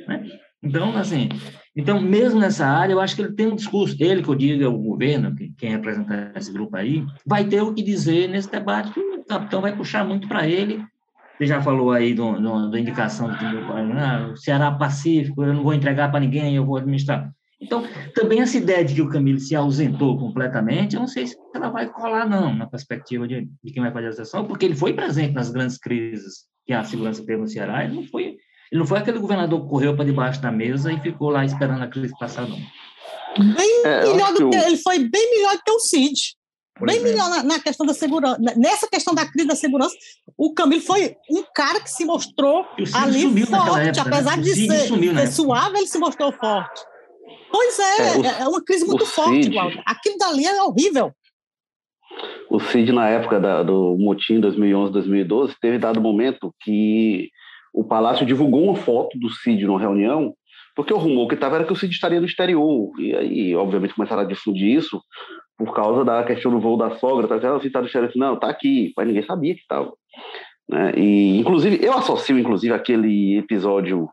Né? 0.07 0.24
Então, 0.62 0.95
assim, 0.97 1.30
então, 1.76 2.01
mesmo 2.01 2.39
nessa 2.39 2.66
área, 2.66 2.93
eu 2.93 2.99
acho 2.99 3.16
que 3.16 3.22
ele 3.22 3.34
tem 3.34 3.47
um 3.47 3.55
discurso, 3.55 3.95
ele 3.99 4.22
que 4.22 4.30
eu 4.30 4.36
digo, 4.36 4.64
é 4.64 4.68
o 4.68 4.78
governo, 4.78 5.34
quem 5.57 5.70
representa 5.70 6.34
esse 6.36 6.51
grupo 6.51 6.76
aí, 6.76 7.05
vai 7.26 7.45
ter 7.45 7.62
o 7.62 7.74
que 7.74 7.82
dizer 7.82 8.28
nesse 8.28 8.51
debate, 8.51 8.91
que 8.91 8.99
o 8.99 9.24
capitão 9.24 9.62
vai 9.62 9.76
puxar 9.76 10.03
muito 10.03 10.28
para 10.28 10.47
ele, 10.47 10.84
você 11.40 11.46
já 11.46 11.62
falou 11.62 11.92
aí 11.92 12.14
do, 12.14 12.34
do, 12.34 12.70
da 12.70 12.78
indicação 12.78 13.30
do 13.30 13.34
ah, 13.34 14.34
Ceará 14.36 14.72
Pacífico, 14.74 15.42
eu 15.42 15.54
não 15.54 15.64
vou 15.64 15.74
entregar 15.74 16.12
para 16.12 16.20
ninguém, 16.20 16.54
eu 16.54 16.66
vou 16.66 16.76
administrar. 16.76 17.32
Então, 17.62 17.86
também 18.14 18.42
essa 18.42 18.58
ideia 18.58 18.84
de 18.84 18.94
que 18.94 19.02
o 19.02 19.08
Camilo 19.08 19.40
se 19.40 19.56
ausentou 19.56 20.18
completamente, 20.18 20.96
eu 20.96 21.00
não 21.00 21.08
sei 21.08 21.28
se 21.28 21.38
ela 21.56 21.70
vai 21.70 21.88
colar, 21.88 22.28
não, 22.28 22.54
na 22.54 22.68
perspectiva 22.68 23.26
de, 23.26 23.48
de 23.64 23.72
quem 23.72 23.82
vai 23.82 23.92
fazer 23.92 24.08
a 24.08 24.12
sessão, 24.12 24.46
porque 24.46 24.66
ele 24.66 24.76
foi 24.76 24.94
presente 24.94 25.34
nas 25.34 25.50
grandes 25.50 25.78
crises 25.78 26.46
que 26.66 26.74
a 26.74 26.84
segurança 26.84 27.26
teve 27.26 27.42
no 27.42 27.48
Ceará, 27.48 27.86
ele 27.86 27.96
não 27.96 28.04
foi, 28.04 28.38
ele 28.70 28.80
não 28.80 28.86
foi 28.86 29.00
aquele 29.00 29.20
governador 29.20 29.62
que 29.62 29.70
correu 29.70 29.96
para 29.96 30.06
debaixo 30.06 30.42
da 30.42 30.52
mesa 30.52 30.92
e 30.92 31.00
ficou 31.00 31.30
lá 31.30 31.46
esperando 31.46 31.84
a 31.84 31.88
crise 31.88 32.14
passar, 32.20 32.48
não. 32.48 32.60
Bem 33.56 33.82
é, 33.86 34.06
melhor 34.06 34.34
do 34.34 34.50
que, 34.50 34.58
ele 34.58 34.78
foi 34.78 35.00
bem 35.00 35.32
melhor 35.32 35.56
do 35.56 35.64
que 35.64 35.72
o 35.72 35.80
Cid. 35.80 36.39
Bem 36.82 37.02
melhor 37.02 37.30
na, 37.30 37.44
na, 37.44 37.60
questão 37.60 37.86
da 37.86 37.94
segurança. 37.94 38.38
Nessa 38.56 38.88
questão 38.88 39.14
da 39.14 39.26
crise 39.26 39.48
da 39.48 39.56
segurança, 39.56 39.96
o 40.38 40.54
Camilo 40.54 40.82
foi 40.82 41.16
um 41.30 41.44
cara 41.54 41.80
que 41.80 41.90
se 41.90 42.06
mostrou 42.06 42.66
ali 42.94 43.46
forte. 43.46 43.88
Época, 43.88 44.04
né? 44.04 44.16
apesar 44.16 44.38
né? 44.38 44.44
de 44.44 44.56
ser, 44.56 44.88
ser 44.88 45.28
suave, 45.28 45.78
ele 45.78 45.88
se 45.88 45.98
mostrou 45.98 46.32
forte. 46.32 46.82
Pois 47.52 47.80
é, 47.80 47.84
é, 47.84 48.18
o, 48.18 48.26
é 48.26 48.48
uma 48.48 48.64
crise 48.64 48.86
muito 48.86 49.06
forte, 49.06 49.44
Cid, 49.44 49.58
Aquilo 49.86 50.18
dali 50.18 50.46
é 50.46 50.62
horrível. 50.62 51.12
O 52.50 52.60
Cid, 52.60 52.92
na 52.92 53.08
época 53.08 53.40
da, 53.40 53.64
do 53.64 53.96
motim 53.98 54.40
2011, 54.40 54.92
2012, 54.94 55.56
teve 55.62 55.78
dado 55.78 56.02
momento 56.02 56.54
que 56.62 57.30
o 57.74 57.84
Palácio 57.84 58.26
divulgou 58.26 58.64
uma 58.64 58.76
foto 58.76 59.18
do 59.18 59.30
Cid 59.30 59.66
numa 59.66 59.80
reunião, 59.80 60.34
porque 60.76 60.94
o 60.94 60.98
rumor 60.98 61.28
que 61.28 61.36
estava 61.36 61.56
era 61.56 61.66
que 61.66 61.74
o 61.74 61.76
Cid 61.76 61.94
estaria 61.94 62.20
no 62.20 62.26
exterior. 62.26 62.92
E 63.00 63.16
aí, 63.16 63.56
obviamente, 63.56 63.94
começaram 63.94 64.24
a 64.24 64.26
difundir 64.26 64.78
isso 64.78 65.02
por 65.60 65.76
causa 65.76 66.05
da 66.05 66.24
questão 66.24 66.49
do 66.49 66.60
voo 66.62 66.78
da 66.78 66.91
sogra, 66.91 67.28
tá 67.28 67.36
ela 67.45 67.60
citado 67.60 67.86
o 67.86 67.89
xerife, 67.89 68.18
não, 68.18 68.39
tá 68.39 68.49
aqui, 68.49 68.93
mas 68.95 69.05
ninguém 69.05 69.24
sabia 69.24 69.53
que 69.53 69.60
estava. 69.60 69.91
Né? 70.70 70.93
E, 70.95 71.38
inclusive, 71.38 71.86
eu 71.86 71.93
associo, 71.93 72.39
inclusive, 72.39 72.74
aquele 72.74 73.38
episódio 73.38 74.10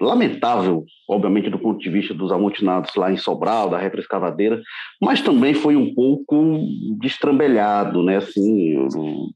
lamentável, 0.00 0.84
obviamente, 1.08 1.48
do 1.48 1.58
ponto 1.58 1.78
de 1.78 1.88
vista 1.90 2.12
dos 2.12 2.32
amotinados 2.32 2.92
lá 2.96 3.12
em 3.12 3.18
Sobral, 3.18 3.68
da 3.68 3.78
retroescavadeira, 3.78 4.60
mas 5.00 5.20
também 5.20 5.54
foi 5.54 5.76
um 5.76 5.94
pouco 5.94 6.58
destrambelhado, 6.98 8.02
né, 8.02 8.16
assim, 8.16 8.74
eu, 8.74 8.88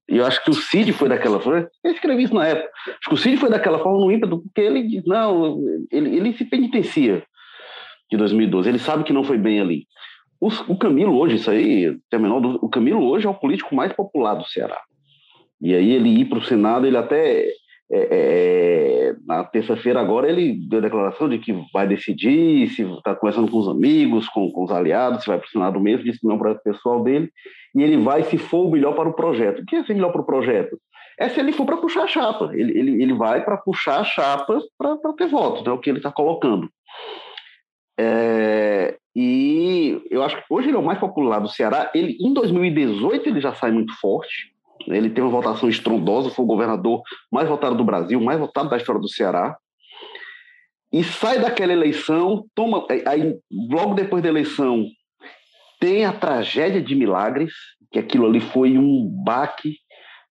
eu 0.09 0.27
acho 0.27 0.43
que 0.43 0.51
o 0.51 0.55
Cid 0.55 0.93
foi 0.93 1.09
daquela 1.09 1.39
forma, 1.39 1.69
eu 1.85 1.93
escrevi 1.93 2.25
isso 2.25 2.35
na 2.35 2.49
época, 2.49 2.69
acho 2.89 3.09
que 3.09 3.15
o 3.15 3.19
Cid 3.19 3.37
foi 3.37 3.51
daquela 3.51 3.79
forma 3.79 4.01
no 4.01 4.11
ímpeto, 4.11 4.39
porque 4.39 4.61
ele 4.61 4.89
diz, 4.89 5.05
não, 5.05 5.61
ele, 5.93 6.17
ele 6.17 6.33
se 6.33 6.47
penitencia 6.47 7.23
de 8.11 8.17
2012, 8.17 8.69
ele 8.69 8.79
sabe 8.79 9.05
que 9.05 9.13
não 9.13 9.23
foi 9.23 9.37
bem 9.37 9.61
ali. 9.61 9.87
O, 10.41 10.49
o 10.73 10.79
Camilo 10.79 11.17
hoje, 11.17 11.37
isso 11.37 11.51
aí, 11.51 11.97
terminou, 12.11 12.59
o 12.61 12.69
Camilo 12.69 13.05
hoje 13.05 13.27
é 13.27 13.31
o 13.31 13.35
político 13.35 13.75
mais 13.75 13.93
popular 13.93 14.35
do 14.35 14.45
Ceará. 14.45 14.81
E 15.61 15.75
aí 15.75 15.93
ele 15.93 16.09
ir 16.09 16.27
para 16.27 16.39
o 16.39 16.45
Senado, 16.45 16.87
ele 16.87 16.97
até 16.97 17.49
é, 17.93 17.99
é, 17.99 18.09
é, 18.11 19.17
na 19.27 19.45
terça-feira 19.45 20.01
agora 20.01 20.29
ele 20.29 20.55
deu 20.69 20.79
a 20.79 20.83
declaração 20.83 21.29
de 21.29 21.39
que 21.39 21.53
vai 21.73 21.87
decidir, 21.87 22.69
se 22.71 22.83
está 22.83 23.15
conversando 23.15 23.51
com 23.51 23.59
os 23.59 23.69
amigos, 23.69 24.29
com, 24.29 24.51
com 24.51 24.65
os 24.65 24.71
aliados, 24.71 25.23
se 25.23 25.29
vai 25.29 25.39
para 25.39 25.47
o 25.47 25.51
Senado 25.51 25.79
mesmo, 25.81 26.05
disse 26.05 26.19
que 26.19 26.27
não 26.27 26.33
é 26.33 26.37
um 26.37 26.41
projeto 26.41 26.63
pessoal 26.63 27.03
dele, 27.03 27.31
e 27.75 27.83
ele 27.83 27.99
vai 27.99 28.23
se 28.25 28.39
for 28.39 28.67
o 28.67 28.71
melhor 28.71 28.95
para 28.95 29.09
o 29.09 29.13
projeto. 29.13 29.61
O 29.61 29.67
que 29.67 29.77
é 29.77 29.85
ser 29.85 29.95
melhor 29.95 30.13
para 30.13 30.23
o 30.23 30.27
projeto? 30.27 30.79
É 31.19 31.29
se 31.29 31.39
ele 31.39 31.53
for 31.53 31.67
para 31.67 31.77
puxar 31.77 32.05
a 32.05 32.09
chapa. 32.09 32.51
Ele, 32.55 32.77
ele, 32.77 33.03
ele 33.03 33.15
vai 33.15 33.45
para 33.45 33.57
puxar 33.57 34.01
a 34.01 34.05
chapa 34.05 34.61
para 34.77 34.97
ter 35.17 35.29
votos, 35.29 35.63
é 35.63 35.69
né, 35.69 35.73
o 35.73 35.79
que 35.79 35.91
ele 35.91 35.99
está 35.99 36.11
colocando. 36.11 36.69
É, 37.99 38.97
e 39.15 40.03
eu 40.11 40.23
acho 40.23 40.37
que 40.37 40.43
hoje 40.51 40.69
ele 40.69 40.77
é 40.77 40.81
o 40.81 40.85
mais 40.85 40.99
popular 40.99 41.39
do 41.39 41.49
Ceará. 41.49 41.91
Ele, 41.95 42.17
em 42.21 42.33
2018, 42.33 43.29
ele 43.29 43.41
já 43.41 43.55
sai 43.55 43.71
muito 43.71 43.95
forte. 44.01 44.53
Ele 44.87 45.09
teve 45.09 45.23
uma 45.23 45.31
votação 45.31 45.69
estrondosa, 45.69 46.31
foi 46.31 46.45
o 46.45 46.49
governador 46.49 47.03
mais 47.31 47.49
votado 47.49 47.77
do 47.77 47.85
Brasil, 47.85 48.21
mais 48.21 48.39
votado 48.39 48.69
da 48.69 48.77
história 48.77 49.01
do 49.01 49.09
Ceará. 49.09 49.57
E 50.93 51.03
sai 51.03 51.39
daquela 51.41 51.73
eleição, 51.73 52.45
toma. 52.55 52.87
Aí, 53.07 53.37
logo 53.71 53.95
depois 53.95 54.23
da 54.23 54.29
eleição, 54.29 54.87
tem 55.81 56.05
a 56.05 56.13
tragédia 56.13 56.81
de 56.83 56.95
Milagres, 56.95 57.53
que 57.91 57.99
aquilo 57.99 58.27
ali 58.27 58.41
foi 58.41 58.77
um 58.77 59.09
baque 59.25 59.77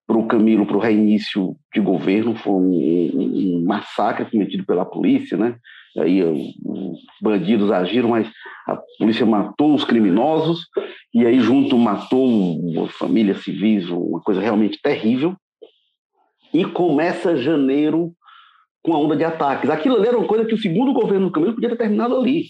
para 0.06 0.18
o 0.18 0.28
Camilo, 0.28 0.66
para 0.66 0.78
o 0.78 0.82
reinício 0.82 1.56
de 1.74 1.80
governo, 1.80 2.36
foi 2.36 2.54
um, 2.54 2.72
um, 2.74 3.58
um 3.58 3.66
massacre 3.66 4.30
cometido 4.30 4.66
pela 4.66 4.86
polícia, 4.86 5.38
né? 5.38 5.58
Aí 5.98 6.24
os 6.24 7.00
bandidos 7.22 7.72
agiram, 7.72 8.10
mas 8.10 8.30
a 8.68 8.78
polícia 8.98 9.26
matou 9.26 9.74
os 9.74 9.84
criminosos 9.84 10.68
e 11.14 11.26
aí 11.26 11.40
junto 11.40 11.78
matou 11.78 12.88
famílias 12.88 13.44
civis, 13.44 13.90
uma 13.90 14.22
coisa 14.22 14.42
realmente 14.42 14.80
terrível. 14.82 15.36
E 16.54 16.66
começa 16.66 17.36
janeiro 17.36 18.14
com 18.84 18.94
a 18.94 19.00
onda 19.00 19.16
de 19.16 19.24
ataques. 19.24 19.70
Aquilo 19.70 19.96
ali 19.96 20.08
era 20.08 20.18
uma 20.18 20.28
coisa 20.28 20.46
que 20.46 20.54
o 20.54 20.62
segundo 20.62 20.94
governo 20.94 21.28
do 21.28 21.32
Camilo 21.32 21.54
podia 21.54 21.70
ter 21.70 21.78
terminado 21.78 22.16
ali. 22.16 22.48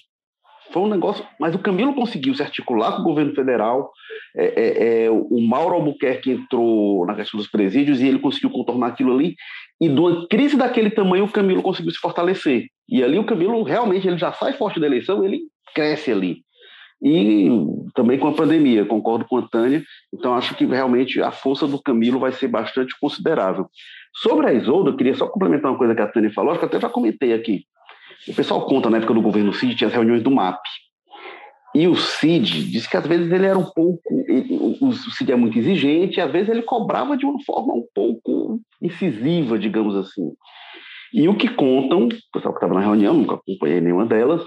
Foi 0.72 0.82
um 0.82 0.90
negócio, 0.90 1.24
mas 1.40 1.54
o 1.54 1.60
Camilo 1.60 1.94
conseguiu 1.94 2.34
se 2.34 2.42
articular 2.42 2.94
com 2.96 3.02
o 3.02 3.06
governo 3.06 3.36
federal. 3.36 3.92
É, 4.36 4.46
é, 4.46 5.04
é, 5.06 5.12
o 5.12 5.40
Mauro 5.40 5.76
Albuquerque 5.76 6.32
entrou 6.32 7.06
na 7.06 7.16
questão 7.16 7.38
dos 7.38 7.48
presídios 7.48 8.02
e 8.02 8.08
ele 8.08 8.18
conseguiu 8.18 8.50
contornar 8.50 8.88
aquilo 8.88 9.14
ali. 9.14 9.36
E 9.84 9.90
de 9.90 10.00
uma 10.00 10.26
crise 10.28 10.56
daquele 10.56 10.90
tamanho 10.90 11.26
o 11.26 11.32
Camilo 11.32 11.62
conseguiu 11.62 11.92
se 11.92 12.00
fortalecer. 12.00 12.68
E 12.88 13.04
ali 13.04 13.20
o 13.20 13.26
Camilo 13.26 13.64
realmente 13.64 14.08
ele 14.08 14.18
já 14.18 14.32
sai 14.32 14.54
forte 14.54 14.80
da 14.80 14.88
eleição, 14.88 15.26
ele 15.26 15.42
cresce 15.76 16.10
ali. 16.10 16.38
E 17.04 17.50
também 17.94 18.18
com 18.18 18.30
a 18.30 18.34
pandemia, 18.34 18.86
concordo 18.86 19.26
com 19.26 19.40
a 19.40 19.48
Tânia, 19.50 19.84
então 20.14 20.34
acho 20.36 20.56
que 20.56 20.66
realmente 20.66 21.22
a 21.22 21.32
força 21.32 21.68
do 21.68 21.82
Camilo 21.82 22.18
vai 22.18 22.32
ser 22.32 22.48
bastante 22.48 22.98
considerável. 22.98 23.68
Sobre 24.16 24.48
a 24.48 24.54
Isolda, 24.54 24.92
eu 24.92 24.96
queria 24.96 25.16
só 25.16 25.28
complementar 25.28 25.70
uma 25.70 25.78
coisa 25.78 25.94
que 25.94 26.02
a 26.02 26.08
Tânia 26.08 26.32
falou, 26.32 26.56
que 26.58 26.64
eu 26.64 26.68
até 26.68 26.80
já 26.80 26.88
comentei 26.88 27.34
aqui. 27.34 27.66
O 28.26 28.34
pessoal 28.34 28.66
conta, 28.66 28.90
na 28.90 29.00
época 29.00 29.14
do 29.14 29.22
governo 29.22 29.52
Cid, 29.52 29.76
tinha 29.76 29.90
as 29.90 29.94
reuniões 29.94 30.24
do 30.24 30.32
MAP. 30.32 30.62
E 31.76 31.88
o 31.88 31.96
Cid 31.96 32.70
disse 32.70 32.88
que 32.88 32.98
às 32.98 33.08
vezes 33.08 33.32
ele 33.32 33.46
era 33.46 33.58
um 33.58 33.66
pouco. 33.66 34.02
Ele, 34.28 34.78
o 34.80 34.92
Cid 34.94 35.32
é 35.32 35.36
muito 35.36 35.58
exigente, 35.58 36.20
e 36.20 36.22
às 36.22 36.32
vezes 36.32 36.50
ele 36.50 36.62
cobrava 36.62 37.18
de 37.18 37.26
uma 37.26 37.42
forma 37.44 37.74
um 37.74 37.84
pouco 37.94 38.60
incisiva, 38.82 39.58
digamos 39.58 39.96
assim. 39.96 40.34
E 41.14 41.28
o 41.28 41.36
que 41.36 41.48
contam, 41.48 42.06
o 42.06 42.10
pessoal 42.32 42.54
que 42.54 42.58
estava 42.58 42.74
na 42.74 42.80
reunião, 42.80 43.14
nunca 43.14 43.36
acompanhei 43.36 43.82
nenhuma 43.82 44.06
delas, 44.06 44.44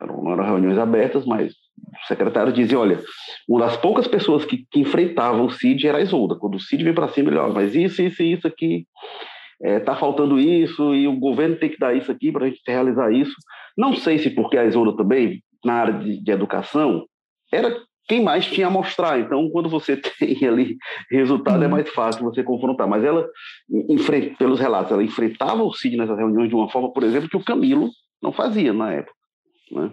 não 0.00 0.32
eram 0.32 0.44
reuniões 0.44 0.78
abertas, 0.78 1.26
mas 1.26 1.52
o 1.52 2.06
secretário 2.06 2.52
dizia: 2.52 2.78
olha, 2.78 3.00
uma 3.48 3.60
das 3.60 3.76
poucas 3.76 4.06
pessoas 4.06 4.44
que, 4.44 4.64
que 4.70 4.80
enfrentavam 4.80 5.46
o 5.46 5.50
Cid 5.50 5.86
era 5.86 5.98
a 5.98 6.02
Isolda. 6.02 6.36
Quando 6.36 6.56
o 6.56 6.60
Cid 6.60 6.82
vem 6.84 6.94
para 6.94 7.08
cima, 7.08 7.30
ele 7.30 7.38
olha, 7.38 7.52
mas 7.52 7.74
isso, 7.74 8.02
isso 8.02 8.22
e 8.22 8.32
isso 8.32 8.46
aqui, 8.46 8.86
está 9.60 9.68
é, 9.68 9.80
tá 9.80 9.96
faltando 9.96 10.38
isso, 10.38 10.94
e 10.94 11.06
o 11.06 11.18
governo 11.18 11.56
tem 11.56 11.68
que 11.68 11.78
dar 11.78 11.94
isso 11.94 12.10
aqui 12.10 12.32
para 12.32 12.46
a 12.46 12.48
gente 12.48 12.60
realizar 12.66 13.12
isso. 13.12 13.34
Não 13.76 13.94
sei 13.94 14.18
se 14.18 14.30
porque 14.30 14.56
a 14.56 14.64
Isolda 14.64 14.96
também, 14.96 15.42
na 15.64 15.74
área 15.74 15.94
de, 15.94 16.22
de 16.22 16.30
educação, 16.30 17.04
era 17.52 17.76
quem 18.08 18.22
mais 18.22 18.46
tinha 18.46 18.66
a 18.66 18.70
mostrar. 18.70 19.20
Então, 19.20 19.48
quando 19.50 19.68
você 19.68 19.96
tem 20.18 20.44
ali 20.46 20.76
resultado, 21.10 21.62
é 21.62 21.66
uhum. 21.66 21.72
mais 21.72 21.88
fácil 21.90 22.24
você 22.24 22.42
confrontar. 22.42 22.88
Mas 22.88 23.04
ela, 23.04 23.28
pelos 24.38 24.58
relatos, 24.58 24.92
ela 24.92 25.04
enfrentava 25.04 25.62
o 25.62 25.72
Cid 25.72 25.96
nessas 25.96 26.18
reuniões 26.18 26.48
de 26.48 26.54
uma 26.54 26.68
forma, 26.68 26.92
por 26.92 27.02
exemplo, 27.04 27.28
que 27.28 27.36
o 27.36 27.44
Camilo 27.44 27.90
não 28.22 28.32
fazia 28.32 28.72
na 28.72 28.92
época. 28.92 29.14
Né? 29.70 29.90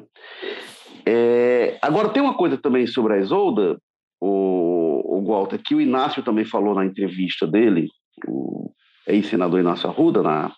É, 1.05 1.77
agora, 1.81 2.09
tem 2.09 2.21
uma 2.21 2.33
coisa 2.33 2.57
também 2.57 2.87
sobre 2.87 3.13
a 3.13 3.17
Isolda, 3.19 3.77
o, 4.19 5.19
o 5.19 5.25
Walter, 5.25 5.61
que 5.63 5.75
o 5.75 5.81
Inácio 5.81 6.23
também 6.23 6.43
falou 6.43 6.73
na 6.73 6.85
entrevista 6.85 7.45
dele, 7.45 7.87
o 8.27 8.71
ex-senador 9.07 9.59
Inácio 9.59 9.87
Arruda, 9.87 10.23
na, 10.23 10.51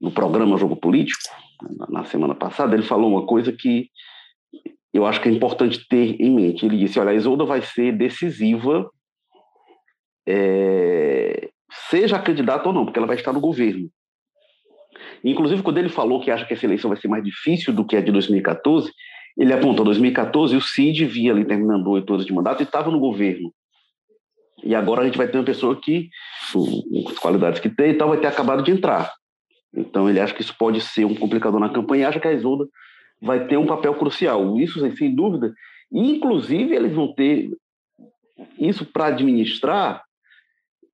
no 0.00 0.10
programa 0.10 0.58
Jogo 0.58 0.76
Político, 0.76 1.20
na, 1.78 2.00
na 2.00 2.04
semana 2.04 2.34
passada, 2.34 2.74
ele 2.74 2.82
falou 2.82 3.10
uma 3.10 3.26
coisa 3.26 3.52
que 3.52 3.88
eu 4.92 5.04
acho 5.04 5.20
que 5.20 5.28
é 5.28 5.32
importante 5.32 5.86
ter 5.88 6.20
em 6.20 6.30
mente. 6.30 6.64
Ele 6.64 6.78
disse: 6.78 6.98
olha, 6.98 7.10
a 7.10 7.14
Isolda 7.14 7.44
vai 7.44 7.62
ser 7.62 7.92
decisiva, 7.92 8.90
é, 10.26 11.50
seja 11.90 12.18
candidata 12.18 12.68
ou 12.68 12.74
não, 12.74 12.84
porque 12.84 12.98
ela 12.98 13.06
vai 13.06 13.16
estar 13.16 13.32
no 13.32 13.40
governo. 13.40 13.90
Inclusive, 15.24 15.62
quando 15.62 15.78
ele 15.78 15.88
falou 15.88 16.20
que 16.20 16.30
acha 16.30 16.44
que 16.44 16.54
essa 16.54 16.64
eleição 16.64 16.88
vai 16.88 16.98
ser 16.98 17.08
mais 17.08 17.22
difícil 17.22 17.72
do 17.72 17.84
que 17.84 17.96
a 17.96 18.00
de 18.00 18.12
2014, 18.12 18.90
ele 19.36 19.52
apontou 19.52 19.84
2014 19.84 20.56
o 20.56 20.60
Cid 20.60 21.04
via 21.04 21.32
ali 21.32 21.44
terminando 21.44 21.88
oito 21.88 22.14
anos 22.14 22.24
de 22.24 22.32
mandato 22.32 22.62
e 22.62 22.64
estava 22.64 22.90
no 22.90 22.98
governo. 22.98 23.52
E 24.64 24.74
agora 24.74 25.02
a 25.02 25.04
gente 25.04 25.18
vai 25.18 25.28
ter 25.28 25.36
uma 25.36 25.44
pessoa 25.44 25.78
que, 25.78 26.08
com 26.52 27.08
as 27.10 27.18
qualidades 27.18 27.60
que 27.60 27.68
tem 27.68 27.90
e 27.90 27.94
tal, 27.94 28.08
vai 28.08 28.18
ter 28.18 28.26
acabado 28.26 28.62
de 28.62 28.70
entrar. 28.70 29.12
Então 29.74 30.08
ele 30.08 30.20
acha 30.20 30.34
que 30.34 30.42
isso 30.42 30.56
pode 30.58 30.80
ser 30.80 31.04
um 31.04 31.14
complicador 31.14 31.60
na 31.60 31.68
campanha 31.68 32.02
e 32.02 32.06
acha 32.06 32.20
que 32.20 32.28
a 32.28 32.32
Isolda 32.32 32.66
vai 33.20 33.46
ter 33.46 33.56
um 33.56 33.66
papel 33.66 33.94
crucial. 33.94 34.58
Isso, 34.58 34.80
sem 34.96 35.14
dúvida. 35.14 35.52
E, 35.92 36.12
inclusive, 36.12 36.74
eles 36.74 36.92
vão 36.92 37.12
ter 37.14 37.50
isso 38.58 38.84
para 38.84 39.06
administrar, 39.06 40.02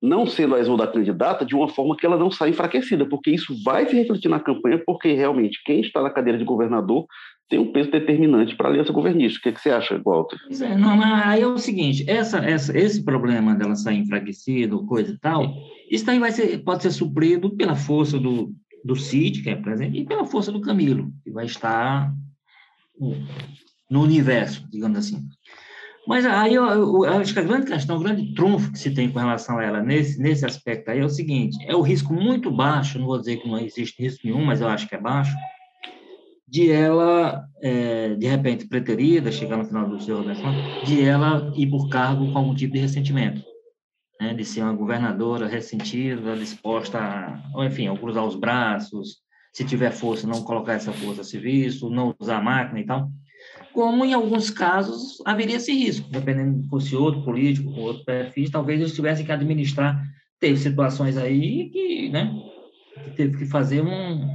não 0.00 0.26
sendo 0.26 0.54
a 0.54 0.60
Isolda 0.60 0.86
candidata, 0.86 1.44
de 1.44 1.54
uma 1.54 1.68
forma 1.68 1.96
que 1.96 2.04
ela 2.04 2.16
não 2.16 2.30
saia 2.30 2.50
enfraquecida, 2.50 3.06
porque 3.06 3.30
isso 3.30 3.54
vai 3.62 3.86
se 3.86 3.96
refletir 3.96 4.28
na 4.28 4.40
campanha, 4.40 4.82
porque 4.84 5.12
realmente 5.12 5.62
quem 5.64 5.80
está 5.80 6.02
na 6.02 6.10
cadeira 6.10 6.38
de 6.38 6.44
governador 6.44 7.06
tem 7.48 7.58
um 7.58 7.70
peso 7.70 7.90
determinante 7.90 8.56
para 8.56 8.68
a 8.68 8.70
aliança 8.70 8.92
governista. 8.92 9.38
O 9.38 9.42
que, 9.42 9.48
é 9.50 9.52
que 9.52 9.60
você 9.60 9.70
acha, 9.70 10.00
Walter? 10.02 10.38
É, 10.60 10.76
não, 10.76 10.96
mas 10.96 11.26
aí 11.26 11.42
é 11.42 11.46
o 11.46 11.58
seguinte, 11.58 12.04
essa, 12.08 12.38
essa, 12.38 12.76
esse 12.76 13.04
problema 13.04 13.54
dela 13.54 13.74
sair 13.74 13.98
enfraquecida, 13.98 14.76
coisa 14.78 15.12
e 15.12 15.18
tal, 15.18 15.52
isso 15.90 16.10
aí 16.10 16.18
vai 16.18 16.32
ser, 16.32 16.64
pode 16.64 16.82
ser 16.82 16.90
suprido 16.90 17.54
pela 17.54 17.76
força 17.76 18.18
do, 18.18 18.52
do 18.84 18.96
Cid, 18.96 19.42
que 19.42 19.50
é 19.50 19.56
presente, 19.56 19.98
e 19.98 20.04
pela 20.04 20.26
força 20.26 20.50
do 20.50 20.60
Camilo, 20.60 21.12
que 21.22 21.30
vai 21.30 21.46
estar 21.46 22.12
no 23.90 24.02
universo, 24.02 24.66
digamos 24.70 24.98
assim. 24.98 25.28
Mas 26.06 26.26
aí 26.26 26.54
eu, 26.54 26.64
eu, 26.64 27.04
eu, 27.04 27.12
acho 27.20 27.32
que 27.32 27.38
a 27.38 27.44
grande 27.44 27.66
questão, 27.66 27.96
o 27.96 28.00
grande 28.00 28.34
trunfo 28.34 28.72
que 28.72 28.78
se 28.78 28.92
tem 28.92 29.10
com 29.10 29.20
relação 29.20 29.58
a 29.58 29.64
ela 29.64 29.80
nesse, 29.80 30.20
nesse 30.20 30.44
aspecto 30.44 30.90
aí 30.90 30.98
é 30.98 31.04
o 31.04 31.08
seguinte: 31.08 31.56
é 31.64 31.76
o 31.76 31.80
risco 31.80 32.12
muito 32.12 32.50
baixo, 32.50 32.98
não 32.98 33.06
vou 33.06 33.18
dizer 33.18 33.36
que 33.36 33.48
não 33.48 33.58
existe 33.58 34.02
risco 34.02 34.20
nenhum, 34.24 34.44
mas 34.44 34.60
eu 34.60 34.68
acho 34.68 34.88
que 34.88 34.96
é 34.96 35.00
baixo, 35.00 35.32
de 36.48 36.70
ela, 36.72 37.44
é, 37.62 38.14
de 38.16 38.26
repente, 38.26 38.66
preterida, 38.66 39.30
chegar 39.30 39.56
no 39.56 39.64
final 39.64 39.88
do 39.88 40.02
seu 40.02 40.24
de 40.84 41.02
ela 41.02 41.52
ir 41.56 41.68
por 41.68 41.88
cargo 41.88 42.32
com 42.32 42.38
algum 42.38 42.54
tipo 42.54 42.74
de 42.74 42.80
ressentimento 42.80 43.51
né, 44.22 44.34
de 44.34 44.44
ser 44.44 44.62
uma 44.62 44.72
governadora 44.72 45.48
ressentida, 45.48 46.36
disposta 46.36 46.98
a, 46.98 47.42
ou 47.54 47.64
enfim, 47.64 47.88
a 47.88 47.98
cruzar 47.98 48.24
os 48.24 48.36
braços, 48.36 49.16
se 49.52 49.64
tiver 49.64 49.90
força, 49.90 50.26
não 50.26 50.42
colocar 50.44 50.74
essa 50.74 50.92
força 50.92 51.22
a 51.22 51.24
serviço, 51.24 51.90
não 51.90 52.14
usar 52.20 52.40
máquina 52.40 52.80
e 52.80 52.86
tal. 52.86 53.10
Como 53.72 54.04
em 54.04 54.14
alguns 54.14 54.48
casos 54.48 55.20
haveria 55.26 55.56
esse 55.56 55.72
risco, 55.72 56.08
dependendo 56.08 56.62
se 56.62 56.68
fosse 56.68 56.96
outro 56.96 57.22
político, 57.24 57.68
outro 57.70 58.04
perfil, 58.04 58.48
talvez 58.50 58.80
eles 58.80 58.94
tivessem 58.94 59.26
que 59.26 59.32
administrar. 59.32 60.00
Teve 60.38 60.56
situações 60.56 61.16
aí 61.16 61.68
que, 61.70 62.08
né, 62.08 62.32
que 63.04 63.10
teve 63.16 63.38
que 63.38 63.46
fazer 63.46 63.82
um, 63.82 64.28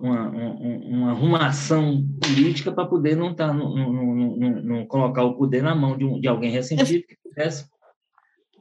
uma, 0.00 0.28
uma, 0.28 0.50
uma 0.50 1.10
arrumação 1.12 2.06
política 2.20 2.70
para 2.70 2.86
poder 2.86 3.16
não, 3.16 3.34
tá, 3.34 3.52
não, 3.52 3.74
não, 3.74 4.36
não, 4.36 4.86
colocar 4.86 5.24
o 5.24 5.34
poder 5.34 5.62
na 5.62 5.74
mão 5.74 5.96
de, 5.96 6.04
um, 6.04 6.20
de 6.20 6.28
alguém 6.28 6.50
ressentido 6.50 7.06
que 7.06 7.16
pudesse 7.22 7.66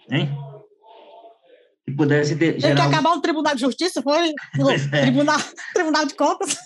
Hein? 0.10 0.30
Que 1.86 1.92
pudesse 1.92 2.36
ter. 2.36 2.60
Tem 2.60 2.76
que 2.76 2.82
acabar 2.82 3.14
o 3.14 3.22
Tribunal 3.22 3.56
de 3.56 3.62
Justiça, 3.62 4.02
foi? 4.02 4.34
É. 4.92 5.02
Tribunal, 5.02 5.40
Tribunal 5.74 6.06
de 6.06 6.16
Contas. 6.16 6.58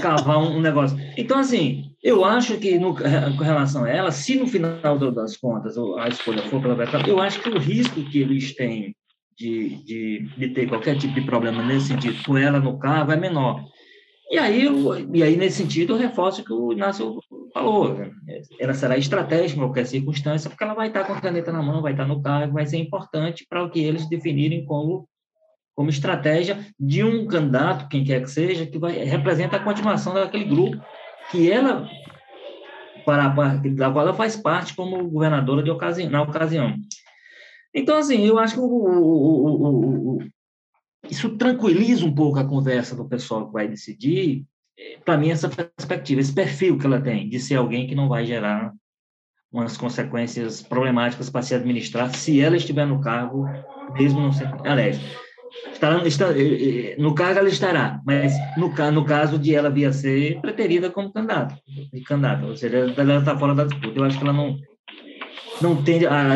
Cavar 0.00 0.38
um, 0.38 0.56
um, 0.56 0.60
negócio. 0.60 0.98
Então, 1.16 1.38
assim, 1.38 1.92
eu 2.02 2.24
acho 2.24 2.56
que 2.58 2.78
no, 2.78 2.94
com 2.94 3.44
relação 3.44 3.84
a 3.84 3.90
ela, 3.90 4.10
se 4.10 4.34
no 4.36 4.46
final 4.46 4.98
das 5.12 5.36
contas 5.36 5.76
a 5.98 6.08
escolha 6.08 6.42
for 6.48 6.60
pela 6.60 6.74
verdade, 6.74 7.08
eu 7.08 7.20
acho 7.20 7.40
que 7.40 7.50
o 7.50 7.58
risco 7.58 8.02
que 8.04 8.20
eles 8.20 8.54
têm 8.54 8.96
de, 9.36 9.76
de, 9.84 10.28
de 10.36 10.48
ter 10.48 10.66
qualquer 10.66 10.98
tipo 10.98 11.14
de 11.14 11.20
problema 11.20 11.62
nesse 11.62 11.88
sentido 11.88 12.22
com 12.24 12.36
ela 12.36 12.58
no 12.58 12.78
cargo 12.78 13.12
é 13.12 13.16
menor. 13.16 13.64
E 14.30 14.36
aí, 14.36 14.66
e 15.14 15.22
aí, 15.22 15.36
nesse 15.36 15.58
sentido, 15.58 15.94
eu 15.94 15.98
reforço 15.98 16.44
que 16.44 16.52
o 16.52 16.72
Inácio 16.72 17.18
falou. 17.58 17.94
Né? 17.94 18.10
Ela 18.58 18.74
será 18.74 18.96
estratégica 18.96 19.58
em 19.58 19.64
qualquer 19.64 19.86
circunstância, 19.86 20.48
porque 20.48 20.62
ela 20.62 20.74
vai 20.74 20.88
estar 20.88 21.04
com 21.04 21.12
a 21.12 21.20
caneta 21.20 21.52
na 21.52 21.62
mão, 21.62 21.82
vai 21.82 21.92
estar 21.92 22.06
no 22.06 22.22
cargo, 22.22 22.54
vai 22.54 22.66
ser 22.66 22.78
importante 22.78 23.46
para 23.48 23.62
o 23.62 23.70
que 23.70 23.80
eles 23.80 24.08
definirem 24.08 24.64
como, 24.64 25.08
como 25.74 25.90
estratégia 25.90 26.64
de 26.78 27.02
um 27.02 27.26
candidato, 27.26 27.88
quem 27.88 28.04
quer 28.04 28.22
que 28.22 28.30
seja, 28.30 28.66
que 28.66 28.78
vai, 28.78 28.92
representa 29.04 29.56
a 29.56 29.62
continuação 29.62 30.14
daquele 30.14 30.44
grupo 30.44 30.82
que 31.30 31.50
ela, 31.50 31.88
para, 33.04 33.28
da 33.28 33.90
qual 33.90 34.06
ela 34.06 34.14
faz 34.14 34.36
parte 34.36 34.74
como 34.74 35.08
governadora 35.08 35.62
de 35.62 35.70
ocasião, 35.70 36.10
na 36.10 36.22
ocasião. 36.22 36.74
Então, 37.74 37.98
assim, 37.98 38.24
eu 38.24 38.38
acho 38.38 38.54
que 38.54 38.60
o, 38.60 38.64
o, 38.64 40.16
o, 40.16 40.18
isso 41.10 41.36
tranquiliza 41.36 42.04
um 42.04 42.14
pouco 42.14 42.38
a 42.38 42.44
conversa 42.44 42.96
do 42.96 43.08
pessoal 43.08 43.46
que 43.46 43.52
vai 43.52 43.68
decidir, 43.68 44.44
para 45.04 45.16
mim, 45.16 45.30
essa 45.30 45.48
perspectiva, 45.48 46.20
esse 46.20 46.32
perfil 46.32 46.78
que 46.78 46.86
ela 46.86 47.00
tem, 47.00 47.28
de 47.28 47.40
ser 47.40 47.56
alguém 47.56 47.86
que 47.86 47.94
não 47.94 48.08
vai 48.08 48.24
gerar 48.24 48.72
umas 49.50 49.76
consequências 49.76 50.62
problemáticas 50.62 51.30
para 51.30 51.42
se 51.42 51.54
administrar 51.54 52.14
se 52.14 52.40
ela 52.40 52.56
estiver 52.56 52.86
no 52.86 53.00
cargo, 53.00 53.46
mesmo 53.98 54.20
não. 54.20 54.30
Aliás, 54.64 55.00
estará, 55.72 56.06
está, 56.06 56.26
eh, 56.36 56.92
eh, 56.92 56.96
no 56.98 57.14
cargo 57.14 57.38
ela 57.38 57.48
estará, 57.48 58.00
mas 58.04 58.32
no, 58.56 58.68
no 58.92 59.04
caso 59.04 59.38
de 59.38 59.54
ela 59.54 59.70
vir 59.70 59.86
a 59.86 59.92
ser 59.92 60.40
preterida 60.40 60.90
como 60.90 61.12
candidata, 61.12 61.58
de 61.92 62.00
candidata, 62.02 62.46
ou 62.46 62.56
seja, 62.56 62.94
ela 62.96 63.18
está 63.18 63.36
fora 63.38 63.54
da 63.54 63.64
disputa. 63.64 63.98
Eu 63.98 64.04
acho 64.04 64.18
que 64.18 64.24
ela 64.24 64.32
não, 64.32 64.56
não 65.60 65.82
tende 65.82 66.06
a. 66.06 66.32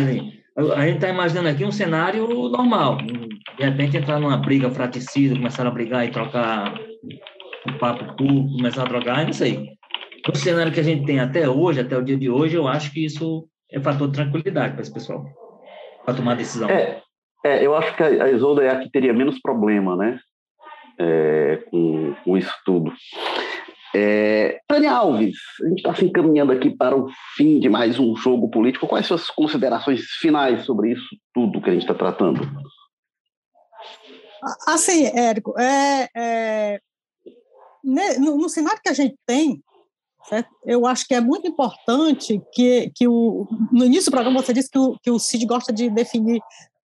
A 0.77 0.87
gente 0.87 0.97
está 0.97 1.09
imaginando 1.09 1.49
aqui 1.49 1.65
um 1.65 1.73
cenário 1.73 2.27
normal, 2.51 2.99
de 2.99 3.65
repente 3.65 3.97
entrar 3.97 4.21
numa 4.21 4.37
briga 4.37 4.71
fraticida, 4.71 5.35
começar 5.35 5.67
a 5.67 5.71
brigar 5.71 6.07
e 6.07 6.11
trocar 6.11 6.75
um 7.69 7.79
papo 7.79 8.17
público, 8.17 8.57
começar 8.57 8.83
a 8.83 8.89
drogar, 8.89 9.25
não 9.25 9.33
sei. 9.33 9.69
No 10.27 10.37
cenário 10.37 10.73
que 10.73 10.81
a 10.81 10.85
gente 10.85 11.05
tem 11.05 11.21
até 11.21 11.49
hoje, 11.49 11.81
até 11.81 11.97
o 11.97 12.05
dia 12.05 12.17
de 12.17 12.31
hoje, 12.31 12.57
eu 12.57 12.69
acho 12.69 12.93
que 12.93 13.05
isso 13.05 13.49
é 13.71 13.81
fator 13.81 14.09
de 14.09 14.15
tranquilidade 14.15 14.75
para 14.75 14.83
esse 14.83 14.93
pessoal, 14.93 15.25
para 16.05 16.15
tomar 16.15 16.37
decisão. 16.37 16.69
É, 16.69 17.01
é, 17.45 17.65
eu 17.67 17.75
acho 17.75 17.97
que 17.97 18.03
a 18.03 18.31
Isolda 18.31 18.63
é 18.63 18.71
a 18.71 18.79
que 18.79 18.91
teria 18.91 19.13
menos 19.13 19.41
problema, 19.41 19.97
né, 19.97 20.21
é, 20.99 21.57
com, 21.71 22.15
com 22.25 22.37
isso 22.37 22.55
tudo. 22.65 22.93
É, 23.95 24.59
Tânia 24.67 24.93
Alves, 24.93 25.37
a 25.63 25.69
gente 25.69 25.79
está 25.79 25.95
se 25.95 26.05
encaminhando 26.07 26.53
aqui 26.53 26.71
para 26.71 26.97
o 26.97 27.11
fim 27.37 27.61
de 27.61 27.69
mais 27.69 27.99
um 27.99 28.17
jogo 28.17 28.49
político. 28.49 28.87
Quais 28.87 29.07
suas 29.07 29.29
considerações 29.29 30.01
finais 30.19 30.65
sobre 30.65 30.93
isso 30.93 31.05
tudo 31.35 31.61
que 31.61 31.69
a 31.69 31.73
gente 31.75 31.83
está 31.83 31.95
tratando? 31.95 32.41
Assim, 34.67 35.07
Érico, 35.15 35.59
é, 35.61 36.09
é, 36.17 36.81
no, 37.83 38.37
no 38.37 38.49
cenário 38.49 38.81
que 38.83 38.89
a 38.89 38.95
gente 38.95 39.17
tem, 39.27 39.63
certo? 40.29 40.49
eu 40.65 40.87
acho 40.87 41.07
que 41.07 41.15
é 41.15 41.21
muito 41.21 41.47
importante 41.47 42.41
que, 42.53 42.91
que 42.95 43.09
o, 43.09 43.47
no 43.71 43.85
início 43.85 44.11
do 44.11 44.15
programa 44.15 44.43
você 44.43 44.53
disse 44.53 44.71
que 44.71 44.79
o, 44.79 44.97
que 45.03 45.11
o 45.11 45.19
Cid 45.19 45.45
gosta 45.47 45.73
de 45.73 45.91
definir 45.91 46.41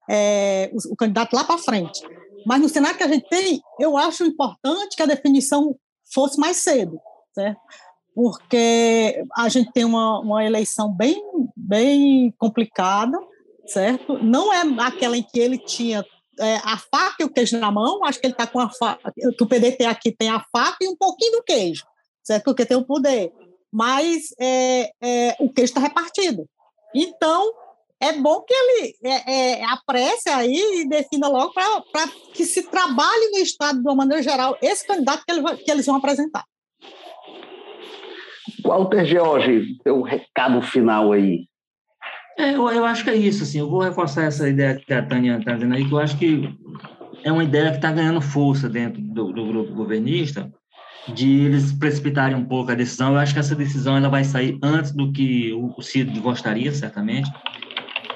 é, 0.09 0.71
o, 0.73 0.93
o 0.93 0.97
candidato 0.97 1.35
lá 1.35 1.45
para 1.45 1.59
frente. 1.59 2.01
Mas 2.47 2.61
no 2.61 2.69
cenário 2.69 2.97
que 2.97 3.05
a 3.05 3.09
gente 3.09 3.29
tem, 3.29 3.61
eu 3.79 3.97
acho 3.97 4.25
importante 4.25 4.97
que 4.97 5.03
a 5.03 5.07
definição 5.07 5.77
fosse 6.13 6.39
mais 6.39 6.59
cedo, 6.59 6.99
certo? 7.35 7.61
Porque 8.15 9.23
a 9.37 9.49
gente 9.49 9.71
tem 9.73 9.85
uma, 9.85 10.21
uma 10.21 10.45
eleição 10.45 10.93
bem, 10.93 11.23
bem 11.57 12.35
complicada, 12.39 13.17
certo? 13.67 14.19
Não 14.23 14.53
é 14.53 14.63
aquela 14.81 15.17
em 15.17 15.23
que 15.23 15.39
ele 15.39 15.59
tinha 15.59 16.05
é, 16.39 16.57
a 16.57 16.77
faca 16.77 17.17
e 17.21 17.25
o 17.25 17.31
queijo 17.31 17.59
na 17.59 17.71
mão, 17.71 18.05
acho 18.05 18.21
que 18.21 18.27
ele 18.27 18.35
está 18.35 18.47
com 18.47 18.61
a 18.61 18.71
faca, 18.71 19.13
o 19.41 19.47
PDT 19.47 19.85
aqui 19.85 20.13
tem 20.13 20.31
a 20.31 20.45
faca 20.53 20.79
e 20.81 20.89
um 20.89 20.97
pouquinho 20.97 21.33
do 21.33 21.43
queijo, 21.43 21.85
certo? 22.23 22.45
Porque 22.45 22.67
tem 22.67 22.77
o 22.77 22.85
poder. 22.85 23.33
Mas 23.73 24.35
é, 24.41 24.91
é, 25.03 25.37
o 25.41 25.53
queijo 25.53 25.71
está 25.71 25.81
repartido. 25.81 26.49
Então, 26.95 27.53
é 28.01 28.13
bom 28.13 28.43
que 28.43 28.55
ele 28.55 28.95
é, 29.05 29.61
é, 29.61 29.65
apresse 29.65 30.29
aí 30.29 30.81
e 30.81 30.89
defina 30.89 31.29
logo 31.29 31.53
para 31.53 32.09
que 32.33 32.45
se 32.45 32.63
trabalhe 32.63 33.31
no 33.33 33.39
Estado, 33.39 33.81
de 33.81 33.87
uma 33.87 33.97
maneira 33.97 34.23
geral, 34.23 34.57
esse 34.63 34.87
candidato 34.87 35.25
que, 35.25 35.33
ele, 35.33 35.57
que 35.57 35.71
eles 35.71 35.85
vão 35.85 35.97
apresentar. 35.97 36.45
Walter 38.65 39.05
George, 39.05 39.77
seu 39.83 40.03
recado 40.03 40.63
final 40.63 41.13
aí. 41.13 41.47
É, 42.39 42.55
eu, 42.55 42.71
eu 42.71 42.85
acho 42.85 43.03
que 43.03 43.11
é 43.11 43.17
isso, 43.17 43.43
assim, 43.43 43.59
eu 43.59 43.69
vou 43.69 43.81
reforçar 43.81 44.23
essa 44.23 44.49
ideia 44.49 44.77
que 44.77 44.95
a 44.95 45.03
Tânia 45.05 45.39
está 45.39 45.55
dizendo 45.55 45.75
aí, 45.75 45.85
que 45.85 45.93
eu 45.93 45.99
acho 45.99 46.17
que 46.17 46.49
é 47.25 47.33
uma 47.33 47.43
ideia 47.43 47.71
que 47.71 47.79
está 47.79 47.91
ganhando 47.91 48.21
força 48.21 48.69
dentro 48.69 49.03
do, 49.03 49.33
do, 49.33 49.45
grupo 49.45 49.75
governista, 49.75 50.49
de 51.13 51.47
eles 51.47 51.73
precipitarem 51.73 52.37
um 52.37 52.45
pouco 52.45 52.71
a 52.71 52.77
decisão. 52.77 53.13
Eu 53.13 53.19
acho 53.19 53.33
que 53.33 53.41
essa 53.41 53.57
decisão 53.57 53.97
ela 53.97 54.09
vai 54.09 54.23
sair 54.23 54.57
antes 54.63 54.93
do 54.93 55.11
que 55.13 55.53
o, 55.53 55.83
Cid 55.83 56.21
gostaria, 56.21 56.71
certamente, 56.71 57.29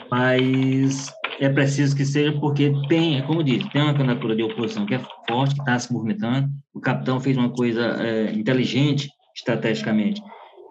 mas 0.08 1.12
é 1.40 1.48
preciso 1.48 1.96
que 1.96 2.04
seja 2.04 2.32
porque 2.38 2.72
tem, 2.88 3.20
como 3.22 3.42
disse, 3.42 3.68
tem 3.70 3.82
uma 3.82 3.92
candidatura 3.92 4.36
de 4.36 4.44
oposição 4.44 4.86
que 4.86 4.94
é 4.94 5.00
forte, 5.28 5.56
que 5.56 5.62
está 5.62 5.76
se 5.76 5.92
movimentando. 5.92 6.48
O 6.72 6.80
capitão 6.80 7.18
fez 7.18 7.36
uma 7.36 7.50
coisa 7.50 7.96
é, 8.00 8.32
inteligente 8.32 9.10
estrategicamente 9.34 10.22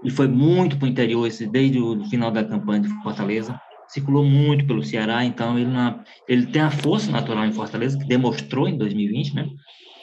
e 0.04 0.10
foi 0.10 0.28
muito 0.28 0.78
para 0.78 0.86
o 0.86 0.90
interior 0.90 1.28
esse, 1.28 1.46
desde 1.46 1.80
o 1.80 2.04
final 2.06 2.32
da 2.32 2.44
campanha 2.44 2.82
de 2.82 2.90
Fortaleza. 3.04 3.60
Circulou 3.88 4.24
muito 4.24 4.66
pelo 4.66 4.84
Ceará, 4.84 5.24
então 5.26 5.60
ele, 5.60 5.70
na, 5.70 6.04
ele 6.28 6.46
tem 6.48 6.62
a 6.62 6.72
força 6.72 7.12
natural 7.12 7.46
em 7.46 7.52
Fortaleza, 7.52 7.98
que 7.98 8.06
demonstrou 8.06 8.68
em 8.68 8.78
2020, 8.78 9.36
né? 9.36 9.50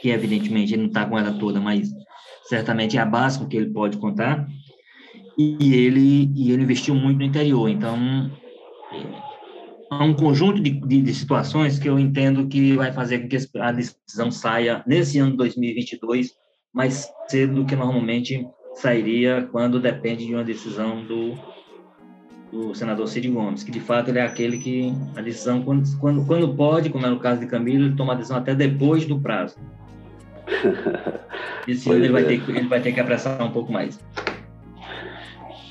Que 0.03 0.11
evidentemente 0.11 0.75
ele 0.75 0.83
não 0.83 0.89
está 0.89 1.07
com 1.07 1.19
ela 1.19 1.33
toda, 1.33 1.59
mas 1.59 1.91
certamente 2.45 2.97
é 2.97 3.01
a 3.01 3.07
base 3.07 3.39
com 3.39 3.47
que 3.47 3.57
ele 3.57 3.71
pode 3.71 3.97
contar. 3.97 4.47
E 5.39 5.75
ele, 5.75 6.31
e 6.35 6.53
ele 6.53 6.63
investiu 6.63 6.95
muito 6.95 7.19
no 7.19 7.25
interior, 7.25 7.69
então 7.69 7.97
há 9.91 10.05
um 10.05 10.15
conjunto 10.15 10.61
de, 10.61 10.71
de, 10.71 11.01
de, 11.01 11.15
situações 11.15 11.79
que 11.79 11.89
eu 11.89 11.99
entendo 11.99 12.47
que 12.47 12.77
vai 12.77 12.93
fazer 12.93 13.21
com 13.21 13.29
que 13.29 13.37
a 13.59 13.73
decisão 13.73 14.31
saia 14.31 14.83
nesse 14.87 15.19
ano 15.19 15.33
de 15.33 15.37
2022 15.39 16.33
mais 16.73 17.09
cedo 17.29 17.55
do 17.55 17.65
que 17.65 17.75
normalmente 17.75 18.47
sairia 18.79 19.49
quando 19.51 19.81
depende 19.81 20.27
de 20.27 20.35
uma 20.35 20.45
decisão 20.45 21.03
do, 21.03 21.35
do 22.53 22.75
senador 22.75 23.09
Cid 23.09 23.29
Gomes, 23.29 23.63
que 23.63 23.71
de 23.71 23.81
fato 23.81 24.09
ele 24.09 24.19
é 24.19 24.23
aquele 24.23 24.59
que 24.59 24.95
a 25.17 25.21
decisão, 25.21 25.63
quando, 25.63 25.99
quando, 25.99 26.25
quando 26.25 26.55
pode, 26.55 26.89
como 26.91 27.05
é 27.05 27.11
no 27.11 27.19
caso 27.19 27.41
de 27.41 27.47
Camilo, 27.47 27.87
ele 27.87 27.97
toma 27.97 28.13
a 28.13 28.17
decisão 28.17 28.37
até 28.37 28.55
depois 28.55 29.05
do 29.05 29.19
prazo. 29.21 29.57
Esse 31.67 31.91
ano 31.91 32.05
ele, 32.05 32.13
vai 32.13 32.23
é. 32.23 32.27
ter, 32.27 32.43
ele 32.49 32.69
vai 32.69 32.81
ter 32.81 32.93
que 32.93 33.01
apressar 33.01 33.43
um 33.43 33.51
pouco 33.51 33.73
mais. 33.73 33.99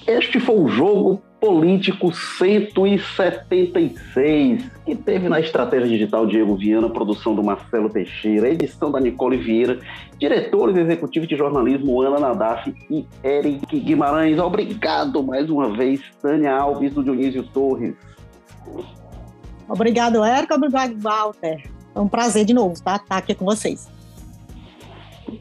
Este 0.05 0.39
foi 0.39 0.55
o 0.55 0.67
jogo 0.67 1.21
político 1.39 2.11
176, 2.11 4.65
que 4.85 4.95
teve 4.95 5.29
na 5.29 5.39
estratégia 5.39 5.87
digital 5.87 6.25
Diego 6.25 6.55
Viana, 6.55 6.89
produção 6.89 7.35
do 7.35 7.43
Marcelo 7.43 7.87
Teixeira, 7.89 8.49
edição 8.49 8.91
da 8.91 8.99
Nicole 8.99 9.37
Vieira, 9.37 9.79
diretores 10.17 10.75
executivos 10.75 11.29
de 11.29 11.35
jornalismo 11.35 12.01
Ana 12.01 12.19
Nadaf 12.19 12.73
e 12.89 13.05
Eric 13.23 13.79
Guimarães. 13.79 14.39
Obrigado 14.39 15.21
mais 15.21 15.47
uma 15.49 15.75
vez, 15.75 16.01
Tânia 16.21 16.55
Alves 16.55 16.93
do 16.93 17.03
Dionísio 17.03 17.43
Torres. 17.43 17.93
Obrigado, 19.69 20.23
Érico. 20.23 20.53
Obrigado, 20.55 20.97
Walter. 20.97 21.61
É 21.93 21.99
um 21.99 22.07
prazer 22.07 22.45
de 22.45 22.53
novo 22.53 22.81
tá? 22.81 22.95
estar 22.95 23.17
aqui 23.17 23.35
com 23.35 23.43
vocês. 23.45 23.89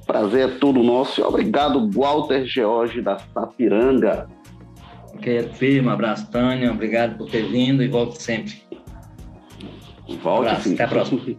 Prazer 0.04 0.48
é 0.48 0.50
todo 0.58 0.82
nosso. 0.82 1.22
Obrigado, 1.22 1.88
Walter 1.90 2.44
George 2.44 3.00
da 3.00 3.18
Sapiranga. 3.32 4.28
Ok, 5.16 5.50
firme, 5.54 5.88
abraço, 5.88 6.30
Tânia. 6.30 6.70
Obrigado 6.70 7.16
por 7.16 7.30
ter 7.30 7.48
vindo 7.48 7.82
e 7.82 7.88
volte 7.88 8.22
sempre. 8.22 8.54
Volte, 10.22 10.48
abraço, 10.48 10.72
Até 10.72 10.84
a 10.84 10.88
próxima. 10.88 11.20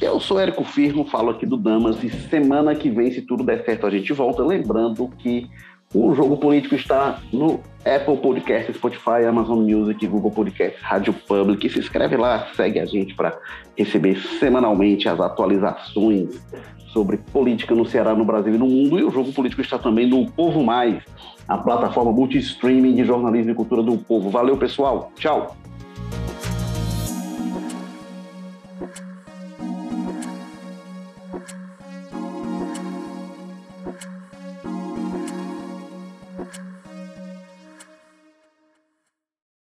Eu 0.00 0.18
sou 0.18 0.40
Érico 0.40 0.64
Firmo, 0.64 1.04
falo 1.04 1.30
aqui 1.30 1.46
do 1.46 1.56
Damas 1.56 2.02
e 2.02 2.10
semana 2.10 2.74
que 2.74 2.90
vem, 2.90 3.12
se 3.12 3.22
tudo 3.22 3.44
der 3.44 3.64
certo, 3.64 3.86
a 3.86 3.90
gente 3.90 4.12
volta. 4.12 4.42
Lembrando 4.42 5.08
que 5.18 5.48
o 5.94 6.14
Jogo 6.14 6.36
Político 6.36 6.74
está 6.74 7.20
no 7.32 7.60
Apple 7.84 8.16
Podcast, 8.16 8.72
Spotify, 8.72 9.24
Amazon 9.28 9.60
Music, 9.60 10.04
Google 10.06 10.32
Podcast, 10.32 10.78
Rádio 10.82 11.12
Public. 11.12 11.68
Se 11.70 11.78
inscreve 11.78 12.16
lá, 12.16 12.48
segue 12.54 12.80
a 12.80 12.84
gente 12.84 13.14
para 13.14 13.38
receber 13.78 14.16
semanalmente 14.16 15.08
as 15.08 15.20
atualizações 15.20 16.42
sobre 16.88 17.18
política 17.18 17.74
no 17.74 17.86
Ceará, 17.86 18.14
no 18.14 18.24
Brasil 18.24 18.54
e 18.54 18.58
no 18.58 18.66
mundo. 18.66 18.98
E 18.98 19.04
o 19.04 19.10
Jogo 19.10 19.32
Político 19.32 19.60
está 19.60 19.78
também 19.78 20.08
no 20.08 20.30
Povo 20.32 20.62
Mais, 20.64 21.02
a 21.48 21.58
plataforma 21.58 22.12
multi-streaming 22.12 22.94
de 22.94 23.04
jornalismo 23.04 23.52
e 23.52 23.54
cultura 23.54 23.82
do 23.82 23.96
povo. 23.96 24.30
Valeu, 24.30 24.56
pessoal. 24.56 25.12
Tchau. 25.16 25.56